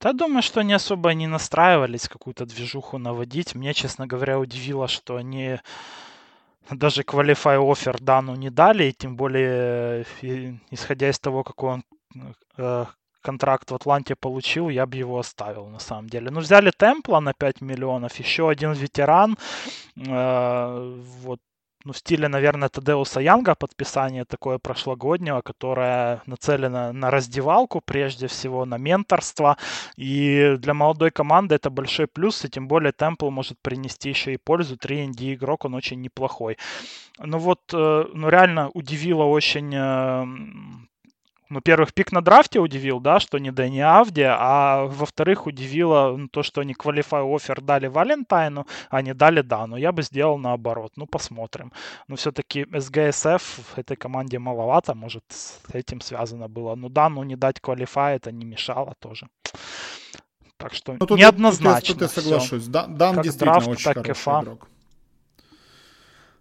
[0.00, 3.54] Да, думаю, что они особо не настраивались какую-то движуху наводить.
[3.54, 5.58] Мне, честно говоря, удивило, что они
[6.70, 10.06] даже Qualify офер Дану не дали, и тем более,
[10.70, 11.84] исходя из того, какой он
[12.56, 12.86] э,
[13.24, 16.30] контракт в Атланте получил, я бы его оставил на самом деле.
[16.30, 19.36] Ну, взяли Темпла на 5 миллионов, еще один ветеран,
[19.96, 21.40] э, вот,
[21.86, 28.64] ну, в стиле, наверное, Тадеуса Янга подписание такое прошлогоднего, которое нацелено на раздевалку, прежде всего,
[28.64, 29.56] на менторство.
[29.98, 34.38] И для молодой команды это большой плюс, и тем более Темпл может принести еще и
[34.38, 34.76] пользу.
[34.76, 36.56] 3 игрок, он очень неплохой.
[37.18, 40.26] Ну вот, э, ну реально удивило очень э,
[41.54, 46.28] ну, во-первых, пик на драфте удивил, да, что не Дэнни Авди, а во-вторых, удивило ну,
[46.28, 49.76] то, что они Qualify офер дали Валентайну, а не дали Дану.
[49.76, 50.92] Я бы сделал наоборот.
[50.96, 51.72] Ну, посмотрим.
[52.08, 53.42] Но все-таки СГСФ
[53.74, 56.74] в этой команде маловато, может, с этим связано было.
[56.74, 59.28] Но Дану не дать Qualify это не мешало тоже.
[60.56, 61.94] Так что ну, тут, неоднозначно.
[61.94, 62.66] Тут, тут я соглашусь.
[62.66, 64.40] Дан, Дан действительно драфт, очень хороший ФА.
[64.42, 64.68] игрок.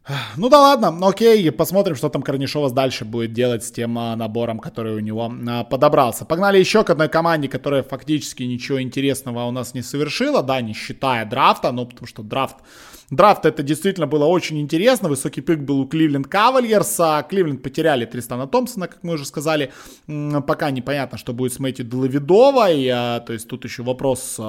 [0.38, 4.59] Ну да ладно, окей, посмотрим, что там Корнишова дальше будет делать с тем а, набором,
[4.59, 6.25] который у него а, подобрался.
[6.25, 10.73] Погнали еще к одной команде, которая фактически ничего интересного у нас не совершила, да, не
[10.73, 12.57] считая драфта, ну потому что драфт
[13.09, 15.07] Драфт это действительно было очень интересно.
[15.07, 16.99] Высокий пик был у Кливленд Кавальерс.
[17.30, 19.71] Кливленд потеряли Тристана Томпсона, как мы уже сказали.
[20.07, 22.89] Пока непонятно, что будет с Мэтью Делаведовой.
[22.89, 24.39] А, то есть тут еще вопрос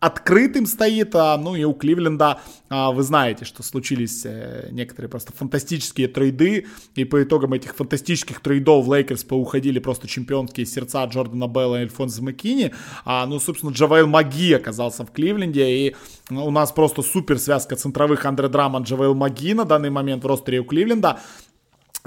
[0.00, 1.14] открытым стоит.
[1.14, 6.66] А, ну и у Кливленда вы знаете, что случились э, некоторые просто фантастические трейды.
[6.96, 12.24] И по итогам этих фантастических трейдов Лейкерс поуходили просто чемпионские сердца Джордана Белла и Альфонса
[12.24, 12.74] Маккини.
[13.04, 15.70] Ну, собственно, Джавейл Макги оказался в Кливленде.
[15.70, 15.96] И
[16.30, 20.58] у нас просто супер связка центровых Андре Драммонд, Джавейл Макги на данный момент в ростере
[20.58, 21.20] у Кливленда.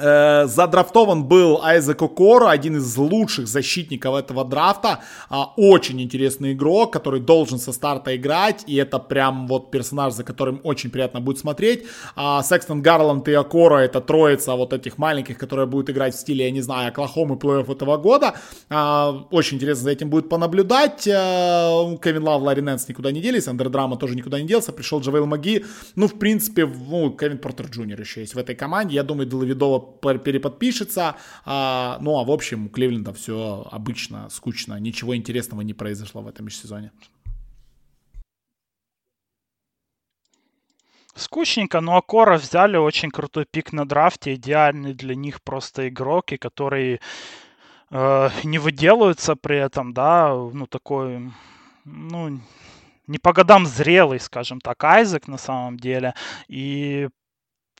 [0.01, 4.99] Э, задрафтован был Айзек Окоро, один из лучших защитников этого драфта.
[5.29, 8.63] А, очень интересный игрок, который должен со старта играть.
[8.67, 11.85] И это прям вот персонаж, за которым очень приятно будет смотреть.
[12.15, 16.45] А, Секстон Гарланд и Окоро это троица вот этих маленьких, которые будут играть в стиле,
[16.45, 18.35] я не знаю, Оклахомы плей-офф этого года.
[18.69, 21.07] А, очень интересно за этим будет понаблюдать.
[21.07, 23.47] Э, Кевин Лав, Ларри Нэнс никуда не делись.
[23.47, 24.71] Андре Драммонд тоже никуда не делся.
[24.71, 25.65] Пришел Джавейл Макги.
[25.95, 28.95] Ну, в принципе, ну, Кевин Портер Джуниор еще есть в этой команде.
[28.95, 31.15] Я думаю, Делаведова переподпишется.
[31.45, 34.79] А, ну, а в общем, у Кливленда все обычно, скучно.
[34.79, 36.91] Ничего интересного не произошло в этом межсезоне.
[41.15, 46.37] Скучненько, но Окоро взяли очень крутой пик на драфте, идеальный для них просто игрок, и
[46.37, 47.01] который
[47.91, 51.31] э, не выделывается при этом, да, ну такой,
[51.83, 52.39] ну
[53.07, 56.13] не по годам зрелый, скажем так, Айзек на самом деле,
[56.47, 57.09] и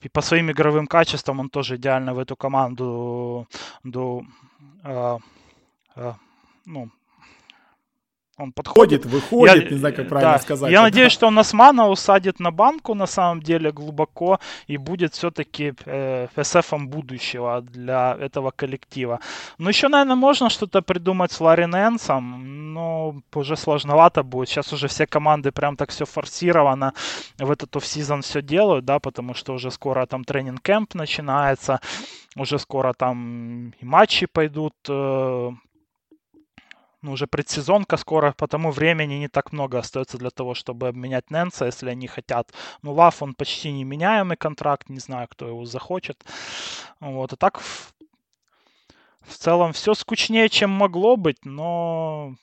[0.08, 3.48] по своим игровым качествам он тоже идеально в эту команду
[3.84, 4.24] до,
[4.84, 5.18] э,
[5.96, 6.14] э,
[6.66, 6.90] ну,
[8.40, 9.06] он подходит.
[9.06, 10.72] выходит, я, не знаю, как правильно да, сказать.
[10.72, 15.74] Я надеюсь, что он Насмана усадит на банку, на самом деле, глубоко, и будет все-таки
[15.86, 19.20] э, СФом будущего для этого коллектива.
[19.57, 24.49] Но еще, наверное, можно что-то придумать с Ларри Нэнсом, но уже сложновато будет.
[24.49, 26.94] Сейчас уже все команды прям так все форсировано
[27.38, 31.80] в этот офсезон все делают, да, потому что уже скоро там тренинг-кэмп начинается,
[32.36, 35.52] уже скоро там и матчи пойдут, э,
[37.02, 41.66] ну, уже предсезонка скоро, потому времени не так много остается для того, чтобы обменять Нэнса,
[41.66, 42.52] если они хотят.
[42.82, 46.24] Ну, Лав, он почти неменяемый контракт, не знаю, кто его захочет.
[47.00, 47.94] Вот, а так в,
[49.22, 52.36] в целом все скучнее, чем могло быть, но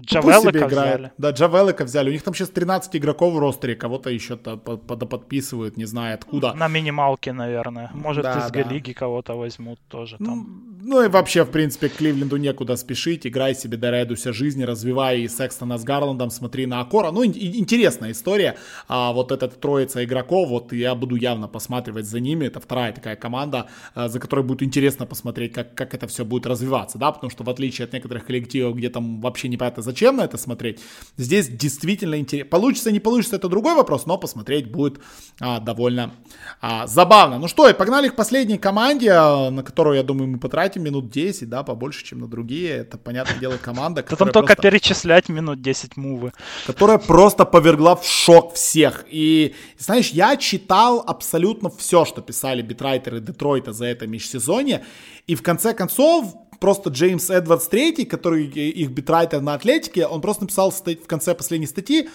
[0.00, 1.12] Джавелика взяли.
[1.18, 2.10] Да, Джавелика взяли.
[2.10, 6.52] У них там сейчас 13 игроков в ростере, кого-то еще подписывают, не знаю откуда.
[6.54, 7.90] На минималке, наверное.
[7.94, 8.62] Может, да, из да.
[8.62, 10.73] лиги кого-то возьмут тоже там.
[10.86, 13.26] Ну и вообще, в принципе, к Кливленду некуда спешить.
[13.26, 17.10] Играй себе, дорадуйся жизни, развивай и Секстона с Гарландом, смотри на Акора.
[17.10, 18.58] Ну, интересная история.
[18.86, 22.44] А вот этот троица игроков, вот я буду явно посматривать за ними.
[22.44, 26.44] Это вторая такая команда, а, за которой будет интересно посмотреть, как, как это все будет
[26.44, 30.24] развиваться, да, потому что в отличие от некоторых коллективов, где там вообще непонятно зачем на
[30.24, 30.80] это смотреть,
[31.16, 32.50] здесь действительно интересно.
[32.50, 35.00] Получится, не получится, это другой вопрос, но посмотреть будет
[35.40, 36.12] а, довольно
[36.60, 37.38] а, забавно.
[37.38, 41.10] Ну что, и погнали к последней команде, а, на которую, я думаю, мы потратим минут
[41.10, 42.70] 10, да, побольше, чем на другие.
[42.70, 46.32] Это, понятное дело, команда, которая Потом только перечислять минут 10 мувы.
[46.66, 49.04] Которая просто повергла в шок всех.
[49.10, 54.84] И, знаешь, я читал абсолютно все, что писали битрайтеры Детройта за это межсезонье,
[55.26, 60.44] и в конце концов просто Джеймс Эдвардс III, который их битрайтер на Атлетике, он просто
[60.44, 62.08] написал в конце последней статьи,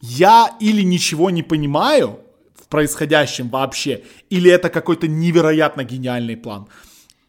[0.00, 2.18] я или ничего не понимаю
[2.60, 6.66] в происходящем вообще, или это какой-то невероятно гениальный план.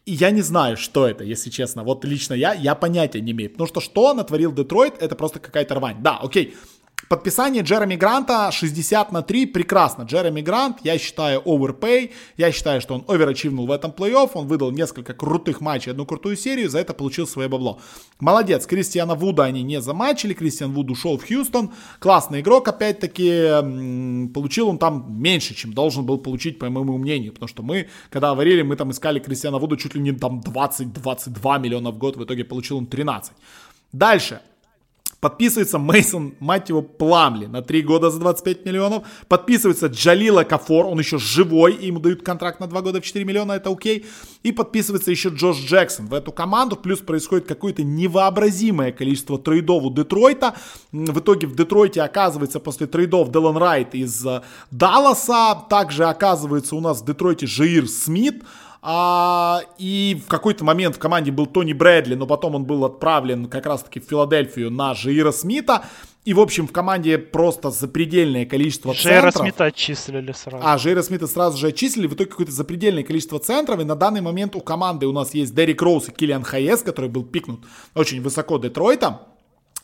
[0.06, 1.82] И я не знаю, что это, если честно.
[1.82, 3.50] Вот лично я, я понятия не имею.
[3.50, 6.02] Потому что что натворил Детройт, это просто какая-то рвань.
[6.02, 6.54] Да, окей,
[7.08, 10.04] Подписание Джереми Гранта 60 на 3, прекрасно.
[10.04, 14.70] Джереми Грант, я считаю, overpay, я считаю, что он оверачивнул в этом плей-офф, он выдал
[14.70, 17.80] несколько крутых матчей, одну крутую серию, за это получил свое бабло.
[18.20, 24.68] Молодец, Кристиана Вуда они не замачили, Кристиан Вуд ушел в Хьюстон, классный игрок, опять-таки, получил
[24.68, 28.62] он там меньше, чем должен был получить, по моему мнению, потому что мы, когда говорили,
[28.62, 32.44] мы там искали Кристиана Вуда чуть ли не там 20-22 миллиона в год, в итоге
[32.44, 33.32] получил он 13.
[33.92, 34.40] Дальше.
[35.24, 39.04] Подписывается Мейсон, мать его, Пламли на 3 года за 25 миллионов.
[39.26, 43.24] Подписывается Джалила Кафор, он еще живой, и ему дают контракт на 2 года в 4
[43.24, 44.04] миллиона, это окей.
[44.42, 46.76] И подписывается еще Джош Джексон в эту команду.
[46.76, 50.56] Плюс происходит какое-то невообразимое количество трейдов у Детройта.
[50.92, 55.58] В итоге в Детройте оказывается после трейдов Делан Райт из э, Далласа.
[55.70, 58.42] Также оказывается у нас в Детройте Жаир Смит.
[58.86, 63.46] А, и в какой-то момент в команде был Тони Брэдли, но потом он был отправлен
[63.46, 65.86] как раз-таки в Филадельфию на Жира Смита.
[66.26, 69.42] И, в общем, в команде просто запредельное количество Жейра центров.
[69.42, 70.62] Смита отчислили сразу.
[70.66, 72.06] А, Жейра Смита сразу же отчислили.
[72.06, 73.80] В итоге какое-то запредельное количество центров.
[73.80, 77.08] И на данный момент у команды у нас есть Дерек Роуз и Киллиан Хайес, который
[77.08, 77.60] был пикнут
[77.94, 79.18] очень высоко Детройтом.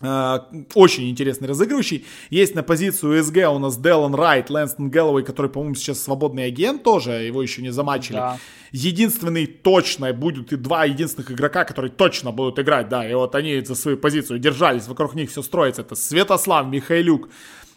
[0.02, 0.40] Э,
[0.74, 2.06] очень интересный разыгрывающий.
[2.30, 6.82] Есть на позицию СГ у нас Делан Райт, Лэнстон Гэллоуэй, который, по-моему, сейчас свободный агент
[6.82, 8.16] тоже, его еще не замачили.
[8.16, 8.38] Да.
[8.72, 13.60] Единственный точно будут и два единственных игрока, которые точно будут играть, да, и вот они
[13.60, 15.82] за свою позицию держались, вокруг них все строится.
[15.82, 17.28] Это Святослав Михайлюк,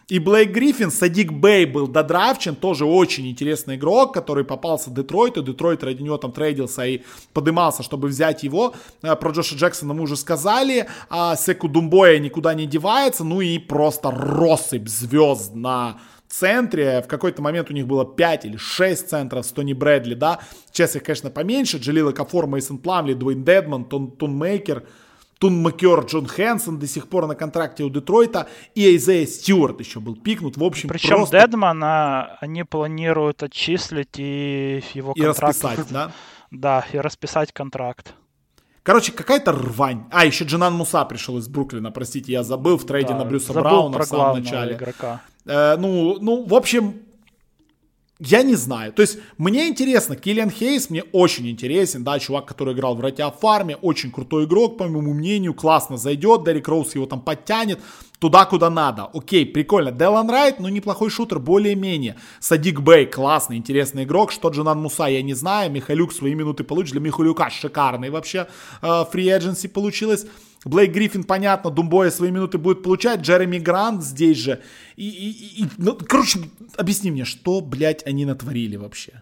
[0.09, 5.41] и Блейк Гриффин, Садик Бэй был додрафчен, тоже очень интересный игрок, который попался Детройту.
[5.41, 7.01] Детройт ради него там трейдился и
[7.33, 8.73] подымался, чтобы взять его.
[9.01, 10.87] Э, про Джоша Джексона мы уже сказали.
[11.09, 13.23] А Секу Думбоя никуда не девается.
[13.23, 17.01] Ну и просто россыпь звезд на центре.
[17.01, 20.39] В какой-то момент у них было 5 или 6 центров с Тони Брэдли, да.
[20.71, 21.77] Сейчас их, конечно, поменьше.
[21.77, 24.83] Джилила Кафор, Мейсон Пламли, Дуэйн Дедман, Тон, Тон Мейкер–
[25.43, 29.99] Тун Макер, Джон Хэнсон до сих пор на контракте у Детройта, и Айзея Стюарт еще
[29.99, 30.55] был пикнут.
[30.55, 31.37] В общем, Причем просто...
[31.37, 35.39] Дедмана они планируют отчислить и его контракт...
[35.39, 36.11] И расписать, да?
[36.51, 38.13] Да, и расписать контракт.
[38.83, 40.05] Короче, какая-то рвань.
[40.11, 43.51] А, еще Джанан Муса пришел из Бруклина, простите, я забыл в трейде да, на Брюса
[43.51, 44.75] Брауна в самом начале.
[44.75, 45.23] Игрока.
[45.45, 47.01] Э, ну, ну, в общем,
[48.19, 48.93] я не знаю.
[48.93, 53.31] То есть, мне интересно, Киллиан Хейс мне очень интересен, да, чувак, который играл в Ратя
[53.31, 57.79] Фарме, очень крутой игрок, по моему мнению, классно зайдет, Дерек Роуз его там подтянет
[58.23, 59.09] туда, куда надо.
[59.13, 59.91] Окей, прикольно.
[59.91, 62.15] Делан Райт, ну, неплохой шутер, более-менее.
[62.39, 64.31] Садик Бэй, классный, интересный игрок.
[64.31, 65.69] Что Джанан Муса, я не знаю.
[65.69, 66.93] Михалюк свои минуты получит.
[66.93, 68.47] Для Михалюка шикарный вообще
[69.11, 70.25] фри э, получилось.
[70.65, 74.61] Блейк Гриффин, понятно, Думбоя свои минуты будет получать, Джереми Грант здесь же.
[74.95, 76.39] И, и, и, ну, короче,
[76.77, 79.21] объясни мне, что, блядь, они натворили вообще?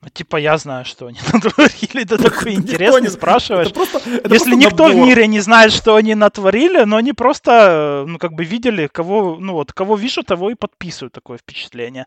[0.00, 2.02] Ну, типа, я знаю, что они натворили.
[2.04, 3.08] Это такой интересно не...
[3.08, 3.66] спрашиваешь.
[3.66, 5.02] Это просто, это Если никто набор.
[5.02, 9.38] в мире не знает, что они натворили, но они просто, ну, как бы видели, кого,
[9.40, 12.06] ну, вот, кого вижу, того и подписывают такое впечатление.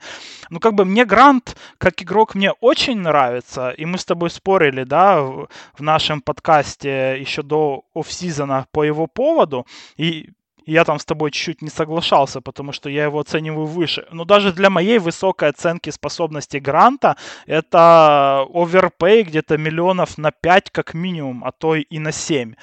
[0.50, 4.86] Ну, как бы мне Грант, как игрок, мне очень нравится, и мы с тобой спорили,
[4.86, 9.66] да, в, в нашем подкасте еще до офсизона по его поводу,
[9.98, 10.30] и
[10.66, 14.06] я там с тобой чуть-чуть не соглашался, потому что я его оцениваю выше.
[14.12, 17.16] Но даже для моей высокой оценки способности Гранта
[17.48, 22.54] это оверпей где-то миллионов на 5 как минимум, а то и на 7.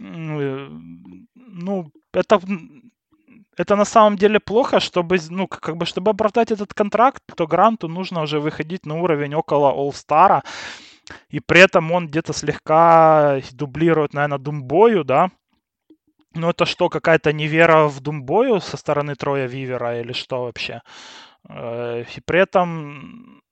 [0.00, 0.68] Э,
[1.34, 2.40] ну, это
[3.56, 7.88] это на самом деле плохо, чтобы, ну, как бы, чтобы оправдать этот контракт, то Гранту
[7.88, 10.42] нужно уже выходить на уровень около All-Star,
[11.28, 15.30] и при этом он где-то слегка дублирует, наверное, Думбою, да,
[16.34, 20.82] Ну это что, какая-то невера в Думбою со стороны Троя Вивера или что вообще?
[21.48, 23.42] Э, и при этом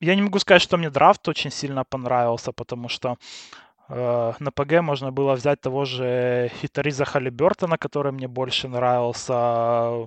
[0.00, 3.16] я не могу сказать, что мне драфт очень сильно понравился, потому что
[3.88, 9.32] э, на ПГ можно было взять того же Хитариза Халибертона, который мне больше нравился.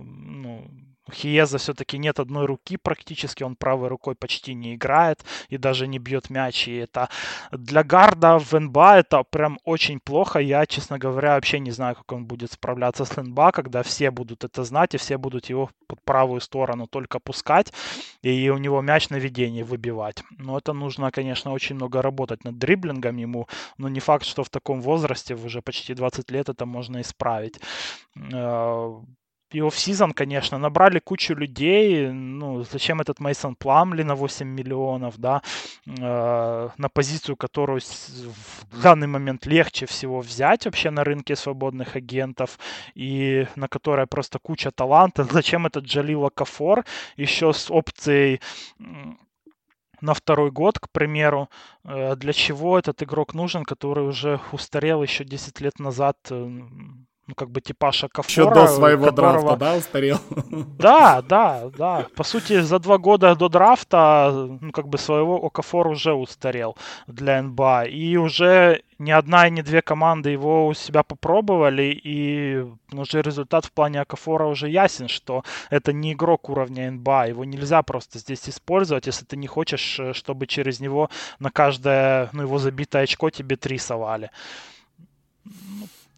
[0.02, 0.69] Ну,
[1.08, 5.88] у Хиеза все-таки нет одной руки практически, он правой рукой почти не играет и даже
[5.88, 6.68] не бьет мяч.
[6.68, 7.10] И это
[7.52, 10.40] для гарда в НБА это прям очень плохо.
[10.40, 14.44] Я, честно говоря, вообще не знаю, как он будет справляться с НБА, когда все будут
[14.44, 17.74] это знать и все будут его под правую сторону только пускать
[18.22, 20.24] и у него мяч на ведении выбивать.
[20.38, 23.48] Но это нужно, конечно, очень много работать над дриблингом ему,
[23.78, 27.60] но не факт, что в таком возрасте, уже почти 20 лет, это можно исправить
[28.16, 28.94] э,
[29.52, 35.41] и офсизон, конечно, набрали кучу людей, ну, зачем этот Мейсон Пламли на 8 миллионов, да,
[35.86, 42.60] э, на позицию, которую в данный момент легче всего взять вообще на рынке свободных агентов,
[42.95, 45.24] и на которой просто куча таланта.
[45.32, 46.84] Зачем этот Джалила Кафор
[47.15, 48.41] еще с опцией
[50.02, 51.49] на второй год, к примеру,
[51.86, 56.18] э, для чего этот игрок нужен, который уже устарел еще 10 лет назад,
[57.28, 58.48] ну, как бы типаж Акафора.
[58.48, 59.41] Еще до своего которого...
[59.41, 60.20] драфта, да, устарел?
[60.80, 62.08] Да, да, да.
[62.16, 66.78] По сути, за два года до драфта, ну, как бы своего Окафор уже устарел
[67.08, 67.86] для НБА.
[67.86, 73.66] И уже ни одна и ни две команды его у себя попробовали, и уже результат
[73.66, 78.48] в плане Акафора уже ясен, что это не игрок уровня НБА, его нельзя просто здесь
[78.48, 81.10] использовать, если ты не хочешь, э, чтобы через него
[81.40, 84.32] на каждое, ну, его забитое очко тебе три совали.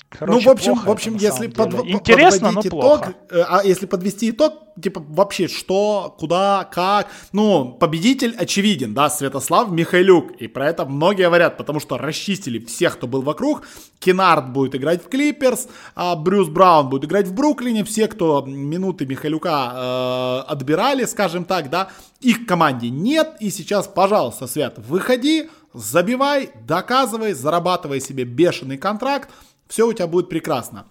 [0.10, 3.14] Короче, ну, в общем, в общем, если под, интересно, но итог, плохо.
[3.30, 9.70] Э, а если подвести итог, типа вообще что, куда, как, ну победитель очевиден, да, Святослав
[9.70, 13.68] Михайлюк, и про это многие говорят, потому что расчистили всех, кто был вокруг.
[14.00, 19.06] Кенард будет играть в Клиперс, а Брюс Браун будет играть в Бруклине, все, кто минуты
[19.06, 26.50] Михайлюка э, отбирали, скажем так, да, их команде нет, и сейчас, пожалуйста, Свят, выходи, забивай,
[26.66, 29.30] доказывай, зарабатывай себе бешеный контракт
[29.70, 30.86] все у тебя будет прекрасно.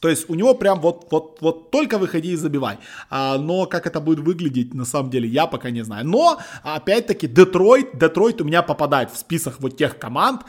[0.00, 2.78] То есть у него прям вот, вот, вот только выходи и забивай.
[3.08, 6.04] А, но как это будет выглядеть, на самом деле, я пока не знаю.
[6.04, 10.42] Но, опять-таки, Детройт, Детройт у меня попадает в список вот тех команд,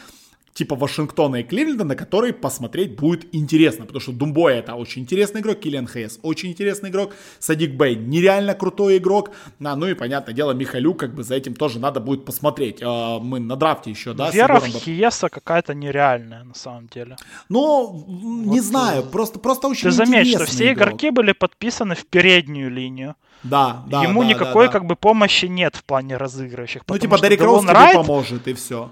[0.54, 5.42] типа Вашингтона и Кливленда, на который посмотреть будет интересно, потому что Думбой это очень интересный
[5.42, 9.32] игрок, Киллиан Хейс очень интересный игрок, Садик Бэй нереально крутой игрок,
[9.64, 12.80] а, ну и, понятное дело, Михалю, как бы за этим тоже надо будет посмотреть.
[12.82, 14.30] А, мы на драфте еще, да?
[14.30, 17.16] Вера в Хиеса какая-то нереальная, на самом деле.
[17.50, 20.90] Ну, не вот, знаю, э, просто, просто очень Ты заметь, что все игрок.
[20.90, 23.16] игроки были подписаны в переднюю линию.
[23.44, 24.04] Да, да.
[24.04, 24.80] Ему да, никакой да, да.
[24.80, 26.84] как бы помощи нет в плане разыгрывающих.
[26.88, 28.90] Ну, типа Дерек Роуз тебе поможет, и все.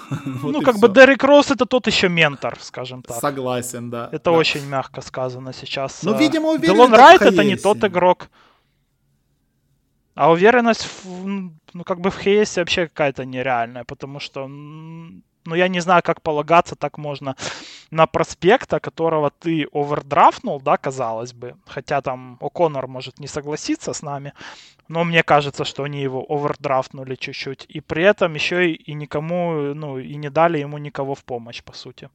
[0.42, 3.20] ну, как бы Дерек Росс это тот еще ментор, скажем так.
[3.20, 4.08] Согласен, да.
[4.12, 6.02] Это очень мягко сказано сейчас.
[6.02, 8.28] Ну, видимо, уверенность Делон Райт это не тот игрок.
[10.14, 14.46] А уверенность, в, ну, как бы в Хейсе вообще какая-то нереальная, потому что,
[15.44, 17.36] ну, я не знаю, как полагаться, так можно
[17.90, 24.02] на проспекта, которого ты овердрафнул, да, казалось бы, хотя там О'Коннор может не согласиться с
[24.02, 24.32] нами,
[24.88, 27.66] но мне кажется, что они его овердрафтнули чуть-чуть.
[27.68, 31.62] И при этом еще и, и никому, ну, и не дали ему никого в помощь,
[31.62, 32.08] по сути.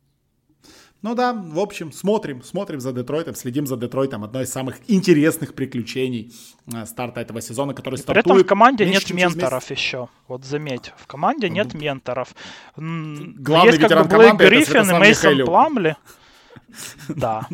[1.03, 4.23] Ну да, в общем, смотрим, смотрим за Детройтом, следим за Детройтом.
[4.23, 6.33] Одно из самых интересных приключений
[6.73, 8.25] э, старта этого сезона, который стартует.
[8.25, 10.09] При этом в команде нет менторов еще.
[10.27, 12.29] Вот заметь, в команде нет менторов.
[12.75, 15.95] Главный Есть как бы Блейк Гриффин и Мейсон Пламли.
[17.07, 17.47] Да.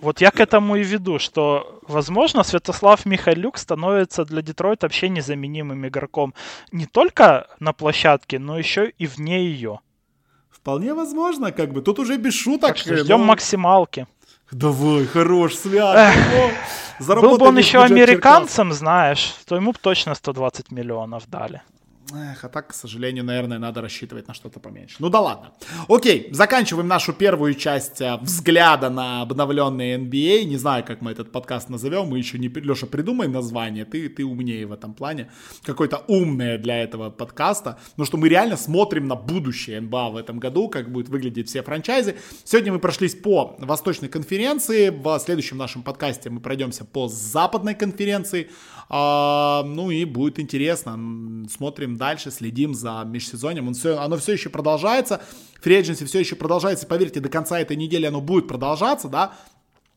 [0.00, 5.86] Вот я к этому и веду, что, возможно, Святослав Михайлюк становится для Детройта вообще незаменимым
[5.86, 6.34] игроком
[6.72, 9.80] не только на площадке, но еще и вне ее.
[10.64, 11.82] Вполне возможно, как бы.
[11.82, 12.68] Тут уже без шуток.
[12.70, 13.26] Так что ждем но...
[13.26, 14.06] максималки.
[14.50, 16.14] Давай, хорош, свят.
[17.00, 21.60] Был бы он еще американцем, знаешь, то ему бы точно 120 миллионов дали.
[22.12, 24.96] Эх, а так, к сожалению, наверное, надо рассчитывать на что-то поменьше.
[24.98, 25.52] Ну да ладно.
[25.88, 30.42] Окей, заканчиваем нашу первую часть э, взгляда на обновленный NBA.
[30.42, 30.44] А.
[30.44, 32.08] Не знаю, как мы этот подкаст назовем.
[32.08, 32.48] Мы еще не...
[32.48, 33.86] Леша, придумай название.
[33.86, 35.30] Ты, ты умнее в этом плане.
[35.62, 37.78] Какое-то умное для этого подкаста.
[37.96, 41.62] Но что мы реально смотрим на будущее НБА в этом году, как будет выглядеть все
[41.62, 42.16] франчайзы.
[42.44, 44.90] Сегодня мы прошлись по Восточной конференции.
[44.90, 48.50] В следующем нашем подкасте мы пройдемся по Западной конференции.
[48.88, 50.98] А, ну и будет интересно.
[51.50, 53.68] Смотрим дальше, следим за межсезоньем.
[53.68, 55.22] Он все, оно все еще продолжается.
[55.60, 56.86] Фри все еще продолжается.
[56.86, 59.34] Поверьте, до конца этой недели оно будет продолжаться, да.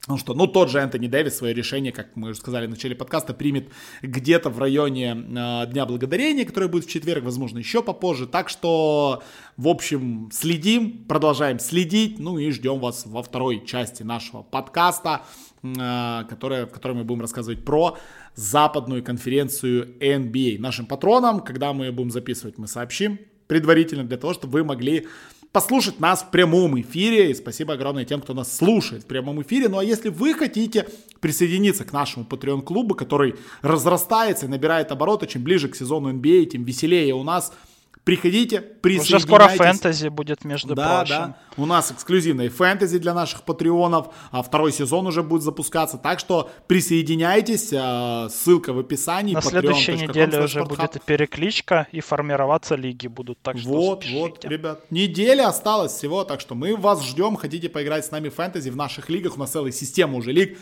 [0.07, 2.95] Ну что, ну тот же Энтони Дэвис свое решение, как мы уже сказали в начале
[2.95, 3.69] подкаста, примет
[4.01, 8.25] где-то в районе э, Дня Благодарения, который будет в четверг, возможно, еще попозже.
[8.25, 9.21] Так что,
[9.57, 15.23] в общем, следим, продолжаем следить, ну и ждем вас во второй части нашего подкаста,
[15.61, 17.97] э, которая, в которой мы будем рассказывать про
[18.37, 20.59] западную конференцию NBA.
[20.59, 25.07] Нашим патронам, когда мы будем записывать, мы сообщим предварительно для того, чтобы вы могли
[25.51, 27.31] послушать нас в прямом эфире.
[27.31, 29.69] И спасибо огромное тем, кто нас слушает в прямом эфире.
[29.69, 30.87] Ну а если вы хотите
[31.19, 36.63] присоединиться к нашему Patreon-клубу, который разрастается и набирает обороты, чем ближе к сезону NBA, тем
[36.63, 37.51] веселее у нас–
[38.07, 39.15] Приходите, присоединяйтесь.
[39.15, 41.15] Уже скоро фэнтези будет, между да, прочим.
[41.15, 44.13] Да, У нас эксклюзивный фэнтези для наших патреонов.
[44.31, 45.97] А второй сезон уже будет запускаться.
[45.97, 47.73] Так что присоединяйтесь.
[47.75, 49.33] А, ссылка в описании.
[49.33, 53.39] На следующей неделе уже будет и перекличка, и формироваться лиги будут.
[53.41, 54.19] Так что вот, спешите.
[54.21, 54.89] вот, ребят.
[54.89, 57.35] Неделя осталось всего, так что мы вас ждем.
[57.35, 59.35] Хотите поиграть с нами в фэнтези в наших лигах.
[59.35, 60.57] У нас целая система уже лиг.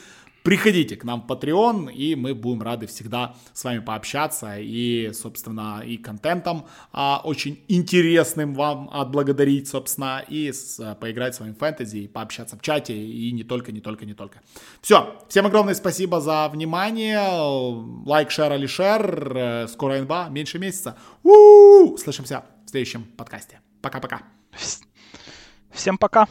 [0.45, 5.81] Приходите к нам в Patreon, и мы будем рады всегда с вами пообщаться и, собственно,
[5.83, 11.57] и контентом а, очень интересным вам отблагодарить, собственно, и с, а, поиграть с вами в
[11.57, 14.43] фэнтези, и пообщаться в чате, и не только, не только, не только.
[14.81, 20.95] Все, всем огромное спасибо за внимание, лайк, шер, или шер, э, скоро НБА, меньше месяца.
[21.23, 21.97] У-у-у!
[21.97, 23.61] Слышимся в следующем подкасте.
[23.81, 24.21] Пока-пока.
[25.71, 26.27] Всем пока.